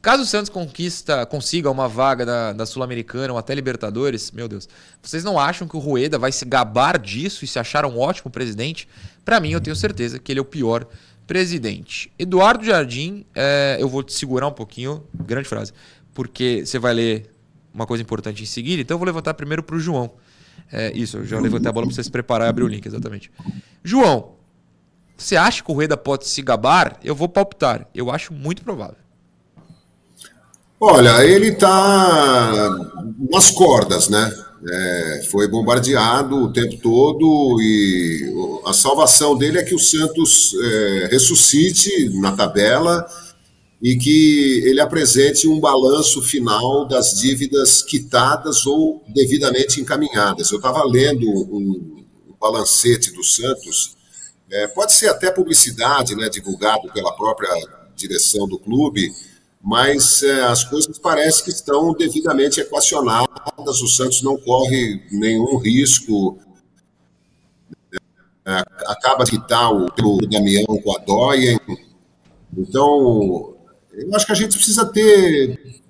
Caso 0.00 0.22
o 0.22 0.26
Santos 0.26 0.48
conquista, 0.48 1.26
consiga 1.26 1.70
uma 1.70 1.88
vaga 1.88 2.24
da, 2.24 2.52
da 2.52 2.64
Sul-Americana 2.64 3.32
ou 3.32 3.38
até 3.38 3.52
Libertadores, 3.54 4.30
meu 4.30 4.46
Deus, 4.46 4.68
vocês 5.02 5.24
não 5.24 5.38
acham 5.38 5.66
que 5.66 5.76
o 5.76 5.80
Rueda 5.80 6.18
vai 6.18 6.30
se 6.30 6.44
gabar 6.44 6.98
disso 6.98 7.44
e 7.44 7.48
se 7.48 7.58
achar 7.58 7.84
um 7.84 7.98
ótimo 7.98 8.30
presidente? 8.30 8.88
Pra 9.24 9.40
mim, 9.40 9.50
eu 9.50 9.60
tenho 9.60 9.74
certeza 9.74 10.18
que 10.18 10.32
ele 10.32 10.38
é 10.38 10.42
o 10.42 10.44
pior 10.44 10.86
presidente. 11.26 12.12
Eduardo 12.18 12.64
Jardim, 12.64 13.26
é, 13.34 13.76
eu 13.80 13.88
vou 13.88 14.02
te 14.04 14.12
segurar 14.12 14.46
um 14.46 14.52
pouquinho, 14.52 15.02
grande 15.14 15.48
frase, 15.48 15.72
porque 16.14 16.64
você 16.64 16.78
vai 16.78 16.94
ler 16.94 17.30
uma 17.74 17.86
coisa 17.86 18.02
importante 18.02 18.42
em 18.42 18.46
seguida, 18.46 18.80
então 18.80 18.94
eu 18.94 18.98
vou 18.98 19.06
levantar 19.06 19.34
primeiro 19.34 19.62
pro 19.62 19.80
João. 19.80 20.12
É, 20.72 20.92
isso, 20.92 21.18
eu 21.18 21.26
já 21.26 21.40
levantei 21.40 21.68
a 21.68 21.72
bola 21.72 21.86
pra 21.86 21.94
você 21.94 22.04
se 22.04 22.10
preparar 22.10 22.46
e 22.46 22.50
abrir 22.50 22.62
o 22.62 22.68
link, 22.68 22.86
exatamente. 22.86 23.30
João, 23.82 24.34
você 25.16 25.34
acha 25.36 25.62
que 25.62 25.70
o 25.70 25.74
Rueda 25.74 25.96
pode 25.96 26.28
se 26.28 26.40
gabar? 26.40 26.98
Eu 27.02 27.14
vou 27.14 27.28
palpitar. 27.28 27.88
Eu 27.92 28.10
acho 28.10 28.32
muito 28.32 28.62
provável. 28.62 29.07
Olha, 30.80 31.24
ele 31.24 31.48
está 31.48 32.70
nas 33.30 33.50
cordas, 33.50 34.08
né? 34.08 34.32
É, 34.70 35.26
foi 35.30 35.48
bombardeado 35.48 36.36
o 36.36 36.52
tempo 36.52 36.76
todo 36.80 37.60
e 37.60 38.32
a 38.64 38.72
salvação 38.72 39.36
dele 39.36 39.58
é 39.58 39.64
que 39.64 39.74
o 39.74 39.78
Santos 39.78 40.52
é, 40.54 41.08
ressuscite 41.10 42.08
na 42.20 42.32
tabela 42.32 43.06
e 43.82 43.96
que 43.96 44.62
ele 44.66 44.80
apresente 44.80 45.48
um 45.48 45.60
balanço 45.60 46.22
final 46.22 46.86
das 46.86 47.14
dívidas 47.20 47.82
quitadas 47.82 48.64
ou 48.66 49.02
devidamente 49.08 49.80
encaminhadas. 49.80 50.50
Eu 50.50 50.58
estava 50.58 50.84
lendo 50.84 51.28
um, 51.28 52.04
um 52.28 52.34
balancete 52.40 53.12
do 53.12 53.24
Santos, 53.24 53.96
é, 54.50 54.66
pode 54.68 54.92
ser 54.92 55.08
até 55.08 55.30
publicidade, 55.30 56.14
né, 56.14 56.28
divulgado 56.28 56.88
pela 56.92 57.12
própria 57.16 57.50
direção 57.96 58.48
do 58.48 58.58
clube, 58.58 59.10
mas 59.62 60.22
é, 60.22 60.44
as 60.44 60.64
coisas 60.64 60.98
parecem 60.98 61.44
que 61.44 61.50
estão 61.50 61.92
devidamente 61.92 62.60
equacionadas. 62.60 63.82
O 63.82 63.88
Santos 63.88 64.22
não 64.22 64.36
corre 64.38 65.02
nenhum 65.10 65.56
risco. 65.56 66.38
É, 68.46 68.62
acaba 68.86 69.24
de 69.24 69.32
quitar 69.32 69.72
o, 69.72 69.86
o 69.86 70.26
Damião 70.26 70.64
com 70.82 70.96
a 70.96 70.98
Dóia. 71.00 71.60
Então, 72.56 73.54
eu 73.92 74.14
acho 74.14 74.26
que 74.26 74.32
a 74.32 74.36
gente 74.36 74.56
precisa 74.56 74.86
ter 74.86 75.82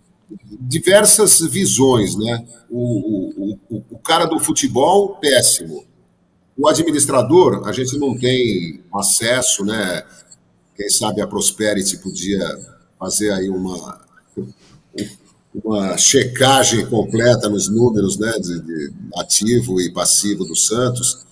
diversas 0.60 1.40
visões, 1.40 2.16
né? 2.16 2.44
O, 2.68 3.52
o, 3.52 3.58
o, 3.70 3.84
o 3.90 3.98
cara 3.98 4.24
do 4.24 4.40
futebol, 4.40 5.16
péssimo. 5.16 5.86
O 6.56 6.66
administrador, 6.66 7.66
a 7.68 7.72
gente 7.72 7.96
não 7.98 8.18
tem 8.18 8.82
acesso, 8.92 9.64
né? 9.64 10.02
Quem 10.74 10.88
sabe 10.90 11.20
a 11.20 11.26
Prosperity 11.26 11.98
podia 11.98 12.40
fazer 12.98 13.30
aí 13.32 13.48
uma, 13.48 14.00
uma 15.64 15.96
checagem 15.96 16.86
completa 16.86 17.48
nos 17.48 17.68
números, 17.68 18.18
né? 18.18 18.32
De, 18.40 18.60
de 18.60 18.92
ativo 19.16 19.80
e 19.80 19.92
passivo 19.92 20.44
do 20.44 20.56
Santos. 20.56 21.26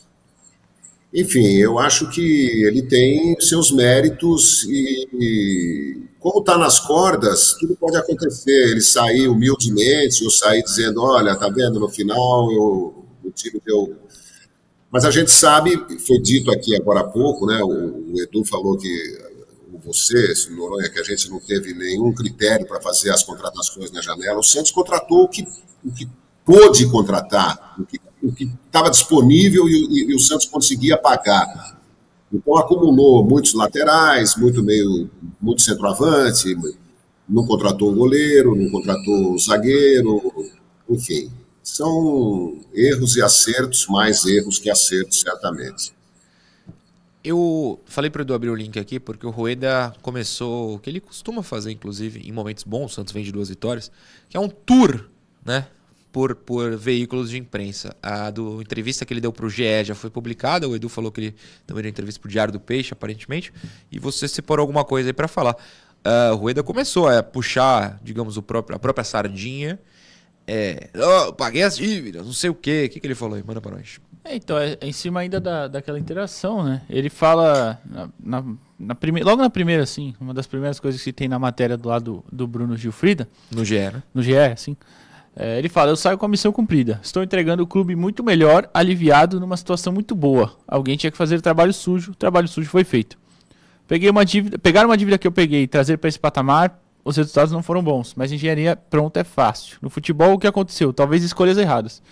enfim, 1.12 1.54
eu 1.56 1.78
acho 1.78 2.10
que 2.10 2.64
ele 2.64 2.82
tem 2.82 3.36
seus 3.40 3.70
méritos 3.70 4.64
e, 4.64 5.08
e 5.14 6.02
como 6.18 6.40
está 6.40 6.58
nas 6.58 6.78
cordas, 6.80 7.54
tudo 7.58 7.76
pode 7.76 7.96
acontecer. 7.96 8.70
Ele 8.70 8.80
sair 8.80 9.28
humildemente, 9.28 10.24
ou 10.24 10.30
sair 10.30 10.62
dizendo, 10.62 11.02
olha, 11.02 11.36
tá 11.36 11.48
vendo, 11.48 11.80
no 11.80 11.88
final 11.88 12.50
eu, 12.52 13.04
o 13.24 13.30
time 13.30 13.60
deu... 13.64 13.96
Mas 14.90 15.04
a 15.04 15.10
gente 15.10 15.30
sabe, 15.30 15.72
foi 16.06 16.18
dito 16.20 16.50
aqui 16.50 16.74
agora 16.76 17.00
há 17.00 17.04
pouco, 17.04 17.46
né, 17.46 17.60
o, 17.62 18.12
o 18.12 18.20
Edu 18.20 18.44
falou 18.44 18.76
que 18.78 18.88
você, 19.86 20.34
Noronha, 20.50 20.90
que 20.90 20.98
a 20.98 21.04
gente 21.04 21.30
não 21.30 21.38
teve 21.38 21.72
nenhum 21.72 22.12
critério 22.12 22.66
para 22.66 22.80
fazer 22.80 23.10
as 23.10 23.22
contratações 23.22 23.92
na 23.92 24.02
janela. 24.02 24.40
O 24.40 24.42
Santos 24.42 24.72
contratou 24.72 25.22
o 25.22 25.28
que, 25.28 25.46
o 25.84 25.92
que 25.92 26.08
pôde 26.44 26.90
contratar, 26.90 27.76
o 28.22 28.32
que 28.32 28.50
estava 28.66 28.90
disponível 28.90 29.68
e, 29.68 29.72
e, 29.72 30.10
e, 30.10 30.14
o 30.14 30.18
Santos 30.18 30.46
conseguia 30.46 30.98
pagar. 30.98 31.80
Então 32.32 32.56
acumulou 32.56 33.24
muitos 33.24 33.54
laterais, 33.54 34.34
muito 34.36 34.62
meio, 34.62 35.08
muito 35.40 35.62
centroavante, 35.62 36.56
não 37.28 37.46
contratou 37.46 37.92
um 37.92 37.96
goleiro, 37.96 38.54
não 38.54 38.68
contratou 38.70 39.34
um 39.34 39.38
zagueiro, 39.38 40.50
enfim. 40.90 41.30
São 41.62 42.58
erros 42.74 43.16
e 43.16 43.22
acertos, 43.22 43.86
mais 43.88 44.24
erros 44.24 44.58
que 44.58 44.70
acertos, 44.70 45.20
certamente. 45.20 45.95
Eu 47.28 47.82
falei 47.86 48.08
para 48.08 48.20
o 48.20 48.22
Edu 48.22 48.34
abrir 48.34 48.50
o 48.50 48.54
link 48.54 48.78
aqui 48.78 49.00
porque 49.00 49.26
o 49.26 49.30
Rueda 49.30 49.92
começou 50.00 50.76
o 50.76 50.78
que 50.78 50.88
ele 50.88 51.00
costuma 51.00 51.42
fazer, 51.42 51.72
inclusive, 51.72 52.20
em 52.20 52.30
momentos 52.30 52.62
bons, 52.62 52.92
o 52.92 52.94
Santos 52.94 53.12
vem 53.12 53.24
de 53.24 53.32
duas 53.32 53.48
vitórias, 53.48 53.90
que 54.28 54.36
é 54.36 54.40
um 54.40 54.48
tour, 54.48 55.10
né? 55.44 55.66
Por, 56.12 56.36
por 56.36 56.76
veículos 56.76 57.30
de 57.30 57.36
imprensa. 57.36 57.96
A 58.00 58.30
do 58.30 58.62
entrevista 58.62 59.04
que 59.04 59.12
ele 59.12 59.20
deu 59.20 59.32
para 59.32 59.44
o 59.44 59.50
GE 59.50 59.82
já 59.82 59.96
foi 59.96 60.08
publicada. 60.08 60.68
O 60.68 60.76
Edu 60.76 60.88
falou 60.88 61.10
que 61.10 61.20
ele 61.20 61.34
também 61.66 61.82
deu 61.82 61.90
entrevista 61.90 62.20
para 62.20 62.28
o 62.28 62.30
Diário 62.30 62.52
do 62.52 62.60
Peixe, 62.60 62.92
aparentemente. 62.92 63.52
E 63.90 63.98
você 63.98 64.28
separou 64.28 64.62
alguma 64.62 64.84
coisa 64.84 65.08
aí 65.08 65.12
para 65.12 65.26
falar. 65.26 65.56
Uh, 66.06 66.32
o 66.32 66.36
Rueda 66.36 66.62
começou 66.62 67.08
a 67.08 67.24
puxar, 67.24 67.98
digamos, 68.04 68.36
o 68.36 68.42
próprio, 68.42 68.76
a 68.76 68.78
própria 68.78 69.02
sardinha. 69.02 69.80
É, 70.46 70.90
oh, 70.94 71.32
paguei 71.32 71.64
as 71.64 71.76
dívidas, 71.76 72.24
não 72.24 72.32
sei 72.32 72.50
o 72.50 72.54
quê. 72.54 72.84
O 72.86 72.92
que, 72.92 73.00
que 73.00 73.06
ele 73.06 73.16
falou 73.16 73.34
aí? 73.34 73.42
Manda 73.44 73.60
para 73.60 73.72
nós. 73.72 73.98
É, 74.26 74.34
então, 74.34 74.58
é, 74.58 74.76
é, 74.80 74.88
em 74.88 74.92
cima 74.92 75.20
ainda 75.20 75.38
da, 75.38 75.68
daquela 75.68 75.98
interação, 75.98 76.64
né? 76.64 76.82
Ele 76.90 77.08
fala, 77.08 77.80
na, 77.88 78.08
na, 78.18 78.44
na 78.78 78.94
prime... 78.94 79.22
logo 79.22 79.40
na 79.40 79.48
primeira, 79.48 79.84
assim, 79.84 80.14
uma 80.20 80.34
das 80.34 80.48
primeiras 80.48 80.80
coisas 80.80 81.00
que 81.00 81.12
tem 81.12 81.28
na 81.28 81.38
matéria 81.38 81.76
do 81.76 81.88
lado 81.88 82.24
do 82.30 82.44
Bruno 82.44 82.76
Gilfrida. 82.76 83.28
No 83.52 83.64
GE, 83.64 83.78
né? 83.78 84.02
No 84.12 84.22
GE, 84.22 84.36
assim. 84.36 84.76
É, 85.36 85.58
ele 85.58 85.68
fala: 85.68 85.92
Eu 85.92 85.96
saio 85.96 86.18
com 86.18 86.26
a 86.26 86.28
missão 86.28 86.50
cumprida. 86.50 86.98
Estou 87.04 87.22
entregando 87.22 87.62
o 87.62 87.66
clube 87.66 87.94
muito 87.94 88.24
melhor, 88.24 88.68
aliviado, 88.74 89.38
numa 89.38 89.56
situação 89.56 89.92
muito 89.92 90.14
boa. 90.14 90.56
Alguém 90.66 90.96
tinha 90.96 91.10
que 91.10 91.16
fazer 91.16 91.36
o 91.36 91.42
trabalho 91.42 91.72
sujo, 91.72 92.10
o 92.10 92.14
trabalho 92.14 92.48
sujo 92.48 92.68
foi 92.68 92.82
feito. 92.82 93.16
Peguei 93.86 94.10
uma 94.10 94.24
dívida, 94.24 94.58
pegar 94.58 94.84
uma 94.84 94.96
dívida 94.96 95.18
que 95.18 95.26
eu 95.26 95.32
peguei 95.32 95.62
e 95.62 95.68
trazer 95.68 95.98
para 95.98 96.08
esse 96.08 96.18
patamar, 96.18 96.80
os 97.04 97.16
resultados 97.16 97.52
não 97.52 97.62
foram 97.62 97.84
bons, 97.84 98.14
mas 98.16 98.32
engenharia 98.32 98.74
pronta 98.74 99.20
é 99.20 99.24
fácil. 99.24 99.76
No 99.80 99.88
futebol, 99.88 100.32
o 100.32 100.38
que 100.38 100.48
aconteceu? 100.48 100.92
Talvez 100.92 101.22
escolhas 101.22 101.56
erradas 101.56 102.02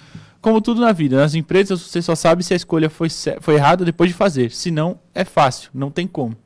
como 0.45 0.61
tudo 0.61 0.83
na 0.83 0.93
vida, 0.93 1.17
nas 1.17 1.35
empresas 1.35 1.81
você 1.81 2.03
só 2.03 2.15
sabe 2.15 2.45
se 2.45 2.53
a 2.53 2.57
escolha 2.57 2.91
foi, 2.91 3.09
foi 3.41 3.55
errada 3.55 3.83
depois 3.83 4.11
de 4.11 4.15
fazer. 4.15 4.51
Se 4.51 4.71
não, 4.71 4.99
é 5.15 5.25
fácil, 5.25 5.71
não 5.73 5.91
tem 5.91 6.07
como. 6.07 6.37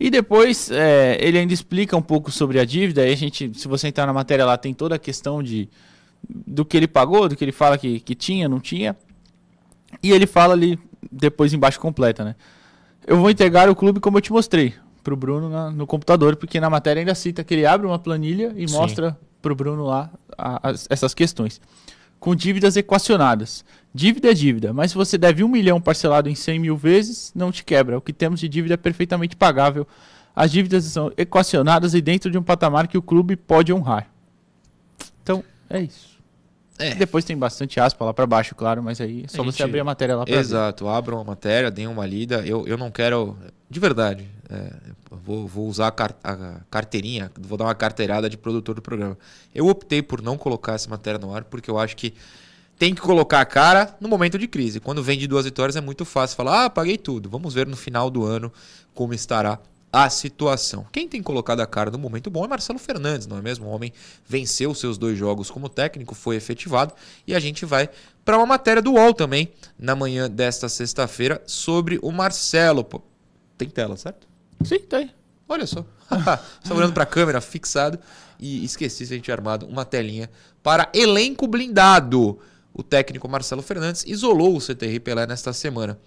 E 0.00 0.10
depois 0.10 0.68
é, 0.72 1.16
ele 1.20 1.38
ainda 1.38 1.54
explica 1.54 1.96
um 1.96 2.02
pouco 2.02 2.32
sobre 2.32 2.58
a 2.58 2.64
dívida. 2.64 3.02
Aí 3.02 3.12
a 3.12 3.16
gente, 3.16 3.52
se 3.54 3.68
você 3.68 3.86
entrar 3.86 4.04
na 4.04 4.12
matéria 4.12 4.44
lá, 4.44 4.58
tem 4.58 4.74
toda 4.74 4.96
a 4.96 4.98
questão 4.98 5.44
de 5.44 5.68
do 6.28 6.64
que 6.64 6.76
ele 6.76 6.88
pagou, 6.88 7.28
do 7.28 7.36
que 7.36 7.44
ele 7.44 7.52
fala 7.52 7.78
que, 7.78 8.00
que 8.00 8.16
tinha, 8.16 8.48
não 8.48 8.58
tinha. 8.58 8.96
E 10.02 10.10
ele 10.10 10.26
fala 10.26 10.52
ali, 10.52 10.76
depois 11.10 11.52
embaixo 11.52 11.78
completa, 11.78 12.24
né? 12.24 12.34
Eu 13.06 13.16
vou 13.16 13.30
entregar 13.30 13.70
o 13.70 13.76
clube 13.76 14.00
como 14.00 14.18
eu 14.18 14.22
te 14.22 14.32
mostrei 14.32 14.74
para 15.04 15.14
o 15.14 15.16
Bruno 15.16 15.48
na, 15.48 15.70
no 15.70 15.86
computador, 15.86 16.34
porque 16.34 16.58
na 16.58 16.68
matéria 16.68 17.00
ainda 17.00 17.14
cita 17.14 17.44
que 17.44 17.54
ele 17.54 17.64
abre 17.64 17.86
uma 17.86 17.98
planilha 17.98 18.52
e 18.56 18.66
Sim. 18.66 18.74
mostra 18.74 19.16
para 19.40 19.52
o 19.52 19.54
Bruno 19.54 19.84
lá 19.84 20.10
a, 20.36 20.70
a, 20.70 20.74
essas 20.90 21.14
questões 21.14 21.60
com 22.18 22.34
dívidas 22.34 22.76
equacionadas. 22.76 23.64
Dívida 23.94 24.30
é 24.30 24.34
dívida, 24.34 24.72
mas 24.72 24.90
se 24.90 24.96
você 24.96 25.16
deve 25.16 25.42
um 25.42 25.48
milhão 25.48 25.80
parcelado 25.80 26.28
em 26.28 26.34
100 26.34 26.58
mil 26.58 26.76
vezes, 26.76 27.32
não 27.34 27.50
te 27.50 27.64
quebra. 27.64 27.96
O 27.96 28.00
que 28.00 28.12
temos 28.12 28.40
de 28.40 28.48
dívida 28.48 28.74
é 28.74 28.76
perfeitamente 28.76 29.36
pagável. 29.36 29.86
As 30.34 30.50
dívidas 30.50 30.84
são 30.84 31.10
equacionadas 31.16 31.94
e 31.94 32.02
dentro 32.02 32.30
de 32.30 32.36
um 32.36 32.42
patamar 32.42 32.88
que 32.88 32.98
o 32.98 33.02
clube 33.02 33.36
pode 33.36 33.72
honrar. 33.72 34.10
Então, 35.22 35.42
é 35.70 35.80
isso. 35.80 36.15
É. 36.78 36.94
Depois 36.94 37.24
tem 37.24 37.36
bastante 37.36 37.80
aspa 37.80 38.04
lá 38.04 38.12
para 38.12 38.26
baixo, 38.26 38.54
claro, 38.54 38.82
mas 38.82 39.00
aí 39.00 39.24
é 39.24 39.28
só 39.28 39.42
gente... 39.42 39.54
você 39.54 39.62
abrir 39.62 39.80
a 39.80 39.84
matéria 39.84 40.16
lá 40.16 40.24
para 40.24 40.34
Exato, 40.34 40.88
abram 40.88 41.20
a 41.20 41.24
matéria, 41.24 41.70
deem 41.70 41.86
uma 41.86 42.06
lida. 42.06 42.46
Eu, 42.46 42.66
eu 42.66 42.76
não 42.76 42.90
quero, 42.90 43.36
de 43.68 43.80
verdade, 43.80 44.28
é, 44.50 44.72
vou, 45.10 45.46
vou 45.46 45.66
usar 45.68 45.88
a, 45.88 45.90
car 45.90 46.14
a, 46.22 46.60
carteirinha, 46.70 47.30
vou 47.40 47.56
dar 47.56 47.64
uma 47.64 47.74
carteirada 47.74 48.28
de 48.28 48.36
produtor 48.36 48.74
do 48.74 48.82
programa. 48.82 49.16
Eu 49.54 49.66
optei 49.68 50.02
por 50.02 50.20
não 50.20 50.36
colocar 50.36 50.74
essa 50.74 50.88
matéria 50.88 51.18
no 51.18 51.34
ar 51.34 51.44
porque 51.44 51.70
eu 51.70 51.78
acho 51.78 51.96
que 51.96 52.14
tem 52.78 52.94
que 52.94 53.00
colocar 53.00 53.40
a 53.40 53.46
cara 53.46 53.96
no 54.00 54.08
momento 54.08 54.38
de 54.38 54.46
crise. 54.46 54.80
Quando 54.80 55.02
vem 55.02 55.18
de 55.18 55.26
duas 55.26 55.46
vitórias 55.46 55.76
é 55.76 55.80
muito 55.80 56.04
fácil 56.04 56.36
falar, 56.36 56.66
ah, 56.66 56.70
paguei 56.70 56.98
tudo. 56.98 57.30
Vamos 57.30 57.54
ver 57.54 57.66
no 57.66 57.76
final 57.76 58.10
do 58.10 58.24
ano 58.24 58.52
como 58.94 59.14
estará 59.14 59.58
a 59.96 60.10
situação. 60.10 60.86
Quem 60.92 61.08
tem 61.08 61.22
colocado 61.22 61.60
a 61.60 61.66
cara 61.66 61.90
no 61.90 61.98
momento 61.98 62.28
bom 62.28 62.44
é 62.44 62.48
Marcelo 62.48 62.78
Fernandes, 62.78 63.26
não 63.26 63.38
é 63.38 63.40
mesmo? 63.40 63.64
O 63.64 63.70
homem 63.70 63.90
venceu 64.26 64.74
seus 64.74 64.98
dois 64.98 65.16
jogos 65.16 65.50
como 65.50 65.70
técnico, 65.70 66.14
foi 66.14 66.36
efetivado 66.36 66.92
e 67.26 67.34
a 67.34 67.40
gente 67.40 67.64
vai 67.64 67.88
para 68.22 68.36
uma 68.36 68.44
matéria 68.44 68.82
do 68.82 68.92
UOL 68.92 69.14
também 69.14 69.50
na 69.78 69.96
manhã 69.96 70.28
desta 70.28 70.68
sexta-feira 70.68 71.42
sobre 71.46 71.98
o 72.02 72.12
Marcelo. 72.12 72.84
Pô, 72.84 73.00
tem 73.56 73.70
tela, 73.70 73.96
certo? 73.96 74.28
Sim, 74.62 74.80
tem. 74.80 75.14
Olha 75.48 75.66
só. 75.66 75.82
Só 76.62 76.74
olhando 76.74 76.92
para 76.92 77.04
a 77.04 77.06
câmera, 77.06 77.40
fixado. 77.40 77.98
E 78.38 78.66
esqueci 78.66 79.06
se 79.06 79.14
a 79.14 79.16
gente 79.16 79.24
tinha 79.24 79.34
armado 79.34 79.64
uma 79.64 79.86
telinha 79.86 80.28
para 80.62 80.90
elenco 80.92 81.46
blindado. 81.46 82.38
O 82.78 82.82
técnico 82.82 83.26
Marcelo 83.26 83.62
Fernandes 83.62 84.04
isolou 84.06 84.54
o 84.54 84.60
CTR 84.60 85.00
Pelé 85.00 85.26
nesta 85.26 85.50
semana. 85.54 85.98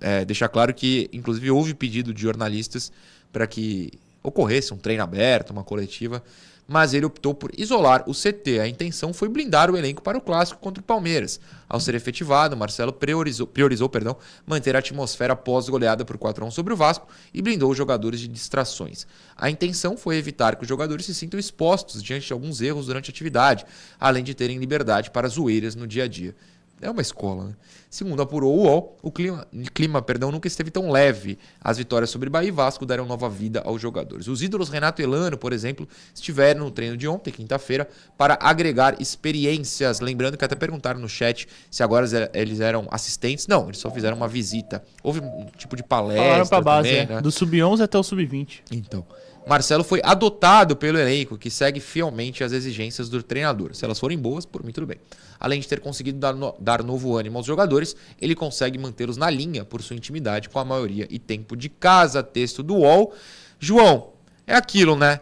É, 0.00 0.24
deixar 0.24 0.48
claro 0.48 0.74
que, 0.74 1.08
inclusive, 1.12 1.48
houve 1.48 1.74
pedido 1.74 2.12
de 2.12 2.22
jornalistas 2.22 2.90
para 3.32 3.46
que 3.46 3.92
ocorresse 4.20 4.74
um 4.74 4.76
treino 4.76 5.04
aberto, 5.04 5.50
uma 5.50 5.62
coletiva 5.62 6.24
mas 6.70 6.94
ele 6.94 7.04
optou 7.04 7.34
por 7.34 7.50
isolar 7.58 8.04
o 8.06 8.12
CT. 8.12 8.60
A 8.60 8.68
intenção 8.68 9.12
foi 9.12 9.28
blindar 9.28 9.68
o 9.72 9.76
elenco 9.76 10.00
para 10.00 10.16
o 10.16 10.20
clássico 10.20 10.60
contra 10.60 10.80
o 10.80 10.84
Palmeiras. 10.84 11.40
Ao 11.68 11.80
ser 11.80 11.96
efetivado, 11.96 12.56
Marcelo 12.56 12.92
priorizou, 12.92 13.44
priorizou 13.44 13.88
perdão, 13.88 14.16
manter 14.46 14.76
a 14.76 14.78
atmosfera 14.78 15.34
pós-goleada 15.34 16.04
por 16.04 16.16
4 16.16 16.44
a 16.44 16.46
1 16.46 16.52
sobre 16.52 16.72
o 16.72 16.76
Vasco 16.76 17.08
e 17.34 17.42
blindou 17.42 17.72
os 17.72 17.76
jogadores 17.76 18.20
de 18.20 18.28
distrações. 18.28 19.04
A 19.36 19.50
intenção 19.50 19.96
foi 19.96 20.16
evitar 20.16 20.54
que 20.54 20.62
os 20.62 20.68
jogadores 20.68 21.06
se 21.06 21.14
sintam 21.14 21.40
expostos 21.40 22.00
diante 22.00 22.28
de 22.28 22.32
alguns 22.32 22.60
erros 22.60 22.86
durante 22.86 23.10
a 23.10 23.12
atividade, 23.12 23.66
além 23.98 24.22
de 24.22 24.32
terem 24.32 24.56
liberdade 24.56 25.10
para 25.10 25.26
zoeiras 25.26 25.74
no 25.74 25.88
dia 25.88 26.04
a 26.04 26.08
dia. 26.08 26.36
É 26.82 26.90
uma 26.90 27.02
escola, 27.02 27.44
né? 27.44 27.54
Segundo 27.90 28.22
apurou 28.22 28.56
o 28.56 28.62
UOL, 28.62 28.96
o 29.02 29.10
clima, 29.10 29.46
clima 29.74 30.00
perdão, 30.00 30.30
nunca 30.30 30.46
esteve 30.46 30.70
tão 30.70 30.90
leve. 30.90 31.38
As 31.60 31.76
vitórias 31.76 32.08
sobre 32.08 32.30
Bahia 32.30 32.48
e 32.48 32.50
Vasco 32.50 32.86
deram 32.86 33.04
nova 33.04 33.28
vida 33.28 33.60
aos 33.64 33.82
jogadores. 33.82 34.28
Os 34.28 34.42
ídolos 34.42 34.68
Renato 34.68 35.02
Elano, 35.02 35.36
por 35.36 35.52
exemplo, 35.52 35.86
estiveram 36.14 36.60
no 36.60 36.70
treino 36.70 36.96
de 36.96 37.06
ontem, 37.06 37.30
quinta-feira, 37.30 37.88
para 38.16 38.38
agregar 38.40 39.00
experiências. 39.00 40.00
Lembrando 40.00 40.38
que 40.38 40.44
até 40.44 40.54
perguntaram 40.54 41.00
no 41.00 41.08
chat 41.08 41.48
se 41.70 41.82
agora 41.82 42.06
eles 42.32 42.60
eram 42.60 42.86
assistentes. 42.90 43.46
Não, 43.46 43.64
eles 43.66 43.78
só 43.78 43.90
fizeram 43.90 44.16
uma 44.16 44.28
visita. 44.28 44.82
Houve 45.02 45.20
um 45.20 45.46
tipo 45.56 45.76
de 45.76 45.82
palestra. 45.82 46.24
Falaram 46.24 46.46
pra 46.46 46.60
base, 46.60 46.88
também, 46.88 47.02
é. 47.02 47.14
né? 47.16 47.20
Do 47.20 47.30
sub-11 47.30 47.82
até 47.82 47.98
o 47.98 48.02
sub-20. 48.02 48.60
Então. 48.70 49.04
Marcelo 49.46 49.82
foi 49.82 50.00
adotado 50.04 50.76
pelo 50.76 50.98
elenco, 50.98 51.38
que 51.38 51.50
segue 51.50 51.80
fielmente 51.80 52.44
as 52.44 52.52
exigências 52.52 53.08
do 53.08 53.22
treinador. 53.22 53.74
Se 53.74 53.84
elas 53.84 53.98
forem 53.98 54.18
boas, 54.18 54.44
por 54.44 54.62
mim 54.64 54.72
tudo 54.72 54.86
bem. 54.86 54.98
Além 55.38 55.60
de 55.60 55.66
ter 55.66 55.80
conseguido 55.80 56.18
dar, 56.18 56.34
no, 56.34 56.54
dar 56.58 56.82
novo 56.82 57.16
ânimo 57.16 57.38
aos 57.38 57.46
jogadores, 57.46 57.96
ele 58.20 58.34
consegue 58.34 58.78
mantê-los 58.78 59.16
na 59.16 59.30
linha 59.30 59.64
por 59.64 59.82
sua 59.82 59.96
intimidade 59.96 60.48
com 60.48 60.58
a 60.58 60.64
maioria 60.64 61.06
e 61.10 61.18
tempo 61.18 61.56
de 61.56 61.68
casa. 61.68 62.22
Texto 62.22 62.62
do 62.62 62.76
UOL. 62.76 63.14
João, 63.58 64.10
é 64.46 64.54
aquilo, 64.54 64.94
né? 64.96 65.20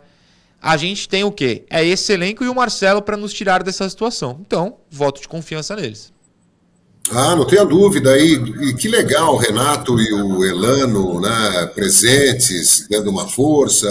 A 0.61 0.77
gente 0.77 1.09
tem 1.09 1.23
o 1.23 1.31
quê? 1.31 1.65
É 1.71 1.85
esse 1.85 2.13
elenco 2.13 2.43
e 2.43 2.49
o 2.49 2.55
Marcelo 2.55 3.01
para 3.01 3.17
nos 3.17 3.33
tirar 3.33 3.63
dessa 3.63 3.89
situação. 3.89 4.39
Então, 4.41 4.79
voto 4.91 5.21
de 5.21 5.29
confiança 5.29 5.77
neles. 5.77 6.13
Ah, 7.11 7.35
não 7.35 7.47
tenha 7.47 7.65
dúvida. 7.65 8.19
E, 8.19 8.35
e, 8.35 8.75
que 8.75 8.89
legal 8.89 9.35
o 9.35 9.39
Renato 9.39 9.99
e 10.01 10.13
o 10.13 10.45
Elano 10.45 11.21
né, 11.21 11.67
presentes, 11.75 12.87
dando 12.89 13.11
uma 13.11 13.27
força. 13.29 13.89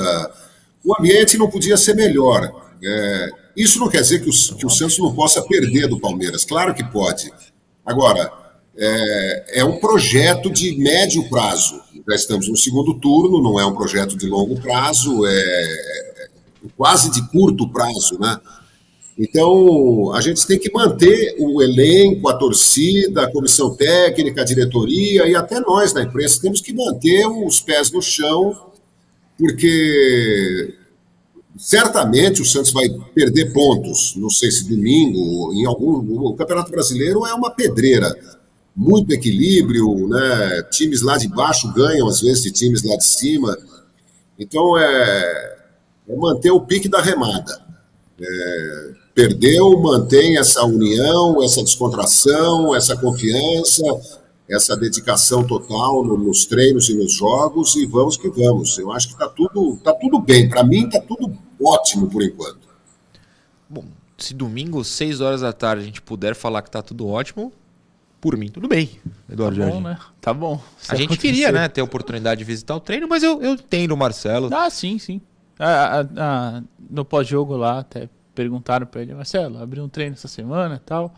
O 0.84 0.95
ambiente 0.97 1.38
não 1.38 1.49
podia 1.49 1.78
ser 1.78 1.95
melhor. 1.95 2.51
É, 2.84 3.30
isso 3.55 3.80
não 3.80 3.89
quer 3.89 4.01
dizer 4.01 4.22
que 4.22 4.30
o, 4.30 4.55
que 4.55 4.66
o, 4.66 4.70
Santos 4.70 4.99
não 4.99 5.14
possa 5.14 5.41
perder 5.41 5.88
do 5.88 5.99
Palmeiras. 5.99 6.45
Claro 6.45 6.76
que 6.76 6.84
pode. 6.84 7.32
Agora, 7.86 8.32
é, 8.78 9.62
é 9.62 9.66
um 9.66 9.80
projeto 9.80 10.51
de 10.51 10.78
médio 10.78 11.28
prazo. 11.28 11.82
Já 12.08 12.16
estamos 12.16 12.47
no 12.47 12.55
segundo 12.55 12.93
turno, 12.99 13.41
não 13.41 13.60
é 13.60 13.66
um 13.66 13.76
projeto 13.76 14.16
de 14.16 14.28
longo 14.28 14.62
prazo, 14.62 15.26
é, 15.26 15.32
é 15.32 16.30
quase 16.78 17.10
de 17.12 17.28
curto 17.30 17.68
prazo, 17.70 18.20
né? 18.20 18.39
Então, 19.20 20.13
a 20.13 20.22
gente 20.22 20.45
tem 20.45 20.59
que 20.59 20.72
manter 20.72 21.36
o 21.39 21.61
elenco, 21.61 22.30
a 22.30 22.38
torcida, 22.38 23.24
a 23.24 23.32
comissão 23.32 23.76
técnica, 23.76 24.41
a 24.41 24.45
diretoria 24.45 25.28
e 25.28 25.36
até 25.36 25.59
nós 25.59 25.91
na 25.91 26.03
imprensa 26.03 26.39
temos 26.39 26.61
que 26.61 26.72
manter 26.72 27.26
os 27.26 27.59
pés 27.59 27.89
no 27.91 27.99
chão, 27.99 28.55
porque 29.36 30.76
certamente 31.57 32.43
o 32.43 32.45
Santos 32.45 32.72
vai 32.72 32.88
perder 33.15 33.51
pontos. 33.53 34.15
Não 34.15 34.30
sei 34.30 34.51
se 34.51 34.70
domingo, 34.70 35.51
em 35.51 35.65
algum. 35.65 36.28
O 36.28 36.36
Campeonato 36.36 36.70
Brasileiro 36.70 37.26
é 37.26 37.34
uma 37.34 37.49
pedreira. 37.49 38.13
Muito 38.76 39.11
equilíbrio, 39.11 40.07
né? 40.07 40.61
Times 40.70 41.01
lá 41.01 41.18
de 41.18 41.28
baixo 41.28 41.74
ganham, 41.74 42.07
às 42.07 42.22
vezes, 42.22 42.43
de 42.43 42.51
times 42.51 42.84
lá 42.84 42.95
de 42.95 43.05
cima. 43.05 43.57
Então, 44.38 44.78
é, 44.78 45.57
é 46.07 46.15
manter 46.15 46.51
o 46.51 46.61
pique 46.61 46.88
da 46.88 47.01
remada. 47.01 47.65
É, 48.22 49.07
perdeu, 49.18 49.82
mantém 49.82 50.38
essa 50.38 50.63
união, 50.63 51.41
essa 51.43 51.63
descontração, 51.63 52.76
essa 52.76 52.95
confiança, 52.95 53.82
essa 54.47 54.78
dedicação 54.78 55.43
total 55.43 56.03
nos 56.05 56.45
treinos 56.45 56.88
e 56.88 56.93
nos 56.93 57.13
jogos 57.13 57.76
e 57.76 57.88
vamos 57.88 58.15
que 58.15 58.30
vamos. 58.30 58.78
Eu 58.78 58.91
acho 58.91 59.07
que 59.07 59.13
está 59.13 59.28
tudo, 59.28 59.76
tá 59.84 59.91
tudo 59.91 60.20
bem. 60.20 60.47
Para 60.47 60.63
mim, 60.63 60.86
está 60.86 61.01
tudo 61.01 61.36
ótimo 61.59 62.07
por 62.07 62.22
enquanto. 62.22 62.59
Bom, 63.68 63.86
se 64.20 64.36
domingo, 64.36 64.84
6 64.84 65.20
horas 65.20 65.41
da 65.41 65.51
tarde, 65.51 65.82
a 65.82 65.86
gente 65.88 65.99
puder 66.01 66.36
falar 66.36 66.61
que 66.61 66.70
está 66.70 66.84
tudo 66.84 67.07
ótimo, 67.07 67.51
por 68.22 68.38
mim, 68.38 68.49
tudo 68.49 68.68
bem, 68.68 68.99
Eduardo 69.32 69.57
Tá 69.57 69.65
bom, 69.65 69.72
Jardim. 69.72 69.84
né? 69.84 69.99
Tá 70.22 70.34
bom. 70.34 70.61
Se 70.78 70.91
A 70.91 70.95
gente 70.95 71.05
acontecer- 71.13 71.28
queria, 71.28 71.51
né, 71.51 71.68
ter 71.68 71.82
a 71.82 71.84
oportunidade 71.84 72.38
de 72.38 72.45
visitar 72.45 72.76
o 72.76 72.80
treino, 72.80 73.07
mas 73.07 73.24
eu, 73.24 73.41
eu 73.41 73.53
entendo 73.53 73.93
o 73.93 73.97
Marcelo. 73.97 74.47
Ah, 74.53 74.70
sim, 74.70 74.99
sim. 74.99 75.20
Ah, 75.57 76.01
ah, 76.01 76.07
ah, 76.18 76.63
no 76.88 77.03
pós-jogo 77.03 77.57
lá, 77.57 77.80
até 77.80 78.07
perguntaram 78.38 78.85
pra 78.85 79.01
ele, 79.01 79.15
Marcelo, 79.15 79.57
abriu 79.61 79.83
um 79.83 79.89
treino 79.89 80.13
essa 80.13 80.27
semana 80.27 80.75
e 80.75 80.79
tal. 80.79 81.11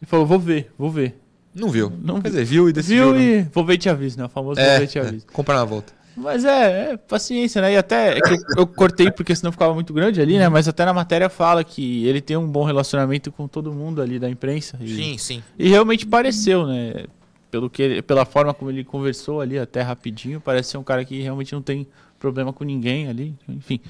Ele 0.00 0.06
falou, 0.06 0.24
vou 0.24 0.38
ver, 0.38 0.72
vou 0.78 0.90
ver. 0.90 1.20
Não 1.54 1.68
viu. 1.68 1.92
Não 2.02 2.22
Quer 2.22 2.28
dizer, 2.28 2.44
viu 2.46 2.68
e 2.70 2.72
decidiu. 2.72 3.12
Viu 3.12 3.14
não. 3.14 3.20
e 3.20 3.42
vou 3.52 3.64
ver 3.66 3.74
e 3.74 3.78
te 3.78 3.88
aviso, 3.90 4.18
né? 4.18 4.24
O 4.24 4.28
famoso 4.30 4.58
vou 4.60 4.68
É, 4.70 4.78
ver 4.78 4.84
e 4.84 4.88
te 4.88 4.98
é, 4.98 5.02
aviso. 5.02 5.26
compra 5.30 5.54
na 5.56 5.64
volta. 5.64 5.92
Mas 6.16 6.44
é, 6.44 6.92
é 6.92 6.96
paciência, 6.96 7.60
né? 7.60 7.72
E 7.72 7.76
até 7.76 8.14
é 8.14 8.18
eu, 8.18 8.58
eu 8.60 8.66
cortei 8.66 9.10
porque 9.10 9.34
senão 9.36 9.52
ficava 9.52 9.74
muito 9.74 9.92
grande 9.92 10.20
ali, 10.22 10.38
né? 10.38 10.48
Mas 10.48 10.66
até 10.66 10.84
na 10.86 10.92
matéria 10.94 11.28
fala 11.28 11.62
que 11.62 12.06
ele 12.06 12.20
tem 12.20 12.36
um 12.36 12.48
bom 12.48 12.64
relacionamento 12.64 13.30
com 13.30 13.46
todo 13.46 13.72
mundo 13.72 14.00
ali 14.00 14.18
da 14.18 14.30
imprensa. 14.30 14.78
E, 14.80 14.88
Sim, 14.96 15.18
sim. 15.18 15.42
e 15.58 15.68
realmente 15.68 16.06
pareceu, 16.06 16.66
né? 16.66 17.04
Pelo 17.50 17.68
que 17.68 18.00
pela 18.02 18.24
forma 18.24 18.54
como 18.54 18.70
ele 18.70 18.82
conversou 18.84 19.40
ali 19.40 19.58
até 19.58 19.82
rapidinho, 19.82 20.40
parece 20.40 20.70
ser 20.70 20.78
um 20.78 20.82
cara 20.84 21.04
que 21.04 21.20
realmente 21.20 21.52
não 21.52 21.62
tem 21.62 21.86
problema 22.18 22.52
com 22.52 22.64
ninguém 22.64 23.06
ali, 23.08 23.34
enfim. 23.48 23.80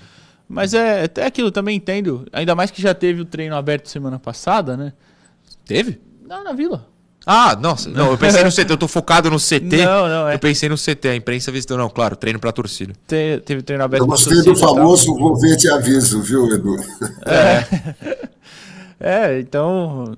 Mas 0.48 0.74
é 0.74 1.04
até 1.04 1.24
aquilo, 1.26 1.50
também 1.50 1.76
entendo. 1.76 2.26
Ainda 2.32 2.54
mais 2.54 2.70
que 2.70 2.80
já 2.82 2.94
teve 2.94 3.20
o 3.20 3.24
treino 3.24 3.56
aberto 3.56 3.88
semana 3.88 4.18
passada, 4.18 4.76
né? 4.76 4.92
Teve? 5.64 6.00
Não, 6.26 6.44
na 6.44 6.52
vila. 6.52 6.86
Ah, 7.26 7.56
nossa. 7.56 7.88
Não, 7.88 8.10
eu 8.10 8.18
pensei 8.18 8.44
no 8.44 8.50
CT. 8.52 8.70
Eu 8.72 8.76
tô 8.76 8.86
focado 8.86 9.30
no 9.30 9.38
CT. 9.38 9.78
Não, 9.84 10.06
não, 10.08 10.28
é. 10.28 10.34
Eu 10.34 10.38
pensei 10.38 10.68
no 10.68 10.76
CT. 10.76 11.08
A 11.08 11.16
imprensa 11.16 11.50
visitou. 11.50 11.78
Não, 11.78 11.88
claro, 11.88 12.14
treino 12.16 12.38
pra 12.38 12.52
torcida. 12.52 12.92
Te- 13.06 13.40
teve 13.46 13.62
treino 13.62 13.82
aberto 13.82 14.02
Eu 14.02 14.06
gostei 14.06 14.42
do 14.42 14.54
famoso 14.54 15.14
vou 15.16 15.34
ver 15.38 15.56
te 15.56 15.70
aviso, 15.70 16.20
viu, 16.20 16.46
Edu? 16.52 16.76
É, 19.00 19.40
então. 19.40 20.14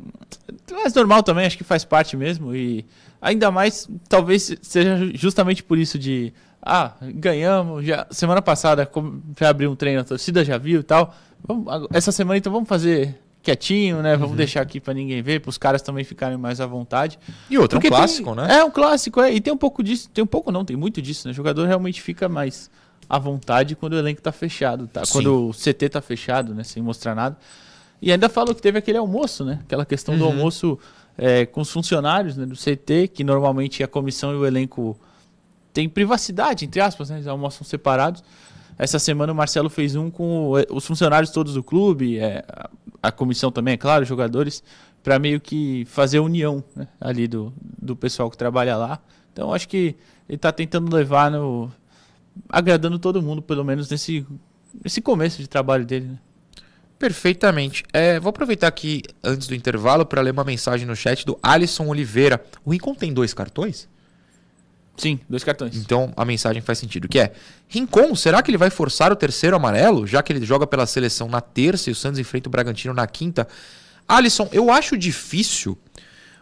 Mas 0.71 0.93
normal 0.95 1.23
também, 1.23 1.47
acho 1.47 1.57
que 1.57 1.65
faz 1.65 1.85
parte 1.85 2.17
mesmo. 2.17 2.55
E 2.55 2.85
ainda 3.21 3.51
mais, 3.51 3.89
talvez 4.09 4.55
seja 4.63 5.11
justamente 5.15 5.63
por 5.63 5.79
isso 5.79 5.99
de. 5.99 6.33
Ah, 6.69 6.95
ganhamos. 7.01 7.85
Já, 7.87 8.07
semana 8.11 8.43
passada 8.43 8.91
já 9.39 9.49
abriu 9.49 9.71
um 9.71 9.77
treino, 9.77 10.01
a 10.01 10.05
torcida 10.05 10.45
já 10.45 10.59
viu 10.59 10.81
e 10.81 10.83
tal. 10.83 11.15
Vamos- 11.47 11.87
essa 11.93 12.11
semana 12.11 12.37
então 12.39 12.53
vamos 12.53 12.69
fazer 12.69 13.17
quietinho, 13.43 14.03
né? 14.03 14.17
Vamos 14.17 14.37
deixar 14.37 14.63
aqui 14.63 14.81
pra 14.81 14.93
ninguém 14.93 15.23
ver, 15.23 15.41
pros 15.41 15.57
caras 15.57 15.81
também 15.81 16.03
ficarem 16.03 16.37
mais 16.37 16.61
à 16.61 16.67
vontade. 16.67 17.19
E 17.49 17.57
outro, 17.57 17.77
é 17.77 17.79
um 17.79 17.81
Porque 17.81 17.89
clássico, 17.95 18.35
tem- 18.35 18.45
né? 18.45 18.57
É 18.59 18.65
um 18.65 18.71
clássico, 18.73 19.21
é. 19.21 19.33
E 19.33 19.41
tem 19.41 19.53
um 19.53 19.57
pouco 19.57 19.83
disso, 19.85 20.11
tem 20.13 20.25
um 20.25 20.27
pouco 20.27 20.51
não, 20.51 20.65
tem 20.65 20.77
muito 20.77 21.01
disso, 21.01 21.29
né? 21.29 21.33
O 21.33 21.35
jogador 21.35 21.65
realmente 21.67 22.03
fica 22.03 22.29
mais 22.29 22.69
à 23.09 23.17
vontade 23.21 23.77
quando 23.77 23.93
o 23.93 23.99
elenco 23.99 24.21
tá 24.21 24.33
fechado, 24.33 24.89
tá? 24.89 25.05
Sim. 25.05 25.13
Quando 25.13 25.51
o 25.51 25.53
CT 25.53 25.89
tá 25.89 26.01
fechado, 26.01 26.53
né? 26.53 26.65
Sem 26.65 26.83
mostrar 26.83 27.15
nada. 27.15 27.37
E 28.03 28.11
ainda 28.11 28.29
falou 28.29 28.53
que 28.55 28.61
teve 28.61 28.79
aquele 28.79 28.99
almoço, 28.99 29.45
né? 29.45 29.61
Aquela 29.65 29.87
questão 29.87 30.19
do 30.19 30.25
Uhum. 30.25 30.31
almoço 30.33 30.79
é, 31.17 31.47
com 31.47 31.63
os 31.63 31.71
funcionários 31.71 32.37
né, 32.37 32.45
do 32.45 32.55
CT, 32.57 33.09
que 33.09 33.23
normalmente 33.25 33.83
a 33.83 33.89
comissão 33.89 34.33
e 34.33 34.37
o 34.37 34.45
elenco 34.45 34.99
têm 35.77 35.89
privacidade, 35.89 36.65
entre 36.65 36.81
aspas, 36.81 37.11
né? 37.11 37.17
Eles 37.17 37.27
almoçam 37.27 37.63
separados. 37.65 38.25
Essa 38.79 38.99
semana 38.99 39.33
o 39.33 39.37
Marcelo 39.37 39.69
fez 39.69 39.95
um 39.95 40.11
com 40.11 40.53
o- 40.53 40.75
os 40.77 40.87
funcionários 40.87 41.31
todos 41.31 41.53
do 41.55 41.63
clube, 41.63 42.19
é, 42.19 42.43
a, 42.49 42.71
a 43.03 43.13
comissão 43.13 43.53
também, 43.53 43.75
é 43.75 43.77
claro, 43.77 44.03
os 44.03 44.09
jogadores, 44.09 44.63
para 45.03 45.19
meio 45.19 45.39
que 45.41 45.85
fazer 45.87 46.19
a 46.19 46.23
união 46.23 46.65
né, 46.75 46.89
ali 47.01 47.29
do, 47.29 47.53
do 47.61 47.95
pessoal 47.95 48.31
que 48.31 48.37
trabalha 48.39 48.75
lá. 48.77 48.99
Então 49.33 49.53
acho 49.53 49.69
que 49.69 49.95
ele 50.29 50.37
está 50.37 50.51
tentando 50.51 50.95
levar 50.95 51.31
no. 51.31 51.71
agradando 52.49 52.99
todo 52.99 53.23
mundo, 53.23 53.43
pelo 53.43 53.63
menos 53.65 53.89
nesse, 53.91 54.27
nesse 54.83 55.01
começo 55.03 55.41
de 55.43 55.47
trabalho 55.49 55.85
dele. 55.85 56.07
Né? 56.07 56.19
Perfeitamente. 56.99 57.85
É, 57.93 58.19
vou 58.19 58.31
aproveitar 58.31 58.69
aqui, 58.69 59.03
antes 59.23 59.47
do 59.47 59.55
intervalo, 59.55 60.07
para 60.07 60.23
ler 60.23 60.31
uma 60.33 60.45
mensagem 60.45 60.87
no 60.87 60.97
chat 60.97 61.27
do 61.27 61.39
Alisson 61.43 61.87
Oliveira. 61.89 62.43
O 62.65 62.71
Rincon 62.71 62.95
tem 62.95 63.13
dois 63.13 63.35
cartões? 63.35 63.87
Sim, 64.97 65.21
dois 65.29 65.45
cartões. 65.45 65.77
Então 65.77 66.13
a 66.17 66.25
mensagem 66.25 66.63
faz 66.63 66.79
sentido. 66.79 67.09
Que 67.09 67.19
é, 67.19 67.33
Rincon, 67.69 68.15
será 68.15 68.43
que 68.43 68.51
ele 68.51 68.59
vai 68.59 68.71
forçar 68.71 69.13
o 69.13 69.17
terceiro 69.17 69.55
amarelo, 69.55 70.07
já 70.07 70.23
que 70.23 70.33
ele 70.33 70.45
joga 70.45 70.67
pela 70.67 70.87
seleção 70.87 71.29
na 71.29 71.41
terça 71.41 71.91
e 71.91 71.93
o 71.93 71.97
Santos 71.97 72.19
enfrenta 72.19 72.49
o 72.49 72.51
Bragantino 72.51 72.95
na 72.95 73.07
quinta? 73.07 73.47
Alisson, 74.09 74.49
eu 74.53 74.71
acho 74.71 74.97
difícil. 74.97 75.77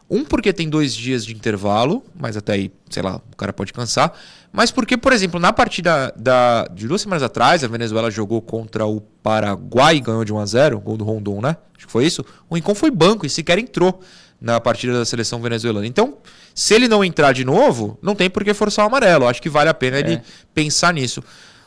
Um, 0.08 0.22
porque 0.22 0.52
tem 0.52 0.68
dois 0.68 0.94
dias 0.94 1.24
de 1.24 1.34
intervalo, 1.34 2.04
mas 2.14 2.36
até 2.36 2.52
aí, 2.52 2.70
sei 2.90 3.02
lá, 3.02 3.16
o 3.16 3.36
cara 3.36 3.52
pode 3.52 3.72
cansar. 3.72 4.12
Mas 4.52 4.70
porque, 4.70 4.96
por 4.96 5.12
exemplo, 5.12 5.40
na 5.40 5.52
partida 5.52 6.12
da, 6.14 6.68
de 6.68 6.86
duas 6.86 7.00
semanas 7.00 7.22
atrás, 7.22 7.64
a 7.64 7.68
Venezuela 7.68 8.10
jogou 8.10 8.42
contra 8.42 8.86
o 8.86 9.00
Paraguai 9.00 9.96
e 9.96 10.00
ganhou 10.00 10.24
de 10.24 10.32
1x0, 10.32 10.76
gol 10.76 10.96
do 10.96 11.04
Rondon, 11.04 11.40
né? 11.40 11.56
Acho 11.76 11.86
que 11.86 11.92
foi 11.92 12.04
isso. 12.04 12.24
O 12.48 12.54
Rincon 12.54 12.74
foi 12.74 12.90
banco 12.90 13.24
e 13.24 13.30
sequer 13.30 13.58
entrou 13.58 14.00
na 14.44 14.60
partida 14.60 14.92
da 14.92 15.04
seleção 15.06 15.40
venezuelana. 15.40 15.86
Então, 15.86 16.18
se 16.54 16.74
ele 16.74 16.86
não 16.86 17.02
entrar 17.02 17.32
de 17.32 17.44
novo, 17.46 17.98
não 18.02 18.14
tem 18.14 18.28
por 18.28 18.44
que 18.44 18.52
forçar 18.52 18.84
o 18.84 18.88
amarelo. 18.88 19.26
Acho 19.26 19.40
que 19.40 19.48
vale 19.48 19.70
a 19.70 19.74
pena 19.74 19.98
ele 19.98 20.20
pensar 20.54 20.92
nisso. 20.92 21.24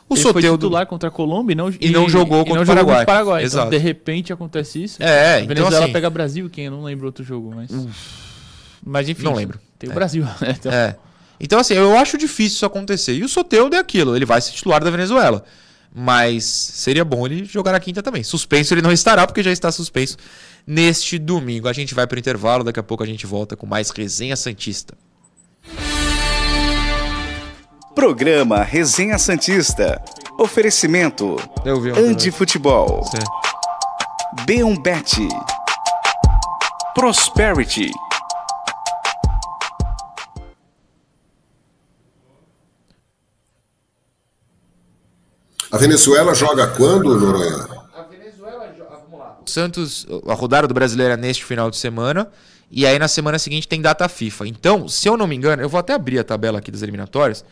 O 0.08 0.14
ele 0.14 0.22
foi 0.22 0.32
Soteldo... 0.32 0.66
titular 0.66 0.86
contra 0.86 1.08
a 1.08 1.12
Colômbia 1.12 1.52
e 1.52 1.56
não, 1.56 1.74
E 1.80 1.90
não 1.90 2.08
jogou 2.08 2.44
contra 2.46 2.62
o 2.62 2.66
Paraguai. 2.66 3.04
Paraguai. 3.04 3.44
Então, 3.44 3.58
Exato. 3.58 3.70
de 3.70 3.78
repente 3.78 4.32
acontece 4.32 4.82
isso. 4.84 5.02
É, 5.02 5.34
A 5.34 5.36
então, 5.40 5.48
Venezuela 5.48 5.84
assim- 5.84 5.92
pega 5.92 6.08
Brasil, 6.08 6.48
quem 6.48 6.66
eu 6.66 6.70
não 6.70 6.84
lembro 6.84 7.06
outro 7.06 7.24
jogo, 7.24 7.52
mas. 7.54 7.68
Mas 8.86 9.08
enfim. 9.08 9.24
Não 9.24 9.34
lembro. 9.34 9.58
Tem 9.76 9.90
o 9.90 9.92
É. 9.92 9.94
Brasil, 9.94 10.24
né? 10.24 10.36
Então, 10.58 10.72
É. 10.72 10.96
Então, 11.40 11.58
assim, 11.60 11.74
eu 11.74 11.96
acho 11.98 12.16
difícil 12.16 12.56
isso 12.56 12.66
acontecer. 12.66 13.14
E 13.14 13.22
o 13.24 13.28
Soteldo 13.28 13.74
é 13.76 13.78
aquilo, 13.78 14.16
ele 14.16 14.24
vai 14.24 14.40
ser 14.40 14.52
titular 14.52 14.82
da 14.82 14.90
Venezuela. 14.90 15.44
Mas 15.94 16.44
seria 16.44 17.04
bom 17.04 17.26
ele 17.26 17.44
jogar 17.44 17.72
na 17.72 17.80
quinta 17.80 18.02
também. 18.02 18.22
Suspenso 18.22 18.72
ele 18.74 18.82
não 18.82 18.92
estará, 18.92 19.26
porque 19.26 19.42
já 19.42 19.50
está 19.52 19.70
suspenso 19.72 20.16
neste 20.68 21.18
domingo. 21.18 21.66
A 21.66 21.72
gente 21.72 21.94
vai 21.94 22.06
para 22.06 22.16
o 22.16 22.18
intervalo, 22.18 22.62
daqui 22.62 22.78
a 22.78 22.82
pouco 22.82 23.02
a 23.02 23.06
gente 23.06 23.26
volta 23.26 23.56
com 23.56 23.66
mais 23.66 23.88
Resenha 23.88 24.36
Santista. 24.36 24.94
Programa 27.94 28.62
Resenha 28.62 29.18
Santista. 29.18 30.00
Oferecimento 30.38 31.36
Eu 31.64 31.80
vi 31.80 31.90
Andi 31.90 32.30
Futebol. 32.30 33.02
B1 34.46 34.80
Bet. 34.82 35.26
Prosperity. 36.94 37.90
A 45.70 45.76
Venezuela 45.76 46.34
joga 46.34 46.66
quando, 46.68 47.18
Noronha? 47.18 47.67
Santos, 49.48 50.06
a 50.26 50.34
rodada 50.34 50.66
do 50.66 50.74
Brasileiro 50.74 51.14
é 51.14 51.16
neste 51.16 51.44
final 51.44 51.70
de 51.70 51.76
semana. 51.76 52.28
E 52.70 52.86
aí 52.86 52.98
na 52.98 53.08
semana 53.08 53.38
seguinte 53.38 53.66
tem 53.66 53.80
data 53.80 54.08
FIFA. 54.08 54.46
Então, 54.46 54.88
se 54.88 55.08
eu 55.08 55.16
não 55.16 55.26
me 55.26 55.34
engano, 55.34 55.62
eu 55.62 55.68
vou 55.68 55.80
até 55.80 55.94
abrir 55.94 56.18
a 56.18 56.24
tabela 56.24 56.58
aqui 56.58 56.70
das 56.70 56.82
eliminatórias. 56.82 57.44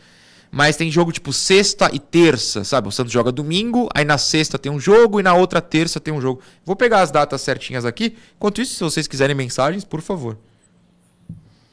Mas 0.51 0.77
tem 0.77 0.89
jogo 0.89 1.11
tipo 1.11 1.33
sexta 1.33 1.89
e 1.91 1.99
terça, 1.99 2.63
sabe? 2.63 2.87
O 2.87 2.91
Santos 2.91 3.11
joga 3.11 3.31
domingo, 3.31 3.89
aí 3.93 4.05
na 4.05 4.17
sexta 4.17 4.57
tem 4.57 4.71
um 4.71 4.79
jogo 4.79 5.19
e 5.19 5.23
na 5.23 5.33
outra 5.33 5.59
terça 5.59 5.99
tem 5.99 6.13
um 6.13 6.21
jogo. 6.21 6.41
Vou 6.65 6.75
pegar 6.75 7.01
as 7.01 7.11
datas 7.11 7.41
certinhas 7.41 7.83
aqui. 7.83 8.15
Enquanto 8.37 8.61
isso, 8.61 8.75
se 8.75 8.83
vocês 8.83 9.07
quiserem 9.07 9.35
mensagens, 9.35 9.83
por 9.83 10.01
favor. 10.01 10.37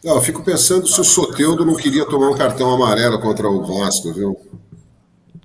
Não, 0.03 0.17
eu 0.17 0.21
fico 0.21 0.43
pensando 0.43 0.87
se 0.87 1.01
o 1.01 1.05
Soteudo 1.05 1.65
não 1.65 1.77
queria 1.77 2.05
tomar 2.05 2.31
um 2.31 2.37
cartão 2.37 2.71
amarelo 2.75 3.19
contra 3.21 3.49
o 3.49 3.65
Vasco, 3.65 4.13
viu? 4.13 4.39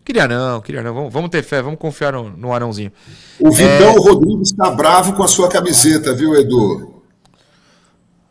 Queria 0.10 0.28
não, 0.28 0.60
queria 0.60 0.82
não. 0.82 0.92
Vamos, 0.92 1.14
vamos 1.14 1.30
ter 1.30 1.44
fé, 1.44 1.62
vamos 1.62 1.78
confiar 1.78 2.14
no, 2.14 2.32
no 2.32 2.52
Arãozinho. 2.52 2.92
O 3.40 3.52
Vidão 3.52 3.94
Rodrigues 3.94 4.50
está 4.50 4.72
bravo 4.72 5.14
com 5.14 5.22
a 5.22 5.28
sua 5.28 5.48
camiseta, 5.48 6.16
viu, 6.16 6.34
Edu? 6.34 7.04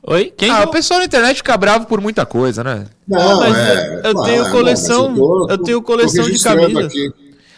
Oi? 0.03 0.35
Quem? 0.37 0.51
Ah, 0.51 0.63
não? 0.63 0.67
o 0.67 0.71
pessoal 0.73 0.99
na 0.99 1.07
internet 1.07 1.37
fica 1.37 1.57
bravo 1.57 1.87
por 1.87 2.01
muita 2.01 2.27
coisa, 2.27 2.65
né? 2.65 2.87
Não, 3.07 3.39
mas 3.39 3.57
é. 3.57 4.01
eu 4.03 4.23
tenho 4.25 4.43
não, 4.43 4.51
coleção- 4.51 5.09
mas 5.11 5.19
tô- 5.19 5.47
eu 5.51 5.59
tenho 5.59 5.81
coleção 5.83 6.25
de 6.29 6.43
camisas. 6.43 6.87
aqui. 6.87 7.13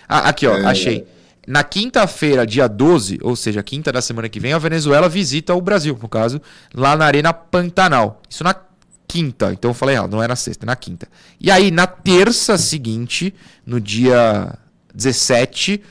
Ah, 0.07 0.29
aqui, 0.29 0.47
ó, 0.47 0.55
É. 0.59 0.67
achei. 0.67 1.07
Na 1.47 1.65
quinta-feira, 1.65 2.47
dia 2.47 2.69
12, 2.69 3.19
ou 3.23 3.35
seja, 3.35 3.63
quinta 3.63 3.91
da 3.91 4.03
semana 4.03 4.29
que 4.29 4.39
vem, 4.39 4.53
a 4.53 4.59
Venezuela 4.59 5.09
visita 5.09 5.55
o 5.55 5.63
Brasil, 5.63 5.99
no 6.01 6.09
caso, 6.11 6.43
lá 6.75 6.95
na 6.95 7.07
Arena 7.07 7.33
Pantanal. 7.33 8.21
Isso 8.29 8.45
na 8.45 8.55
quinta, 9.11 9.53
então 9.53 9.71
eu 9.71 9.75
falei 9.75 9.97
errado, 9.97 10.13
não 10.13 10.23
é 10.23 10.29
na 10.29 10.37
sexta, 10.37 10.65
é 10.65 10.69
na 10.69 10.77
quinta. 10.77 11.09
E 11.41 11.51
aí, 11.51 11.73
na 11.73 11.87
terça 11.87 12.57
seguinte, 12.57 13.35
no 13.67 13.81
dia 13.81 14.55
17, 14.95 15.83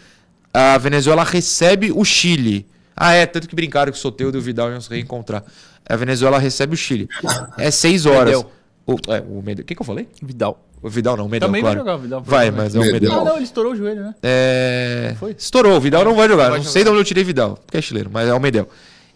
a 0.53 0.77
Venezuela 0.77 1.23
recebe 1.25 1.91
o 1.91 2.05
Chile. 2.05 2.65
Ah, 2.95 3.13
é, 3.13 3.25
tanto 3.25 3.49
que 3.49 3.55
brincaram 3.55 3.91
que 3.91 3.97
o 3.97 4.01
Soteudo 4.01 4.37
e 4.37 4.39
o 4.39 4.41
Vidal 4.41 4.71
iam 4.71 4.79
se 4.79 4.89
reencontrar. 4.89 5.43
A 5.87 5.95
Venezuela 5.97 6.39
recebe 6.39 6.73
o 6.73 6.77
Chile. 6.77 7.09
É 7.57 7.69
seis 7.71 8.05
horas. 8.05 8.37
Medel. 8.37 8.51
O, 8.85 8.95
é, 9.09 9.21
o 9.21 9.41
Medel. 9.41 9.63
O 9.63 9.65
que, 9.65 9.75
que 9.75 9.81
eu 9.81 9.85
falei? 9.85 10.07
Vidal. 10.21 10.65
O 10.81 10.89
Vidal 10.89 11.17
não, 11.17 11.25
o 11.25 11.29
Medel, 11.29 11.47
Também 11.47 11.61
claro. 11.61 11.75
vai 11.75 11.85
jogar 11.85 11.95
o 11.97 12.01
Vidal. 12.01 12.23
Vai, 12.23 12.51
mas 12.51 12.73
é 12.73 12.79
o 12.79 12.81
Medel. 12.81 13.11
Ah, 13.11 13.25
não, 13.25 13.35
ele 13.35 13.43
estourou 13.43 13.73
o 13.73 13.75
joelho, 13.75 14.01
né? 14.01 14.15
É... 14.23 15.15
Foi? 15.19 15.35
Estourou, 15.37 15.75
o 15.75 15.81
Vidal 15.81 16.05
não 16.05 16.15
vai 16.15 16.29
jogar. 16.29 16.49
vai 16.49 16.59
não 16.59 16.65
sei 16.65 16.83
de 16.83 16.89
onde 16.89 16.99
eu 16.99 17.03
tirei 17.03 17.23
Vidal, 17.23 17.57
porque 17.65 17.77
é 17.77 17.81
chileno, 17.81 18.09
mas 18.13 18.29
é 18.29 18.33
o 18.33 18.39
Medel. 18.39 18.69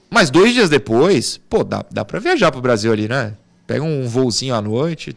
Mas 0.09 0.29
dois 0.29 0.53
dias 0.53 0.69
depois, 0.69 1.39
pô, 1.49 1.63
dá, 1.63 1.85
dá 1.89 2.03
pra 2.03 2.19
viajar 2.19 2.51
pro 2.51 2.61
Brasil 2.61 2.91
ali, 2.91 3.07
né? 3.07 3.33
Pega 3.65 3.83
um 3.83 4.07
voozinho 4.07 4.53
à 4.55 4.61
noite, 4.61 5.15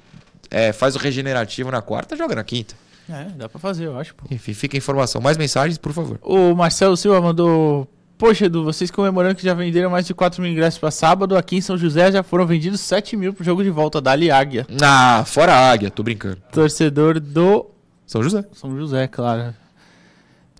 é, 0.51 0.73
faz 0.73 0.95
o 0.95 0.99
regenerativo 0.99 1.71
na 1.71 1.83
quarta, 1.83 2.17
joga 2.17 2.35
na 2.37 2.45
quinta. 2.45 2.75
É, 3.09 3.25
dá 3.37 3.49
pra 3.49 3.59
fazer, 3.61 3.87
eu 3.87 3.99
acho, 3.99 4.15
pô. 4.15 4.25
Enfim, 4.31 4.53
fica 4.53 4.77
a 4.77 4.79
informação. 4.79 5.21
Mais 5.21 5.37
mensagens, 5.37 5.79
por 5.79 5.93
favor. 5.93 6.19
O 6.23 6.55
Marcelo 6.55 6.97
Silva 6.97 7.21
mandou. 7.21 7.87
Poxa, 8.19 8.47
Edu, 8.47 8.65
vocês 8.65 8.91
comemorando 8.91 9.35
que 9.35 9.45
já 9.45 9.53
venderam 9.53 9.91
mais 9.91 10.07
de 10.07 10.15
4 10.15 10.41
mil 10.43 10.51
ingressos 10.51 10.79
pra 10.81 10.91
sábado, 10.91 11.37
aqui 11.37 11.57
em 11.57 11.61
São 11.61 11.77
José 11.77 12.11
já 12.11 12.23
foram 12.23 12.47
vendidos 12.47 12.81
7 12.81 13.15
mil 13.17 13.33
pro 13.35 13.45
jogo 13.45 13.63
de 13.63 13.69
volta 13.71 14.01
da 14.01 14.13
Ali 14.13 14.31
Águia. 14.31 14.67
Ah, 14.83 15.23
fora 15.27 15.53
a 15.53 15.71
águia, 15.71 15.91
tô 15.91 16.03
brincando. 16.03 16.39
Torcedor 16.51 17.21
do 17.21 17.67
São 18.07 18.23
José. 18.23 18.43
São 18.55 18.75
José, 18.77 19.07
claro. 19.07 19.55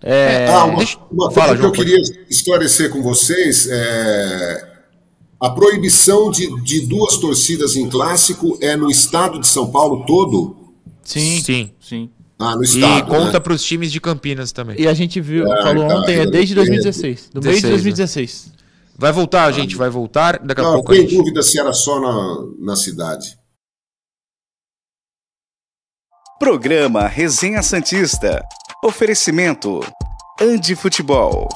É. 0.01 0.47
Ah, 0.49 0.65
uma, 0.65 0.77
deixa- 0.77 0.99
uma 1.11 1.31
fala, 1.31 1.47
coisa 1.47 1.55
que 1.55 1.61
João, 1.61 1.73
eu 1.95 2.01
queria 2.01 2.25
esclarecer 2.29 2.91
com 2.91 3.01
vocês 3.01 3.67
é 3.69 4.76
a 5.39 5.49
proibição 5.49 6.31
de, 6.31 6.47
de 6.63 6.87
duas 6.87 7.17
torcidas 7.17 7.75
em 7.75 7.89
clássico 7.89 8.57
é 8.61 8.75
no 8.75 8.89
estado 8.89 9.39
de 9.39 9.47
São 9.47 9.69
Paulo 9.71 10.05
todo? 10.05 10.55
Sim. 11.03 11.41
Sim. 11.41 11.71
Sim. 11.79 12.09
Ah, 12.39 12.55
no 12.55 12.63
E 12.63 12.65
estado. 12.65 13.07
conta 13.07 13.31
né? 13.33 13.39
pros 13.39 13.63
times 13.63 13.91
de 13.91 13.99
Campinas 13.99 14.51
também. 14.51 14.79
E 14.79 14.87
a 14.87 14.93
gente 14.93 15.19
viu, 15.19 15.51
Ah, 15.51 15.63
falou 15.63 15.87
tá, 15.87 15.95
ontem, 15.97 16.19
é 16.19 16.25
desde 16.25 16.53
não 16.55 16.63
tem. 16.63 16.71
2016. 16.73 17.29
Do 17.33 17.41
meio 17.41 17.55
de 17.55 17.61
16, 17.63 17.71
2016. 17.83 18.51
Vai 18.99 19.11
voltar, 19.11 19.51
gente, 19.51 19.75
vai 19.75 19.89
voltar. 19.89 20.39
Daqui 20.39 20.61
a 20.61 20.63
Não, 20.63 20.73
pouco 20.73 20.91
a 20.91 20.95
fiquei 20.95 21.05
em 21.07 21.09
gente... 21.09 21.17
dúvida 21.19 21.41
se 21.43 21.59
era 21.59 21.71
só 21.73 21.99
na, 21.99 22.45
na 22.59 22.75
cidade. 22.75 23.37
Programa 26.39 27.07
Resenha 27.07 27.61
Santista. 27.63 28.43
Oferecimento. 28.83 29.79
Andi 30.39 30.75
Futebol. 30.75 31.47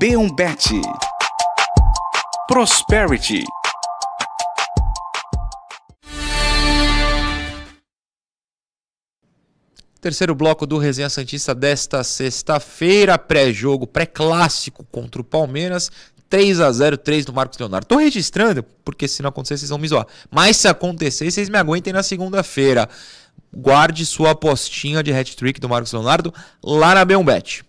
B1Bet. 0.00 0.80
Prosperity. 2.48 3.42
Terceiro 10.00 10.32
bloco 10.32 10.64
do 10.64 10.78
Resenha 10.78 11.10
Santista 11.10 11.52
desta 11.52 12.04
sexta-feira, 12.04 13.18
pré-jogo, 13.18 13.84
pré-clássico 13.84 14.84
contra 14.92 15.20
o 15.20 15.24
Palmeiras. 15.24 15.90
3 16.28 16.60
a 16.60 16.70
0 16.70 16.96
3 16.96 17.24
do 17.24 17.32
Marcos 17.32 17.58
Leonardo. 17.58 17.84
Tô 17.84 17.96
registrando, 17.96 18.62
porque 18.84 19.08
se 19.08 19.22
não 19.22 19.30
acontecer, 19.30 19.58
vocês 19.58 19.70
vão 19.70 19.78
me 19.78 19.88
zoar. 19.88 20.06
Mas 20.30 20.56
se 20.56 20.68
acontecer, 20.68 21.28
vocês 21.28 21.48
me 21.48 21.58
aguentem 21.58 21.92
na 21.92 22.04
segunda-feira. 22.04 22.88
Guarde 23.52 24.06
sua 24.06 24.30
apostinha 24.30 25.02
de 25.02 25.12
hat-trick 25.12 25.58
do 25.58 25.68
Marcos 25.68 25.92
Leonardo 25.92 26.32
lá 26.62 26.94
na 26.94 27.04
B1Bet. 27.04 27.64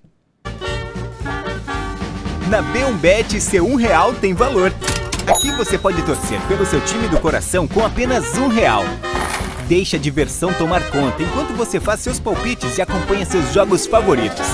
Na 2.49 2.63
B1Bet, 2.63 3.41
seu 3.41 3.67
um 3.67 3.75
real 3.75 4.13
tem 4.13 4.33
valor. 4.33 4.73
Aqui 5.27 5.51
você 5.51 5.77
pode 5.77 6.01
torcer 6.03 6.39
pelo 6.47 6.65
seu 6.65 6.79
time 6.79 7.09
do 7.09 7.19
coração 7.19 7.67
com 7.67 7.85
apenas 7.85 8.37
um 8.37 8.47
real. 8.47 8.85
Deixe 9.67 9.97
a 9.97 9.99
diversão 9.99 10.53
tomar 10.53 10.81
conta 10.89 11.21
enquanto 11.21 11.53
você 11.57 11.77
faz 11.77 11.99
seus 11.99 12.21
palpites 12.21 12.77
e 12.77 12.81
acompanha 12.81 13.25
seus 13.25 13.53
jogos 13.53 13.85
favoritos. 13.85 14.47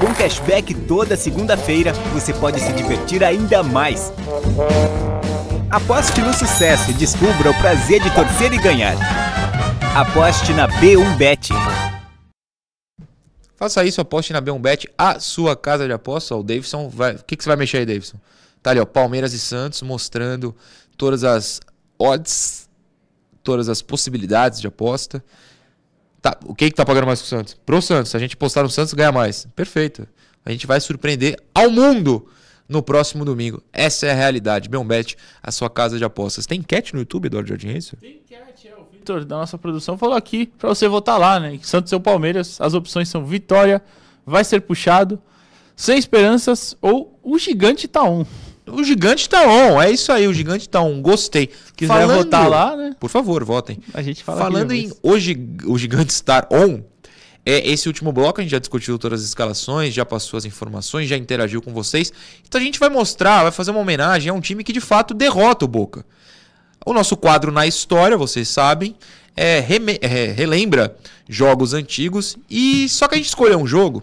Com 0.00 0.14
cashback 0.14 0.72
toda 0.72 1.18
segunda-feira, 1.18 1.92
você 2.14 2.32
pode 2.32 2.60
se 2.60 2.72
divertir 2.72 3.22
ainda 3.22 3.62
mais. 3.62 4.10
Aposte 5.70 6.22
no 6.22 6.32
sucesso 6.32 6.90
e 6.90 6.94
descubra 6.94 7.50
o 7.50 7.54
prazer 7.60 8.02
de 8.02 8.10
torcer 8.14 8.54
e 8.54 8.58
ganhar. 8.58 8.96
Aposte 9.94 10.54
na 10.54 10.66
B1Bet. 10.66 11.50
Faça 13.60 13.84
isso, 13.84 14.00
aposte 14.00 14.32
na 14.32 14.40
B1Bet, 14.40 14.86
a 14.96 15.20
sua 15.20 15.54
casa 15.54 15.86
de 15.86 15.92
aposta. 15.92 16.34
O 16.34 16.42
Davidson 16.42 16.88
vai. 16.88 17.16
O 17.16 17.22
que, 17.22 17.36
que 17.36 17.44
você 17.44 17.50
vai 17.50 17.58
mexer 17.58 17.76
aí, 17.76 17.84
Davidson? 17.84 18.16
Tá 18.62 18.70
ali, 18.70 18.80
ó. 18.80 18.86
Palmeiras 18.86 19.34
e 19.34 19.38
Santos 19.38 19.82
mostrando 19.82 20.56
todas 20.96 21.24
as 21.24 21.60
odds, 21.98 22.70
todas 23.42 23.68
as 23.68 23.82
possibilidades 23.82 24.62
de 24.62 24.66
aposta. 24.66 25.22
Tá, 26.22 26.38
o 26.46 26.54
que 26.54 26.70
que 26.70 26.74
tá 26.74 26.86
pagando 26.86 27.06
mais 27.06 27.20
pro 27.20 27.28
Santos? 27.28 27.54
Pro 27.66 27.82
Santos. 27.82 28.12
Se 28.12 28.16
a 28.16 28.20
gente 28.20 28.34
postar 28.34 28.62
no 28.62 28.70
Santos, 28.70 28.94
ganha 28.94 29.12
mais. 29.12 29.46
Perfeito. 29.54 30.08
A 30.42 30.50
gente 30.50 30.66
vai 30.66 30.80
surpreender 30.80 31.36
ao 31.54 31.70
mundo 31.70 32.26
no 32.66 32.82
próximo 32.82 33.26
domingo. 33.26 33.62
Essa 33.74 34.06
é 34.06 34.12
a 34.12 34.14
realidade. 34.14 34.70
B1Bet, 34.70 35.18
a 35.42 35.52
sua 35.52 35.68
casa 35.68 35.98
de 35.98 36.04
apostas. 36.04 36.46
Tem 36.46 36.60
enquete 36.60 36.94
no 36.94 37.00
YouTube, 37.00 37.26
Eduardo 37.26 37.50
Jardim, 37.50 37.68
é 37.68 37.76
isso? 37.76 37.94
O 38.78 38.79
Vitor, 39.10 39.24
da 39.24 39.36
nossa 39.36 39.58
produção, 39.58 39.98
falou 39.98 40.14
aqui 40.14 40.46
pra 40.58 40.68
você 40.68 40.86
votar 40.86 41.18
lá, 41.18 41.40
né? 41.40 41.54
Em 41.54 41.62
Santos 41.62 41.92
ou 41.92 42.00
Palmeiras, 42.00 42.60
as 42.60 42.74
opções 42.74 43.08
são 43.08 43.24
Vitória, 43.24 43.82
vai 44.24 44.44
ser 44.44 44.60
puxado, 44.60 45.20
Sem 45.74 45.98
Esperanças 45.98 46.76
ou 46.80 47.18
o 47.22 47.38
Gigante 47.38 47.88
tá 47.88 48.04
um. 48.04 48.24
O 48.66 48.84
gigante 48.84 49.28
tá 49.28 49.42
on, 49.48 49.82
é 49.82 49.90
isso 49.90 50.12
aí, 50.12 50.28
o 50.28 50.32
gigante 50.32 50.68
tá 50.68 50.80
on, 50.80 51.02
gostei. 51.02 51.50
Quiser 51.74 52.06
votar 52.06 52.48
lá, 52.48 52.76
né? 52.76 52.94
Por 53.00 53.10
favor, 53.10 53.42
votem. 53.42 53.78
A 53.92 54.00
gente 54.00 54.22
fala 54.22 54.38
Falando 54.38 54.70
aqui 54.70 54.84
em 54.84 54.92
o, 55.02 55.72
o 55.72 55.78
gigante 55.78 56.12
estar 56.12 56.46
on, 56.52 56.80
é 57.44 57.68
esse 57.68 57.88
último 57.88 58.12
bloco 58.12 58.40
a 58.40 58.44
gente 58.44 58.52
já 58.52 58.60
discutiu 58.60 58.96
todas 58.96 59.22
as 59.22 59.26
escalações, 59.26 59.92
já 59.92 60.04
passou 60.04 60.38
as 60.38 60.44
informações, 60.44 61.08
já 61.08 61.16
interagiu 61.16 61.60
com 61.60 61.72
vocês. 61.72 62.12
Então 62.46 62.60
a 62.60 62.64
gente 62.64 62.78
vai 62.78 62.88
mostrar, 62.88 63.42
vai 63.42 63.50
fazer 63.50 63.72
uma 63.72 63.80
homenagem 63.80 64.30
a 64.30 64.34
um 64.34 64.40
time 64.40 64.62
que 64.62 64.72
de 64.72 64.80
fato 64.80 65.14
derrota 65.14 65.64
o 65.64 65.68
Boca. 65.68 66.04
O 66.86 66.92
nosso 66.92 67.16
quadro 67.16 67.52
na 67.52 67.66
história, 67.66 68.16
vocês 68.16 68.48
sabem, 68.48 68.94
é, 69.36 69.58
é, 70.00 70.32
relembra 70.32 70.96
jogos 71.28 71.74
antigos 71.74 72.36
e 72.48 72.88
só 72.88 73.06
que 73.06 73.14
a 73.14 73.18
gente 73.18 73.28
escolheu 73.28 73.58
um 73.58 73.66
jogo 73.66 74.02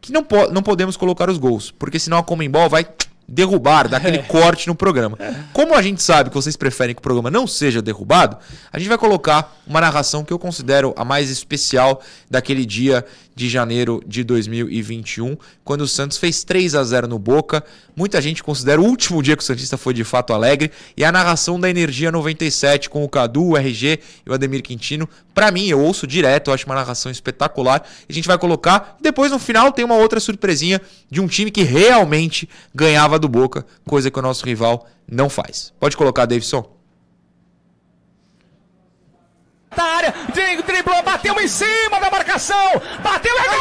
que 0.00 0.12
não, 0.12 0.22
po- 0.22 0.48
não 0.50 0.62
podemos 0.62 0.96
colocar 0.96 1.28
os 1.30 1.38
gols, 1.38 1.70
porque 1.70 1.98
senão 1.98 2.18
a 2.18 2.22
Comembol 2.22 2.68
vai 2.68 2.86
derrubar, 3.30 3.88
dar 3.88 3.98
aquele 3.98 4.18
corte 4.24 4.66
no 4.68 4.74
programa. 4.74 5.18
Como 5.52 5.74
a 5.74 5.82
gente 5.82 6.02
sabe 6.02 6.30
que 6.30 6.36
vocês 6.36 6.56
preferem 6.56 6.94
que 6.94 7.00
o 7.00 7.02
programa 7.02 7.30
não 7.30 7.46
seja 7.46 7.82
derrubado, 7.82 8.36
a 8.72 8.78
gente 8.78 8.88
vai 8.88 8.96
colocar 8.98 9.60
uma 9.66 9.80
narração 9.80 10.24
que 10.24 10.32
eu 10.32 10.38
considero 10.38 10.94
a 10.96 11.04
mais 11.04 11.28
especial 11.30 12.00
daquele 12.30 12.64
dia 12.64 13.04
de 13.38 13.48
janeiro 13.48 14.02
de 14.04 14.24
2021, 14.24 15.36
quando 15.62 15.82
o 15.82 15.86
Santos 15.86 16.18
fez 16.18 16.42
3 16.42 16.74
a 16.74 16.82
0 16.82 17.06
no 17.06 17.20
Boca. 17.20 17.64
Muita 17.94 18.20
gente 18.20 18.42
considera 18.42 18.80
o 18.80 18.84
último 18.84 19.22
dia 19.22 19.36
que 19.36 19.42
o 19.44 19.46
Santista 19.46 19.76
foi 19.76 19.94
de 19.94 20.02
fato 20.02 20.32
alegre 20.32 20.72
e 20.96 21.04
a 21.04 21.12
narração 21.12 21.58
da 21.58 21.70
Energia 21.70 22.10
97 22.10 22.90
com 22.90 23.04
o 23.04 23.08
Cadu, 23.08 23.50
o 23.50 23.56
RG 23.56 24.00
e 24.26 24.28
o 24.28 24.34
Ademir 24.34 24.60
Quintino. 24.60 25.08
Pra 25.32 25.52
mim, 25.52 25.68
eu 25.68 25.80
ouço 25.80 26.04
direto, 26.04 26.50
eu 26.50 26.54
acho 26.54 26.66
uma 26.66 26.74
narração 26.74 27.12
espetacular. 27.12 27.86
A 28.08 28.12
gente 28.12 28.26
vai 28.26 28.36
colocar 28.36 28.96
e 28.98 29.04
depois 29.04 29.30
no 29.30 29.38
final 29.38 29.70
tem 29.70 29.84
uma 29.84 29.94
outra 29.94 30.18
surpresinha 30.18 30.80
de 31.08 31.20
um 31.20 31.28
time 31.28 31.52
que 31.52 31.62
realmente 31.62 32.48
ganhava 32.74 33.20
do 33.20 33.28
Boca, 33.28 33.64
coisa 33.86 34.10
que 34.10 34.18
o 34.18 34.22
nosso 34.22 34.44
rival 34.44 34.84
não 35.08 35.30
faz. 35.30 35.72
Pode 35.78 35.96
colocar, 35.96 36.26
Davidson. 36.26 36.77
Da 39.78 39.84
área, 39.84 40.12
driblou, 40.66 41.02
bateu 41.04 41.40
em 41.40 41.46
cima 41.46 42.00
da 42.00 42.10
marcação, 42.10 42.82
bateu, 43.00 43.32
é 43.38 43.44
gol! 43.44 43.54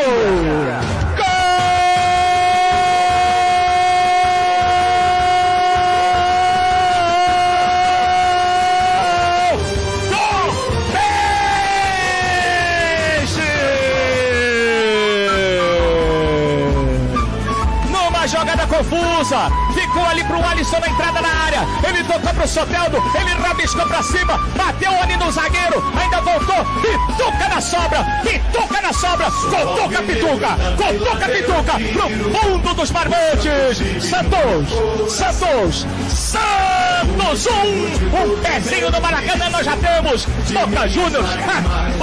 Confusa. 18.75 19.51
Ficou 19.95 20.09
ali 20.09 20.25
pro 20.25 20.45
Alisson 20.45 20.81
na 20.81 20.89
entrada 20.89 21.21
na 21.21 21.29
área. 21.29 21.61
Ele 21.89 22.03
tocou 22.03 22.35
pro 22.35 22.49
Soteldo. 22.49 22.97
Ele 23.15 23.31
rabiscou 23.41 23.87
pra 23.87 24.03
cima. 24.03 24.37
Bateu 24.57 24.91
ali 25.01 25.17
no 25.17 25.31
zagueiro. 25.31 25.85
Ainda 25.97 26.21
voltou. 26.21 26.65
Pituca 26.83 27.49
na 27.49 27.61
sobra. 27.61 28.05
Pituca 28.25 28.83
na 28.83 28.93
sobra. 28.93 29.31
Cutuca, 29.31 30.03
pituca. 30.03 30.49
Cutuca, 30.77 31.29
pituca. 31.29 31.73
Pro 31.93 32.41
fundo 32.41 32.75
dos 32.75 32.91
barbantes. 32.91 33.79
Santos. 34.03 35.15
Santos. 35.15 35.87
Santos. 36.09 37.47
Um. 37.47 38.05
Um 38.15 38.43
pezinho 38.43 38.91
do 38.91 39.01
Maracanã 39.01 39.49
nós 39.51 39.65
já 39.65 39.77
temos. 39.77 40.25
Boca 40.25 40.89
Juniors. 40.89 41.31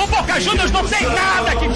O 0.02 0.08
Boca 0.08 0.40
Juniors 0.40 0.72
não 0.72 0.88
tem 0.88 1.04
nada 1.08 1.56
que 1.58 1.68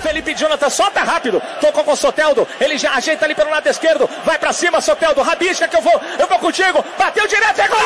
Felipe 0.00 0.34
Jonathan 0.34 0.70
solta 0.70 1.00
rápido. 1.00 1.42
Tocou 1.60 1.82
com 1.82 1.92
o 1.92 1.96
Soteldo. 1.96 2.46
Ele 2.60 2.78
já 2.78 2.94
ajeita 2.94 3.24
ali 3.24 3.34
pelo 3.34 3.50
lado 3.50 3.66
esquerdo. 3.66 4.08
Vai 4.24 4.38
pra 4.44 4.52
cima, 4.52 4.78
Soteldo. 4.78 5.22
Rabisca 5.22 5.66
que 5.66 5.74
eu 5.74 5.80
vou. 5.80 5.98
Eu 6.18 6.26
vou 6.26 6.38
contigo. 6.38 6.84
Bateu 6.98 7.26
direto. 7.26 7.60
É 7.60 7.68
gol! 7.68 7.78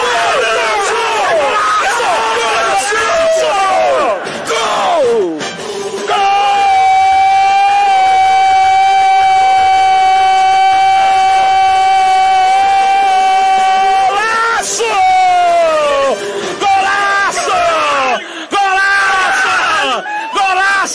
Gol! 4.49 5.39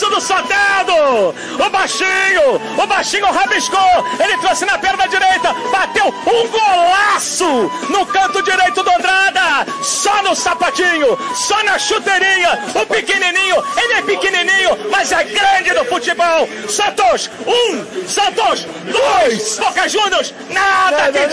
Do 0.10 0.20
Soteldo! 0.20 1.34
O 1.58 1.70
baixinho! 1.70 2.60
O 2.82 2.88
baixinho 2.88 3.26
rabiscou! 3.32 3.80
Ele 4.20 4.38
trouxe 4.38 4.66
na 4.66 4.78
perna 4.78 5.08
direita! 5.08 5.54
Bateu 5.72 6.08
um 6.08 6.48
golaço 6.48 7.72
no 7.90 8.06
canto 8.08 8.42
direito 8.44 8.84
do 8.84 8.90
Andrada! 8.90 9.66
Só 9.82 10.22
no 10.24 10.36
sapatinho! 10.36 11.18
Só 11.36 11.64
na 11.64 11.78
chuteirinha! 11.78 12.60
O 12.76 12.86
pequenininho! 12.86 13.64
Ele 13.78 13.94
é 13.94 14.02
pequenininho, 14.02 14.90
mas 14.92 15.12
é 15.12 15.24
grande 15.24 15.74
no 15.74 15.86
futebol! 15.86 16.48
Santos, 16.68 17.30
um! 17.46 18.08
Santos, 18.08 18.66
dois! 18.92 19.60
Boca 19.60 19.88
Juniors, 19.88 20.34
nada, 20.50 21.12
que 21.12 21.24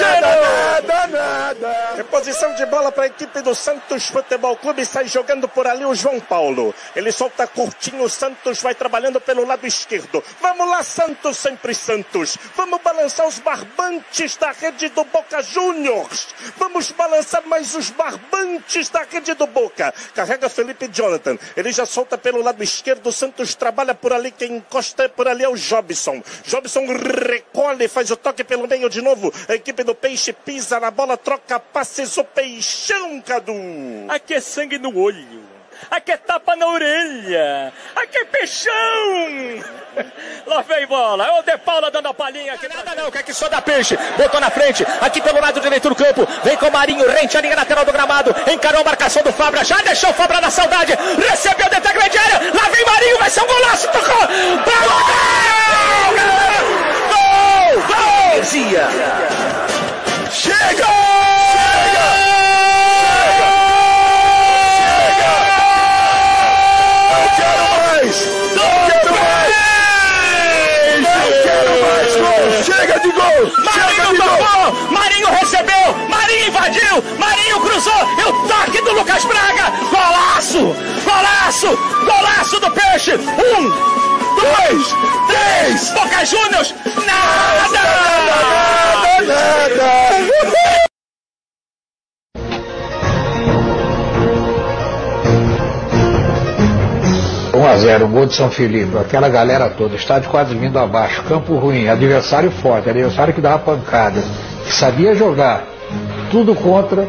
Reposição 1.96 2.54
de 2.54 2.66
bola 2.66 2.90
para 2.90 3.04
a 3.04 3.06
equipe 3.06 3.40
do 3.42 3.54
Santos 3.54 4.06
Futebol 4.06 4.56
Clube. 4.56 4.84
Sai 4.84 5.06
jogando 5.06 5.48
por 5.48 5.66
ali 5.66 5.84
o 5.84 5.94
João 5.94 6.20
Paulo. 6.20 6.74
Ele 6.94 7.12
solta 7.12 7.46
curtinho. 7.46 8.04
O 8.04 8.08
Santos 8.08 8.60
vai 8.60 8.74
trabalhando 8.74 9.20
pelo 9.20 9.46
lado 9.46 9.66
esquerdo. 9.66 10.22
Vamos 10.40 10.68
lá, 10.68 10.82
Santos, 10.82 11.29
sempre 11.34 11.74
Santos. 11.74 12.36
Vamos 12.54 12.80
balançar 12.82 13.26
os 13.26 13.38
barbantes 13.38 14.36
da 14.36 14.52
rede 14.52 14.88
do 14.90 15.04
Boca 15.04 15.42
Juniors. 15.42 16.28
Vamos 16.56 16.90
balançar 16.92 17.46
mais 17.46 17.74
os 17.74 17.90
barbantes 17.90 18.88
da 18.88 19.02
rede 19.02 19.34
do 19.34 19.46
Boca. 19.46 19.92
Carrega 20.14 20.48
Felipe 20.48 20.88
Jonathan. 20.92 21.38
Ele 21.56 21.72
já 21.72 21.86
solta 21.86 22.16
pelo 22.16 22.42
lado 22.42 22.62
esquerdo. 22.62 23.06
O 23.08 23.12
Santos 23.12 23.54
trabalha 23.54 23.94
por 23.94 24.12
ali. 24.12 24.30
Quem 24.30 24.56
encosta 24.56 25.08
por 25.08 25.28
ali 25.28 25.44
é 25.44 25.48
o 25.48 25.56
Jobson. 25.56 26.22
Jobson 26.44 26.86
recolhe, 26.86 27.88
faz 27.88 28.10
o 28.10 28.16
toque 28.16 28.44
pelo 28.44 28.66
meio 28.66 28.88
de 28.88 29.02
novo. 29.02 29.32
A 29.48 29.54
equipe 29.54 29.82
do 29.82 29.94
Peixe 29.94 30.32
pisa 30.32 30.80
na 30.80 30.90
bola, 30.90 31.16
troca 31.16 31.58
passes. 31.58 32.16
O 32.16 32.24
Peixão, 32.24 33.20
Cadu. 33.20 33.52
Aqui 34.08 34.34
é 34.34 34.40
sangue 34.40 34.78
no 34.78 34.96
olho. 34.98 35.50
Aqui 35.90 36.12
é 36.12 36.16
tapa 36.16 36.56
na 36.56 36.66
orelha. 36.66 37.72
Aqui 37.94 38.18
é 38.18 38.24
peixão. 38.24 38.72
Lá 40.46 40.62
vem 40.62 40.86
bola. 40.86 41.26
É 41.26 41.38
o 41.38 41.42
De 41.42 41.56
Paula 41.58 41.90
dando 41.90 42.08
a 42.08 42.14
palhinha 42.14 42.54
aqui. 42.54 42.68
Nada 42.68 42.94
não, 42.94 43.10
quer 43.10 43.22
que 43.22 43.32
só 43.32 43.48
dá 43.48 43.60
peixe. 43.60 43.96
Botou 44.16 44.40
na 44.40 44.50
frente. 44.50 44.86
Aqui 45.00 45.20
pelo 45.20 45.40
lado 45.40 45.60
direito 45.60 45.88
do 45.88 45.94
campo. 45.94 46.26
Vem 46.42 46.56
com 46.56 46.66
o 46.66 46.72
Marinho. 46.72 47.08
Rente 47.10 47.36
a 47.36 47.40
linha 47.40 47.56
lateral 47.56 47.84
do 47.84 47.92
gramado. 47.92 48.34
Encarou 48.50 48.80
a 48.80 48.84
marcação 48.84 49.22
do 49.22 49.32
Fabra. 49.32 49.64
Já 49.64 49.80
deixou 49.82 50.10
o 50.10 50.14
Fabra 50.14 50.40
na 50.40 50.50
saudade. 50.50 50.92
Recebeu 51.28 51.68
dentro 51.68 51.84
da 51.84 51.92
grande 51.92 52.18
área. 52.18 52.52
Lá 52.52 52.68
vem 52.68 52.84
Marinho. 52.84 53.18
Vai 53.18 53.29
a 98.20 98.26
0 98.26 98.26
gol 98.26 98.26
de 98.26 98.34
São 98.34 98.50
Felipe, 98.50 98.96
aquela 98.98 99.28
galera 99.28 99.70
toda, 99.70 99.96
estádio 99.96 100.30
quase 100.30 100.54
vindo 100.54 100.78
abaixo, 100.78 101.22
campo 101.24 101.56
ruim, 101.56 101.88
adversário 101.88 102.50
forte, 102.50 102.90
adversário 102.90 103.32
que 103.32 103.40
dava 103.40 103.58
pancada, 103.58 104.22
que 104.64 104.72
sabia 104.72 105.14
jogar, 105.14 105.64
tudo 106.30 106.54
contra. 106.54 107.08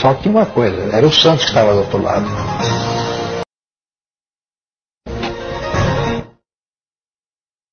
Só 0.00 0.12
que 0.14 0.28
uma 0.28 0.44
coisa, 0.44 0.94
era 0.94 1.06
o 1.06 1.12
Santos 1.12 1.44
que 1.44 1.50
estava 1.50 1.72
do 1.72 1.80
outro 1.80 2.02
lado. 2.02 2.26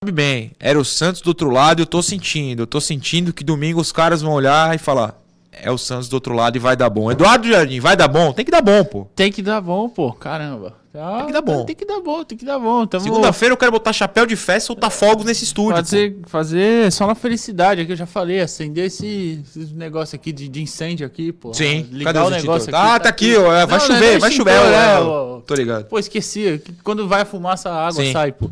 Sabe 0.03 0.11
bem, 0.11 0.51
era 0.59 0.79
o 0.79 0.86
Santos 0.86 1.21
do 1.21 1.27
outro 1.27 1.49
lado 1.49 1.79
e 1.79 1.84
eu 1.84 1.86
tô 1.86 2.01
sentindo. 2.01 2.63
Eu 2.63 2.67
tô 2.67 2.81
sentindo 2.81 3.34
que 3.34 3.43
domingo 3.43 3.79
os 3.79 3.91
caras 3.91 4.21
vão 4.21 4.34
olhar 4.34 4.75
e 4.75 4.77
falar: 4.77 5.15
é 5.51 5.71
o 5.71 5.77
Santos 5.77 6.09
do 6.09 6.15
outro 6.15 6.34
lado 6.34 6.57
e 6.57 6.59
vai 6.59 6.75
dar 6.75 6.89
bom. 6.89 7.09
Eduardo 7.09 7.47
Jardim, 7.47 7.79
vai 7.79 7.95
dar 7.95 8.09
bom? 8.09 8.34
Tem 8.34 8.43
que 8.43 8.51
dar 8.51 8.61
bom, 8.61 8.84
pô. 8.84 9.07
Tem 9.15 9.31
que 9.31 9.41
dar 9.41 9.61
bom, 9.61 9.88
pô. 9.88 10.11
Caramba. 10.11 10.82
Ah, 10.95 11.17
Tem 11.17 11.27
que 11.27 11.33
dar 11.33 11.41
bom. 11.41 11.65
Tem 11.65 11.75
que 11.75 11.85
dar 11.85 11.99
bom, 12.01 12.23
tem 12.23 12.37
que 12.37 12.45
dar 12.45 12.59
bom. 12.59 12.85
Tamo 12.85 13.03
Segunda-feira 13.03 13.53
eu 13.53 13.57
quero 13.57 13.71
botar 13.71 13.91
chapéu 13.91 14.27
de 14.27 14.35
festa 14.35 14.65
e 14.65 14.67
soltar 14.67 14.91
fogos 14.91 15.25
nesse 15.25 15.43
estúdio. 15.43 15.75
fazer, 15.77 16.15
fazer 16.27 16.91
só 16.91 17.07
na 17.07 17.15
felicidade 17.15 17.81
aqui, 17.81 17.91
eu 17.93 17.95
já 17.95 18.05
falei, 18.05 18.41
acender 18.41 18.85
esse, 18.85 19.43
esse 19.43 19.73
negócio 19.73 20.15
aqui 20.15 20.31
de, 20.31 20.47
de 20.47 20.61
incêndio 20.61 21.05
aqui, 21.07 21.31
pô. 21.31 21.51
Sim, 21.51 21.87
ligar 21.91 22.13
cadê 22.13 22.27
o 22.27 22.29
negócio 22.29 22.57
extintores? 22.69 22.91
Ah, 22.91 22.99
tá 22.99 23.09
aqui, 23.09 23.35
ó, 23.35 23.51
é, 23.55 23.65
vai 23.65 23.79
Não, 23.79 23.85
chover, 23.87 23.99
não 23.99 24.15
é 24.15 24.19
vai 24.19 24.31
chover, 24.31 24.51
é, 24.51 24.55
é, 24.95 24.99
ó. 24.99 25.39
tô 25.39 25.55
ligado. 25.55 25.85
Pô, 25.85 25.97
esqueci, 25.97 26.61
que 26.63 26.73
quando 26.83 27.07
vai 27.07 27.21
a 27.21 27.25
fumaça, 27.25 27.69
a 27.71 27.87
água 27.87 28.03
Sim. 28.03 28.11
sai, 28.11 28.31
pô. 28.31 28.49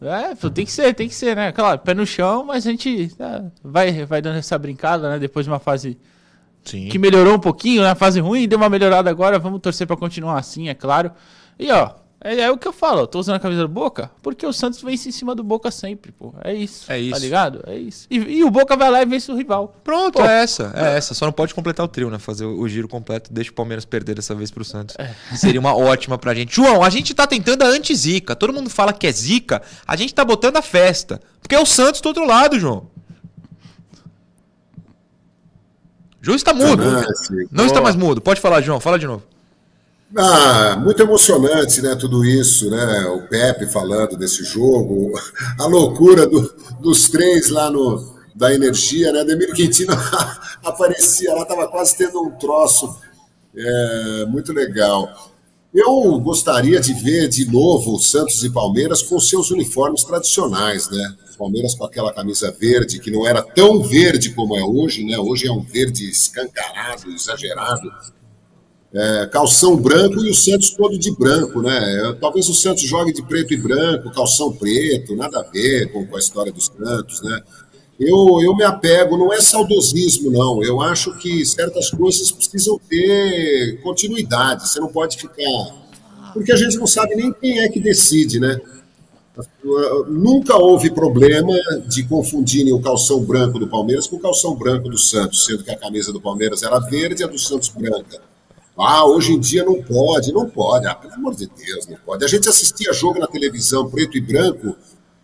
É, 0.00 0.34
tem 0.50 0.64
que 0.64 0.72
ser, 0.72 0.94
tem 0.94 1.08
que 1.08 1.14
ser, 1.14 1.36
né? 1.36 1.52
Claro, 1.52 1.78
pé 1.80 1.92
no 1.92 2.06
chão, 2.06 2.44
mas 2.44 2.66
a 2.66 2.70
gente 2.70 3.10
é, 3.18 3.42
vai, 3.62 4.06
vai 4.06 4.22
dando 4.22 4.38
essa 4.38 4.58
brincada, 4.58 5.10
né? 5.10 5.18
Depois 5.18 5.44
de 5.44 5.50
uma 5.50 5.58
fase 5.58 5.98
Sim. 6.64 6.88
que 6.88 6.98
melhorou 6.98 7.34
um 7.34 7.38
pouquinho, 7.38 7.82
né? 7.82 7.90
A 7.90 7.94
fase 7.94 8.20
ruim, 8.20 8.48
deu 8.48 8.58
uma 8.58 8.70
melhorada 8.70 9.10
agora, 9.10 9.38
vamos 9.38 9.60
torcer 9.60 9.86
pra 9.86 9.96
continuar 9.98 10.38
assim, 10.38 10.70
é 10.70 10.74
claro. 10.74 11.10
E 11.58 11.70
ó, 11.70 11.92
é, 12.24 12.40
é 12.40 12.50
o 12.50 12.56
que 12.56 12.66
eu 12.66 12.72
falo, 12.72 13.00
eu 13.00 13.06
tô 13.06 13.20
usando 13.20 13.36
a 13.36 13.38
camisa 13.38 13.60
do 13.60 13.68
Boca, 13.68 14.10
porque 14.22 14.46
o 14.46 14.52
Santos 14.52 14.80
vence 14.80 15.10
em 15.10 15.12
cima 15.12 15.34
do 15.34 15.44
Boca 15.44 15.70
sempre, 15.70 16.10
pô. 16.10 16.32
É 16.42 16.54
isso. 16.54 16.90
É 16.90 16.98
isso. 16.98 17.12
Tá 17.12 17.18
ligado? 17.18 17.62
É 17.66 17.76
isso. 17.76 18.06
E, 18.10 18.16
e 18.16 18.42
o 18.42 18.50
Boca 18.50 18.74
vai 18.74 18.90
lá 18.90 19.02
e 19.02 19.04
vence 19.04 19.30
o 19.30 19.36
rival. 19.36 19.76
Pronto, 19.84 20.14
Pô. 20.14 20.24
é 20.24 20.42
essa, 20.42 20.72
é 20.74 20.96
essa. 20.96 21.12
Só 21.12 21.26
não 21.26 21.32
pode 21.34 21.54
completar 21.54 21.84
o 21.84 21.88
trio, 21.88 22.08
né? 22.08 22.18
Fazer 22.18 22.46
o, 22.46 22.58
o 22.58 22.66
giro 22.66 22.88
completo, 22.88 23.30
deixa 23.30 23.50
o 23.50 23.54
Palmeiras 23.54 23.84
perder 23.84 24.14
dessa 24.14 24.34
vez 24.34 24.50
pro 24.50 24.64
Santos. 24.64 24.96
Seria 25.36 25.60
uma 25.60 25.76
ótima 25.76 26.16
pra 26.16 26.34
gente. 26.34 26.56
João, 26.56 26.82
a 26.82 26.88
gente 26.88 27.12
tá 27.12 27.26
tentando 27.26 27.62
a 27.62 27.66
anti-zica. 27.66 28.34
Todo 28.34 28.54
mundo 28.54 28.70
fala 28.70 28.94
que 28.94 29.06
é 29.06 29.12
zica, 29.12 29.60
a 29.86 29.94
gente 29.94 30.14
tá 30.14 30.24
botando 30.24 30.56
a 30.56 30.62
festa. 30.62 31.20
Porque 31.42 31.54
é 31.54 31.60
o 31.60 31.66
Santos 31.66 32.00
do 32.00 32.06
outro 32.06 32.26
lado, 32.26 32.58
João. 32.58 32.88
João 36.22 36.36
está 36.36 36.54
mudo. 36.54 36.82
Emocionante. 36.82 37.48
Não 37.52 37.66
está 37.66 37.82
mais 37.82 37.96
mudo. 37.96 38.22
Pode 38.22 38.40
falar, 38.40 38.62
João. 38.62 38.80
Fala 38.80 38.98
de 38.98 39.06
novo. 39.06 39.33
Ah, 40.16 40.76
muito 40.76 41.02
emocionante, 41.02 41.82
né? 41.82 41.96
Tudo 41.96 42.24
isso, 42.24 42.70
né? 42.70 43.06
O 43.06 43.22
Pepe 43.26 43.66
falando 43.66 44.16
desse 44.16 44.44
jogo, 44.44 45.12
a 45.58 45.66
loucura 45.66 46.26
do- 46.26 46.54
dos 46.80 47.08
três 47.08 47.48
lá 47.50 47.70
no 47.70 48.14
da 48.34 48.52
energia, 48.52 49.12
né? 49.12 49.24
Demir 49.24 49.52
Quintino 49.54 49.92
aparecia 50.64 51.32
lá, 51.34 51.42
estava 51.42 51.68
quase 51.68 51.96
tendo 51.96 52.20
um 52.20 52.30
troço. 52.32 52.96
É, 53.56 54.26
muito 54.26 54.52
legal. 54.52 55.08
Eu 55.72 56.18
gostaria 56.20 56.80
de 56.80 56.92
ver 56.94 57.28
de 57.28 57.50
novo 57.50 57.94
o 57.94 57.98
Santos 57.98 58.42
e 58.44 58.50
Palmeiras 58.50 59.02
com 59.02 59.18
seus 59.20 59.50
uniformes 59.50 60.04
tradicionais, 60.04 60.88
né? 60.90 61.14
Palmeiras 61.38 61.74
com 61.74 61.84
aquela 61.84 62.12
camisa 62.12 62.52
verde, 62.52 63.00
que 63.00 63.10
não 63.10 63.26
era 63.26 63.42
tão 63.42 63.82
verde 63.82 64.30
como 64.30 64.56
é 64.56 64.62
hoje, 64.62 65.04
né? 65.04 65.18
Hoje 65.18 65.48
é 65.48 65.52
um 65.52 65.62
verde 65.62 66.08
escancarado, 66.08 67.10
exagerado. 67.10 67.90
É, 68.94 69.26
calção 69.26 69.76
branco 69.76 70.24
e 70.24 70.30
o 70.30 70.34
Santos 70.34 70.70
todo 70.70 70.96
de 70.96 71.10
branco, 71.10 71.60
né? 71.60 72.16
Talvez 72.20 72.48
o 72.48 72.54
Santos 72.54 72.82
jogue 72.82 73.12
de 73.12 73.22
preto 73.22 73.52
e 73.52 73.56
branco, 73.56 74.12
calção 74.12 74.52
preto, 74.52 75.16
nada 75.16 75.40
a 75.40 75.42
ver 75.42 75.90
com, 75.92 76.06
com 76.06 76.14
a 76.14 76.18
história 76.18 76.52
dos 76.52 76.66
Santos, 76.66 77.20
né? 77.22 77.40
Eu, 77.98 78.40
eu 78.42 78.54
me 78.54 78.62
apego, 78.64 79.16
não 79.16 79.32
é 79.32 79.40
saudosismo, 79.40 80.30
não. 80.30 80.62
Eu 80.62 80.80
acho 80.80 81.16
que 81.18 81.44
certas 81.44 81.90
coisas 81.90 82.30
precisam 82.30 82.78
ter 82.88 83.80
continuidade. 83.82 84.68
Você 84.68 84.80
não 84.80 84.88
pode 84.88 85.16
ficar. 85.16 85.84
Porque 86.32 86.52
a 86.52 86.56
gente 86.56 86.76
não 86.76 86.88
sabe 86.88 87.14
nem 87.14 87.32
quem 87.32 87.60
é 87.60 87.68
que 87.68 87.78
decide, 87.78 88.40
né? 88.40 88.60
Nunca 90.08 90.56
houve 90.56 90.90
problema 90.90 91.52
de 91.88 92.04
confundirem 92.04 92.72
o 92.72 92.80
calção 92.80 93.24
branco 93.24 93.58
do 93.58 93.68
Palmeiras 93.68 94.06
com 94.06 94.16
o 94.16 94.20
calção 94.20 94.56
branco 94.56 94.88
do 94.88 94.98
Santos, 94.98 95.44
sendo 95.44 95.64
que 95.64 95.70
a 95.70 95.78
camisa 95.78 96.12
do 96.12 96.20
Palmeiras 96.20 96.62
era 96.62 96.78
verde 96.78 97.22
e 97.22 97.24
a 97.24 97.28
do 97.28 97.38
Santos 97.38 97.68
branca. 97.68 98.33
Ah, 98.76 99.06
hoje 99.06 99.32
em 99.32 99.40
dia 99.40 99.64
não 99.64 99.80
pode, 99.82 100.32
não 100.32 100.48
pode. 100.48 100.86
Ah, 100.86 100.94
pelo 100.94 101.14
amor 101.14 101.34
de 101.34 101.46
Deus, 101.46 101.86
não 101.86 101.96
pode. 102.04 102.24
A 102.24 102.28
gente 102.28 102.48
assistia 102.48 102.92
jogo 102.92 103.18
na 103.18 103.26
televisão 103.26 103.88
preto 103.88 104.16
e 104.16 104.20
branco, 104.20 104.76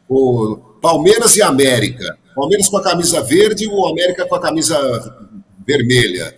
o 0.08 0.56
Palmeiras 0.80 1.36
e 1.36 1.42
América. 1.42 2.16
Palmeiras 2.34 2.68
com 2.68 2.76
a 2.76 2.82
camisa 2.82 3.20
verde 3.22 3.64
e 3.64 3.68
o 3.68 3.86
América 3.86 4.26
com 4.26 4.34
a 4.34 4.40
camisa 4.40 4.78
vermelha. 5.66 6.34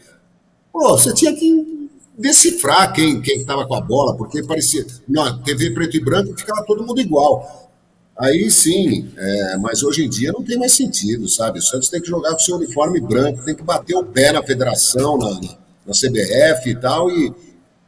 Pô, 0.73 0.97
você 0.97 1.13
tinha 1.13 1.35
que 1.35 1.91
decifrar 2.17 2.93
quem 2.93 3.21
estava 3.23 3.67
com 3.67 3.75
a 3.75 3.81
bola, 3.81 4.17
porque 4.17 4.43
parecia. 4.43 4.87
Na 5.07 5.39
TV 5.39 5.71
preto 5.71 5.97
e 5.97 6.01
branco 6.01 6.35
ficava 6.37 6.65
todo 6.65 6.85
mundo 6.87 7.01
igual. 7.01 7.71
Aí 8.17 8.51
sim, 8.51 9.11
é, 9.17 9.57
mas 9.59 9.83
hoje 9.83 10.05
em 10.05 10.09
dia 10.09 10.33
não 10.33 10.43
tem 10.43 10.59
mais 10.59 10.73
sentido, 10.73 11.29
sabe? 11.29 11.59
O 11.59 11.63
Santos 11.63 11.89
tem 11.89 12.01
que 12.01 12.09
jogar 12.09 12.33
com 12.33 12.39
seu 12.39 12.57
uniforme 12.57 13.01
branco, 13.01 13.45
tem 13.45 13.55
que 13.55 13.63
bater 13.63 13.97
o 13.97 14.05
pé 14.05 14.33
na 14.33 14.43
federação, 14.43 15.17
na, 15.19 15.41
na 15.87 15.93
CBF 15.93 16.71
e 16.71 16.77
tal, 16.77 17.11
e, 17.11 17.33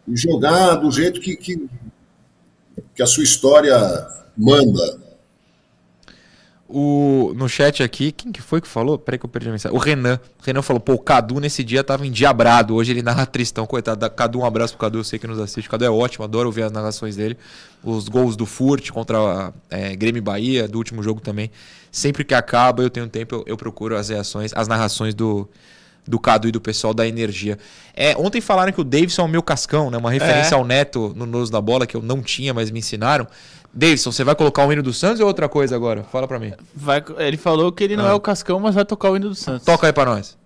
e 0.09 0.17
jogar 0.17 0.77
do 0.77 0.91
jeito 0.91 1.21
que, 1.21 1.37
que, 1.37 1.69
que 2.95 3.03
a 3.03 3.07
sua 3.07 3.25
história 3.25 3.77
manda. 4.37 5.05
O, 6.77 7.33
no 7.37 7.49
chat 7.49 7.83
aqui, 7.83 8.11
quem 8.11 8.33
que 8.33 8.43
foi 8.43 8.61
que 8.61 8.67
falou? 8.67 8.99
Peraí 8.99 9.19
que 9.19 9.25
eu 9.25 9.29
perdi 9.29 9.49
a 9.49 9.53
mensagem. 9.53 9.77
O 9.77 9.81
Renan. 9.81 10.19
O 10.41 10.45
Renan 10.45 10.63
falou, 10.63 10.81
pô, 10.81 10.95
o 10.95 10.99
Cadu 10.99 11.39
nesse 11.39 11.63
dia 11.63 11.85
tava 11.85 12.05
endiabrado. 12.05 12.75
Hoje 12.75 12.91
ele 12.91 13.03
narra 13.03 13.27
tristão, 13.27 13.67
coitado. 13.67 14.11
Cadu, 14.11 14.41
um 14.41 14.45
abraço 14.45 14.73
pro 14.73 14.81
Cadu, 14.81 14.99
eu 14.99 15.05
sei 15.05 15.19
que 15.19 15.27
nos 15.27 15.39
assiste. 15.39 15.69
O 15.69 15.71
Cadu 15.71 15.85
é 15.85 15.91
ótimo, 15.91 16.25
adoro 16.25 16.49
ouvir 16.49 16.63
as 16.63 16.73
narrações 16.73 17.15
dele. 17.15 17.37
Os 17.83 18.09
gols 18.09 18.35
do 18.35 18.45
Furt 18.45 18.91
contra 18.91 19.53
é, 19.71 19.95
Grêmio 19.95 20.23
Bahia, 20.23 20.67
do 20.67 20.79
último 20.79 21.03
jogo 21.03 21.21
também. 21.21 21.51
Sempre 21.93 22.25
que 22.25 22.35
acaba, 22.35 22.83
eu 22.83 22.91
tenho 22.91 23.09
tempo, 23.09 23.37
eu, 23.37 23.45
eu 23.47 23.57
procuro 23.57 23.97
as 23.97 24.09
reações, 24.09 24.53
as 24.53 24.67
narrações 24.67 25.15
do, 25.15 25.49
do 26.07 26.19
Cadu 26.19 26.49
e 26.49 26.53
do 26.53 26.61
pessoal 26.61 26.93
da 26.93 27.07
Energia. 27.07 27.59
É, 27.95 28.15
ontem 28.17 28.41
falaram 28.41 28.73
que 28.73 28.81
o 28.81 28.85
Davidson 28.85 29.23
é 29.23 29.25
o 29.25 29.29
meu 29.29 29.43
cascão, 29.43 29.91
né? 29.91 29.97
Uma 29.97 30.11
referência 30.11 30.55
é. 30.55 30.59
ao 30.59 30.65
Neto 30.65 31.13
no 31.17 31.27
Nose 31.27 31.51
da 31.51 31.61
Bola, 31.61 31.87
que 31.87 31.97
eu 31.97 32.03
não 32.03 32.23
tinha, 32.23 32.53
mas 32.53 32.71
me 32.71 32.79
ensinaram. 32.81 33.27
Davidson, 33.73 34.13
você 34.13 34.23
vai 34.23 34.35
colocar 34.35 34.67
o 34.67 34.73
hino 34.73 34.83
do 34.83 34.93
Santos 34.93 35.21
ou 35.21 35.27
outra 35.27 35.49
coisa 35.49 35.75
agora? 35.75 36.05
Fala 36.05 36.29
pra 36.29 36.39
mim. 36.39 36.53
Vai, 36.75 37.03
ele 37.19 37.37
falou 37.37 37.73
que 37.73 37.83
ele 37.83 37.97
não 37.97 38.07
ah. 38.07 38.11
é 38.11 38.13
o 38.13 38.21
cascão, 38.21 38.61
mas 38.61 38.75
vai 38.75 38.85
tocar 38.85 39.11
o 39.11 39.17
hino 39.17 39.29
do 39.29 39.35
Santos. 39.35 39.65
Toca 39.65 39.87
aí 39.87 39.93
pra 39.93 40.05
nós. 40.05 40.37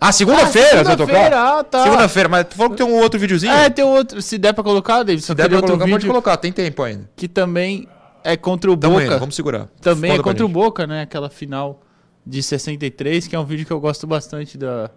Ah, 0.00 0.10
segunda-feira 0.10 0.80
ah, 0.80 0.84
segunda 0.84 0.96
você 0.96 1.12
vai 1.12 1.30
tocar? 1.30 1.32
Ah, 1.32 1.64
tá. 1.64 1.82
Segunda-feira, 1.84 2.28
mas 2.28 2.46
tu 2.48 2.56
falou 2.56 2.70
que 2.72 2.76
tem 2.76 2.86
um 2.86 2.98
outro 3.00 3.20
videozinho? 3.20 3.52
É, 3.52 3.70
tem 3.70 3.84
outro. 3.84 4.20
Se 4.20 4.36
der 4.36 4.52
pra 4.52 4.64
colocar, 4.64 5.04
Davidson. 5.04 5.28
Se 5.28 5.34
der 5.34 5.48
pra 5.48 5.60
colocar, 5.60 5.88
pode 5.88 6.06
colocar, 6.06 6.36
tem 6.36 6.52
tempo 6.52 6.82
ainda. 6.82 7.08
Que 7.14 7.28
também 7.28 7.88
é 8.24 8.36
contra 8.36 8.70
o 8.70 8.76
Boca. 8.76 9.04
Indo, 9.04 9.18
vamos 9.18 9.36
segurar. 9.36 9.68
Também 9.80 10.10
Conta 10.10 10.20
é 10.20 10.24
contra 10.24 10.44
o 10.44 10.48
Boca, 10.48 10.86
né? 10.88 11.02
Aquela 11.02 11.30
final 11.30 11.80
de 12.24 12.42
63, 12.42 13.26
que 13.26 13.36
é 13.36 13.38
um 13.38 13.44
vídeo 13.44 13.66
que 13.66 13.72
eu 13.72 13.80
gosto 13.80 14.06
bastante 14.06 14.56
da, 14.56 14.90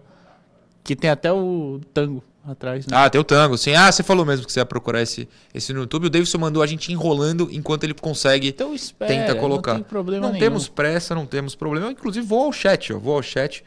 que 0.84 0.95
tem 0.95 1.09
até 1.09 1.32
o 1.32 1.82
tango 1.93 2.23
atrás. 2.47 2.86
Né? 2.86 2.95
Ah, 2.95 3.09
tem 3.09 3.19
o 3.19 3.23
tango, 3.23 3.57
sim. 3.57 3.73
Ah, 3.73 3.91
você 3.91 4.03
falou 4.03 4.26
mesmo 4.26 4.45
que 4.45 4.51
você 4.51 4.59
ia 4.59 4.65
procurar 4.65 5.01
esse, 5.01 5.28
esse 5.53 5.73
no 5.73 5.82
YouTube. 5.82 6.05
O 6.05 6.09
Davidson 6.09 6.38
mandou 6.38 6.61
a 6.61 6.67
gente 6.67 6.91
enrolando 6.91 7.49
enquanto 7.51 7.84
ele 7.84 7.93
consegue. 7.93 8.47
Então 8.47 8.73
espera, 8.73 9.11
tenta 9.11 9.36
colocar. 9.36 9.73
Não, 9.73 9.80
tem 9.80 9.89
problema 9.89 10.32
não 10.32 10.38
temos 10.38 10.67
pressa, 10.67 11.15
não 11.15 11.26
temos 11.26 11.55
problema. 11.55 11.91
Inclusive, 11.91 12.26
vou 12.26 12.43
ao 12.43 12.53
chat, 12.53 12.93
ó. 12.93 12.99
Vou 12.99 13.15
ao 13.15 13.23
chat. 13.23 13.63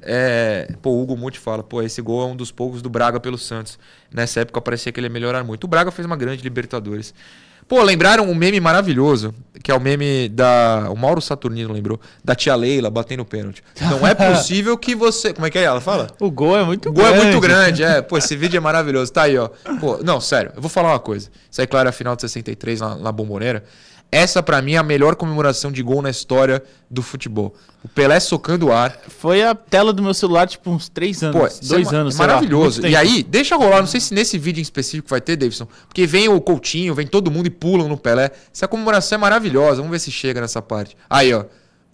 É, 0.00 0.74
pô, 0.80 0.90
o 0.90 1.02
Hugo 1.02 1.16
Muti 1.16 1.38
fala, 1.38 1.62
pô, 1.62 1.82
esse 1.82 2.00
gol 2.00 2.22
é 2.22 2.32
um 2.32 2.34
dos 2.34 2.50
poucos 2.50 2.80
do 2.80 2.88
Braga 2.88 3.20
pelo 3.20 3.36
Santos. 3.36 3.78
Nessa 4.10 4.40
época 4.40 4.58
parecia 4.62 4.90
que 4.90 4.98
ele 4.98 5.08
ia 5.08 5.12
melhorar 5.12 5.44
muito. 5.44 5.64
O 5.64 5.68
Braga 5.68 5.90
fez 5.90 6.06
uma 6.06 6.16
grande 6.16 6.42
Libertadores. 6.42 7.12
Pô, 7.72 7.82
lembraram 7.82 8.28
um 8.28 8.34
meme 8.34 8.60
maravilhoso, 8.60 9.34
que 9.62 9.70
é 9.70 9.74
o 9.74 9.80
meme 9.80 10.28
da. 10.28 10.90
O 10.90 10.94
Mauro 10.94 11.22
Saturnino 11.22 11.72
lembrou, 11.72 11.98
da 12.22 12.34
tia 12.34 12.54
Leila 12.54 12.90
batendo 12.90 13.24
pênalti. 13.24 13.64
Não 13.80 14.06
é 14.06 14.12
possível 14.14 14.76
que 14.76 14.94
você. 14.94 15.32
Como 15.32 15.46
é 15.46 15.50
que 15.50 15.58
é 15.58 15.62
ela? 15.62 15.80
Fala? 15.80 16.08
O 16.20 16.30
gol 16.30 16.54
é 16.54 16.62
muito 16.64 16.92
grande. 16.92 17.08
O 17.08 17.14
gol 17.14 17.22
é 17.22 17.24
muito 17.24 17.40
grande, 17.40 17.82
é. 17.82 18.02
Pô, 18.02 18.18
esse 18.18 18.36
vídeo 18.36 18.58
é 18.58 18.60
maravilhoso. 18.60 19.10
Tá 19.10 19.22
aí, 19.22 19.38
ó. 19.38 19.48
Pô, 19.80 19.98
não, 20.04 20.20
sério, 20.20 20.52
eu 20.54 20.60
vou 20.60 20.68
falar 20.68 20.90
uma 20.90 20.98
coisa. 20.98 21.30
Isso 21.50 21.62
aí, 21.62 21.66
claro, 21.66 21.88
é 21.88 21.90
a 21.90 21.92
final 21.92 22.14
de 22.14 22.20
63 22.20 22.78
na, 22.78 22.94
na 22.96 23.10
Bomboneira. 23.10 23.64
Essa, 24.14 24.42
para 24.42 24.60
mim, 24.60 24.74
é 24.74 24.76
a 24.76 24.82
melhor 24.82 25.16
comemoração 25.16 25.72
de 25.72 25.82
gol 25.82 26.02
na 26.02 26.10
história 26.10 26.62
do 26.90 27.00
futebol. 27.00 27.54
O 27.82 27.88
Pelé 27.88 28.20
socando 28.20 28.66
o 28.66 28.72
ar. 28.72 29.00
Foi 29.08 29.42
a 29.42 29.54
tela 29.54 29.90
do 29.90 30.02
meu 30.02 30.12
celular, 30.12 30.46
tipo, 30.46 30.70
uns 30.70 30.86
três 30.86 31.22
anos. 31.22 31.40
Pô, 31.40 31.66
dois 31.66 31.90
é 31.90 31.96
anos, 31.96 32.14
é 32.14 32.18
maravilhoso. 32.18 32.82
Lá, 32.82 32.88
e 32.88 32.94
aí, 32.94 33.22
deixa 33.22 33.56
rolar, 33.56 33.80
não 33.80 33.86
sei 33.86 34.00
se 34.00 34.12
nesse 34.12 34.36
vídeo 34.36 34.60
em 34.60 34.62
específico 34.62 35.08
vai 35.08 35.22
ter, 35.22 35.36
Davidson. 35.36 35.66
Porque 35.88 36.06
vem 36.06 36.28
o 36.28 36.38
Coutinho, 36.42 36.94
vem 36.94 37.06
todo 37.06 37.30
mundo 37.30 37.46
e 37.46 37.50
pulam 37.50 37.88
no 37.88 37.96
Pelé. 37.96 38.30
Essa 38.54 38.68
comemoração 38.68 39.16
é 39.16 39.18
maravilhosa. 39.18 39.76
Vamos 39.76 39.90
ver 39.90 39.98
se 39.98 40.12
chega 40.12 40.42
nessa 40.42 40.60
parte. 40.60 40.94
Aí, 41.08 41.32
ó. 41.32 41.46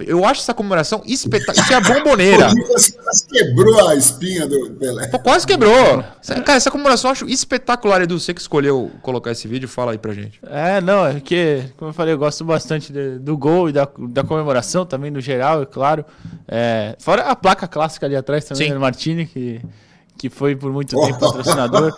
Eu 0.06 0.24
acho 0.24 0.40
essa 0.42 0.54
comemoração 0.54 1.02
espetacular. 1.04 1.64
Isso 1.64 1.72
é 1.72 1.76
a 1.76 1.80
bomboneira. 1.80 2.48
quase 3.02 3.26
quebrou 3.26 3.88
a 3.88 3.96
espinha 3.96 4.46
do 4.46 4.70
Pelé. 4.72 5.08
Pô, 5.08 5.18
quase 5.18 5.46
quebrou. 5.46 6.04
Cara, 6.44 6.56
essa 6.56 6.70
comemoração 6.70 7.08
eu 7.08 7.12
acho 7.12 7.28
espetacular, 7.28 8.02
Edu. 8.02 8.18
Você 8.18 8.32
que 8.32 8.40
escolheu 8.40 8.90
colocar 9.02 9.32
esse 9.32 9.48
vídeo, 9.48 9.68
fala 9.68 9.92
aí 9.92 9.98
pra 9.98 10.12
gente. 10.12 10.40
É, 10.46 10.80
não, 10.80 11.06
é 11.06 11.20
que, 11.20 11.64
como 11.76 11.90
eu 11.90 11.94
falei, 11.94 12.14
eu 12.14 12.18
gosto 12.18 12.44
bastante 12.44 12.92
de, 12.92 13.18
do 13.18 13.36
gol 13.36 13.68
e 13.68 13.72
da, 13.72 13.88
da 13.98 14.22
comemoração 14.22 14.86
também, 14.86 15.10
no 15.10 15.20
geral, 15.20 15.62
é 15.62 15.66
claro. 15.66 16.04
É, 16.46 16.96
fora 16.98 17.22
a 17.22 17.34
placa 17.34 17.66
clássica 17.66 18.06
ali 18.06 18.14
atrás 18.16 18.44
também, 18.44 18.72
do 18.72 18.80
Martini, 18.80 19.26
que 19.26 19.60
que 20.18 20.28
foi 20.28 20.56
por 20.56 20.72
muito 20.72 21.00
tempo 21.00 21.16
patrocinador. 21.20 21.94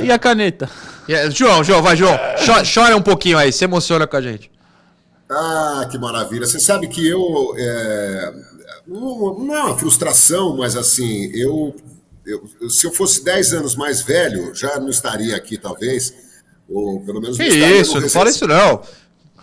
e 0.00 0.10
a 0.10 0.18
caneta. 0.18 0.70
Yeah, 1.08 1.28
João, 1.30 1.64
João, 1.64 1.82
vai, 1.82 1.96
João. 1.96 2.16
Chora 2.72 2.96
um 2.96 3.02
pouquinho 3.02 3.36
aí, 3.36 3.52
se 3.52 3.64
emociona 3.64 4.06
com 4.06 4.16
a 4.16 4.20
gente. 4.20 4.53
Ah, 5.34 5.88
que 5.90 5.98
maravilha. 5.98 6.46
Você 6.46 6.60
sabe 6.60 6.86
que 6.88 7.06
eu. 7.06 7.54
É, 7.56 8.32
não 8.86 9.54
é 9.54 9.62
uma 9.64 9.78
frustração, 9.78 10.56
mas 10.56 10.76
assim, 10.76 11.30
eu, 11.34 11.74
eu, 12.24 12.70
se 12.70 12.86
eu 12.86 12.92
fosse 12.92 13.24
10 13.24 13.54
anos 13.54 13.74
mais 13.74 14.00
velho, 14.02 14.54
já 14.54 14.78
não 14.78 14.88
estaria 14.88 15.36
aqui, 15.36 15.58
talvez. 15.58 16.14
Ou 16.68 17.00
pelo 17.04 17.20
menos. 17.20 17.36
Que 17.36 17.44
isso, 17.44 18.00
não 18.00 18.08
fala 18.08 18.30
isso 18.30 18.46
não. 18.46 18.82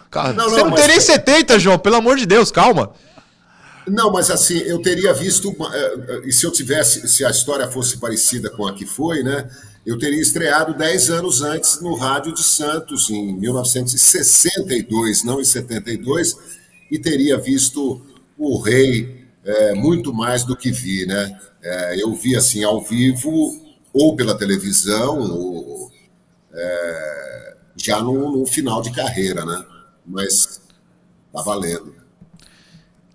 Cara, 0.09 0.33
não, 0.33 0.49
você 0.49 0.61
não, 0.61 0.69
não 0.69 0.75
teria 0.75 0.95
mas... 0.95 1.03
70, 1.03 1.59
João, 1.59 1.79
pelo 1.79 1.95
amor 1.95 2.17
de 2.17 2.25
Deus, 2.25 2.51
calma. 2.51 2.91
Não, 3.87 4.11
mas 4.11 4.29
assim, 4.29 4.57
eu 4.59 4.81
teria 4.81 5.13
visto. 5.13 5.55
É, 5.73 6.21
e 6.25 6.31
se 6.31 6.45
eu 6.45 6.51
tivesse, 6.51 7.07
se 7.07 7.25
a 7.25 7.29
história 7.29 7.67
fosse 7.67 7.97
parecida 7.97 8.49
com 8.49 8.67
a 8.67 8.73
que 8.73 8.85
foi, 8.85 9.23
né? 9.23 9.49
Eu 9.85 9.97
teria 9.97 10.21
estreado 10.21 10.73
10 10.77 11.09
anos 11.09 11.41
antes 11.41 11.81
no 11.81 11.95
Rádio 11.95 12.33
de 12.33 12.43
Santos, 12.43 13.09
em 13.09 13.33
1962, 13.33 15.23
não 15.23 15.41
em 15.41 15.43
72, 15.43 16.37
e 16.91 16.99
teria 16.99 17.37
visto 17.37 18.01
o 18.37 18.59
rei 18.59 19.25
é, 19.43 19.73
muito 19.73 20.13
mais 20.13 20.43
do 20.43 20.55
que 20.55 20.71
vi, 20.71 21.05
né? 21.05 21.39
É, 21.63 22.01
eu 22.01 22.13
vi 22.13 22.35
assim 22.35 22.63
ao 22.63 22.81
vivo 22.81 23.59
ou 23.93 24.15
pela 24.15 24.37
televisão, 24.37 25.19
ou, 25.19 25.91
é, 26.53 27.55
já 27.75 27.99
no, 28.01 28.37
no 28.37 28.45
final 28.45 28.81
de 28.81 28.91
carreira, 28.91 29.45
né? 29.45 29.65
Mas 30.05 30.61
tá 31.33 31.41
valendo. 31.41 32.00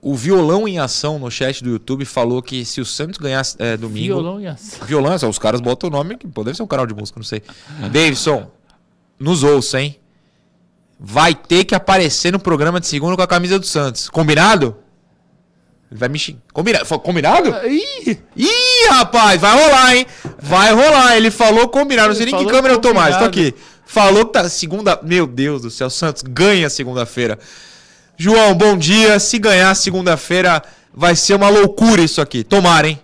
O 0.00 0.14
Violão 0.14 0.68
em 0.68 0.78
Ação 0.78 1.18
no 1.18 1.30
chat 1.30 1.64
do 1.64 1.70
YouTube 1.70 2.04
falou 2.04 2.40
que 2.42 2.64
se 2.64 2.80
o 2.80 2.84
Santos 2.84 3.18
ganhasse 3.18 3.56
é, 3.58 3.76
domingo. 3.76 4.06
Violão 4.06 4.40
em 4.40 4.46
Ação. 4.46 4.86
Violão, 4.86 5.14
os 5.28 5.38
caras 5.38 5.60
botam 5.60 5.88
o 5.88 5.90
nome, 5.90 6.16
que 6.16 6.26
deve 6.26 6.54
ser 6.54 6.62
um 6.62 6.66
canal 6.66 6.86
de 6.86 6.94
música, 6.94 7.18
não 7.18 7.24
sei. 7.24 7.42
Davidson, 7.90 8.50
nos 9.18 9.42
ouça, 9.42 9.80
hein? 9.80 9.96
Vai 10.98 11.34
ter 11.34 11.64
que 11.64 11.74
aparecer 11.74 12.32
no 12.32 12.38
programa 12.38 12.80
de 12.80 12.86
segunda 12.86 13.16
com 13.16 13.22
a 13.22 13.26
camisa 13.26 13.58
do 13.58 13.66
Santos. 13.66 14.08
Combinado? 14.08 14.76
Ele 15.90 16.00
vai 16.00 16.08
me 16.08 16.18
xingar. 16.18 16.40
Combinado? 16.52 16.86
Combinado? 17.00 17.54
Ih! 17.66 18.18
Ih, 18.36 18.88
rapaz, 18.90 19.40
vai 19.40 19.62
rolar, 19.62 19.96
hein? 19.96 20.06
Vai 20.40 20.72
rolar. 20.72 21.16
Ele 21.16 21.30
falou 21.30 21.68
combinado. 21.68 22.08
Não 22.08 22.14
sei 22.14 22.26
nem 22.26 22.36
que 22.36 22.46
câmera 22.46 22.74
eu 22.74 22.80
tô 22.80 22.92
mais. 22.92 23.16
Tô 23.16 23.24
aqui. 23.24 23.54
Falou 23.84 24.26
que 24.26 24.32
tá 24.32 24.48
segunda. 24.48 24.98
Meu 25.02 25.26
Deus 25.26 25.62
do 25.62 25.70
céu, 25.70 25.88
Santos 25.88 26.22
ganha 26.22 26.68
segunda-feira. 26.68 27.38
João, 28.18 28.54
bom 28.54 28.78
dia. 28.78 29.18
Se 29.20 29.38
ganhar 29.38 29.74
segunda-feira, 29.74 30.62
vai 30.92 31.14
ser 31.14 31.34
uma 31.34 31.50
loucura 31.50 32.02
isso 32.02 32.20
aqui. 32.20 32.42
Tomara, 32.42 32.88
hein? 32.88 32.98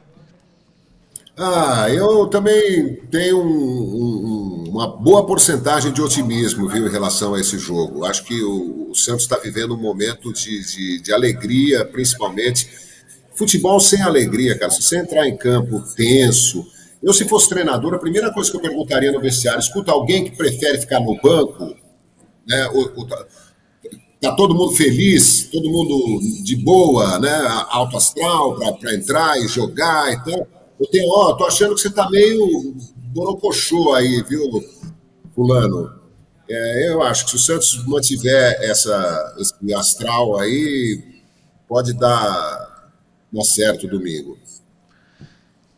Ah, 1.37 1.87
eu 1.91 2.27
também 2.29 2.97
tenho 3.11 3.39
um, 3.39 3.45
um, 3.47 4.71
uma 4.71 4.87
boa 4.87 5.27
porcentagem 5.27 5.93
de 5.93 6.01
otimismo, 6.01 6.69
viu, 6.69 6.87
em 6.87 6.91
relação 6.91 7.35
a 7.35 7.41
esse 7.41 7.59
jogo. 7.59 8.05
Acho 8.07 8.25
que 8.25 8.43
o, 8.43 8.91
o 8.91 8.95
Santos 8.95 9.23
está 9.23 9.37
vivendo 9.37 9.75
um 9.75 9.81
momento 9.81 10.33
de, 10.33 10.65
de, 10.65 11.01
de, 11.03 11.13
alegria, 11.13 11.85
principalmente. 11.85 12.69
Futebol 13.35 13.81
sem 13.81 14.01
alegria, 14.01 14.59
cara. 14.59 14.71
Se 14.71 14.83
você 14.83 14.99
entrar 14.99 15.27
em 15.27 15.37
campo 15.37 15.83
tenso 15.95 16.67
Eu, 17.03 17.13
se 17.13 17.29
fosse 17.29 17.49
treinador, 17.49 17.95
a 17.95 17.99
primeira 17.99 18.33
coisa 18.33 18.51
que 18.51 18.57
eu 18.57 18.61
perguntaria 18.61 19.13
no 19.13 19.21
vestiário, 19.21 19.61
escuta, 19.61 19.91
alguém 19.93 20.25
que 20.25 20.37
prefere 20.37 20.81
ficar 20.81 21.01
no 21.01 21.21
banco, 21.21 21.75
né? 22.47 22.69
O, 22.69 23.03
o, 23.03 23.07
tá, 24.23 24.33
todo 24.37 24.55
mundo 24.55 24.73
feliz, 24.77 25.49
todo 25.51 25.69
mundo 25.69 26.21
de 26.45 26.55
boa, 26.57 27.19
né? 27.19 27.35
Alto 27.69 27.97
astral 27.97 28.57
para 28.79 28.95
entrar 28.95 29.37
e 29.39 29.49
jogar 29.49 30.13
e 30.13 30.25
tal. 30.25 30.47
Eu 30.81 30.87
tenho, 30.87 31.09
ó, 31.11 31.35
tô 31.35 31.45
achando 31.45 31.75
que 31.75 31.81
você 31.81 31.91
tá 31.91 32.09
meio 32.09 32.75
borocochô 33.13 33.93
aí, 33.95 34.23
viu, 34.23 34.65
fulano? 35.35 36.01
É, 36.49 36.89
eu 36.91 37.03
acho 37.03 37.25
que 37.25 37.31
se 37.31 37.37
o 37.37 37.39
Santos 37.39 37.85
mantiver 37.87 38.57
essa, 38.63 39.37
esse 39.39 39.75
astral 39.75 40.39
aí, 40.39 41.03
pode 41.69 41.93
dar, 41.93 42.93
dar 43.33 43.45
certo 43.45 43.89
domingo. 43.89 44.39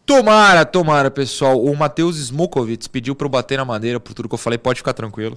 Tomara, 0.04 0.66
tomara, 0.66 1.10
pessoal. 1.10 1.62
O 1.62 1.74
Matheus 1.74 2.18
Smukovic 2.18 2.90
pediu 2.90 3.14
para 3.14 3.24
eu 3.24 3.30
bater 3.30 3.56
na 3.56 3.64
madeira 3.64 3.98
por 3.98 4.12
tudo 4.12 4.28
que 4.28 4.34
eu 4.34 4.38
falei. 4.38 4.58
Pode 4.58 4.80
ficar 4.80 4.92
tranquilo. 4.92 5.36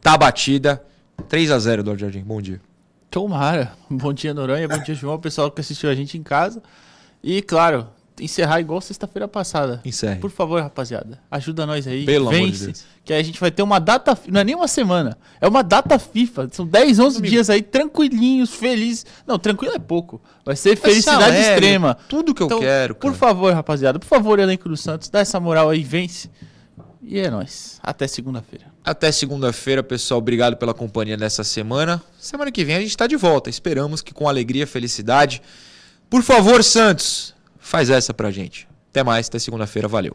Tá 0.00 0.18
batida. 0.18 0.82
3 1.28 1.50
a 1.50 1.58
0 1.58 1.80
Eduardo 1.82 2.00
Jardim. 2.00 2.20
Bom 2.22 2.40
dia. 2.40 2.60
Tomara. 3.10 3.72
Bom 3.88 4.12
dia, 4.12 4.34
Noronha. 4.34 4.68
Bom 4.68 4.82
dia, 4.82 4.94
João. 4.94 5.18
Pessoal 5.18 5.50
que 5.50 5.60
assistiu 5.60 5.88
a 5.90 5.94
gente 5.94 6.18
em 6.18 6.22
casa. 6.22 6.62
E, 7.22 7.40
claro, 7.42 7.88
encerrar 8.20 8.60
igual 8.60 8.80
sexta-feira 8.80 9.26
passada. 9.26 9.80
Encerre. 9.84 10.20
Por 10.20 10.30
favor, 10.30 10.60
rapaziada. 10.62 11.18
Ajuda 11.30 11.64
nós 11.66 11.86
aí. 11.86 12.04
Pelo 12.04 12.28
Vence, 12.28 12.42
amor 12.42 12.52
de 12.52 12.64
Deus. 12.66 12.84
Que 13.04 13.12
a 13.14 13.22
gente 13.22 13.40
vai 13.40 13.50
ter 13.50 13.62
uma 13.62 13.78
data. 13.78 14.16
Não 14.28 14.40
é 14.40 14.44
nem 14.44 14.54
uma 14.54 14.68
semana. 14.68 15.16
É 15.40 15.48
uma 15.48 15.62
data 15.62 15.98
FIFA. 15.98 16.48
São 16.52 16.66
10, 16.66 16.98
11 16.98 17.22
dias 17.22 17.48
aí, 17.48 17.62
tranquilinhos, 17.62 18.50
felizes. 18.54 19.06
Não, 19.26 19.38
tranquilo 19.38 19.74
é 19.74 19.78
pouco. 19.78 20.20
Vai 20.44 20.56
ser 20.56 20.76
felicidade 20.76 21.24
alegre, 21.24 21.40
extrema. 21.52 21.96
Tudo 22.08 22.34
que 22.34 22.42
eu 22.42 22.46
Então, 22.46 22.60
quero. 22.60 22.94
Por 22.94 23.12
cara. 23.12 23.14
favor, 23.18 23.54
rapaziada. 23.54 23.98
Por 23.98 24.06
favor, 24.06 24.38
elenco 24.38 24.68
do 24.68 24.76
Santos. 24.76 25.08
Dá 25.08 25.20
essa 25.20 25.40
moral 25.40 25.70
aí, 25.70 25.82
vence. 25.82 26.30
E 27.02 27.18
é 27.18 27.30
nóis. 27.30 27.78
Até 27.82 28.06
segunda-feira. 28.06 28.66
Até 28.84 29.12
segunda-feira, 29.12 29.82
pessoal. 29.82 30.18
Obrigado 30.18 30.56
pela 30.56 30.74
companhia 30.74 31.16
nessa 31.16 31.44
semana. 31.44 32.02
Semana 32.18 32.50
que 32.50 32.64
vem 32.64 32.76
a 32.76 32.80
gente 32.80 32.96
tá 32.96 33.06
de 33.06 33.16
volta. 33.16 33.50
Esperamos 33.50 34.02
que 34.02 34.12
com 34.12 34.28
alegria 34.28 34.66
felicidade. 34.66 35.42
Por 36.08 36.22
favor, 36.22 36.62
Santos, 36.64 37.34
faz 37.58 37.90
essa 37.90 38.14
pra 38.14 38.30
gente. 38.30 38.68
Até 38.90 39.02
mais, 39.02 39.28
até 39.28 39.38
segunda-feira. 39.38 39.88
Valeu. 39.88 40.14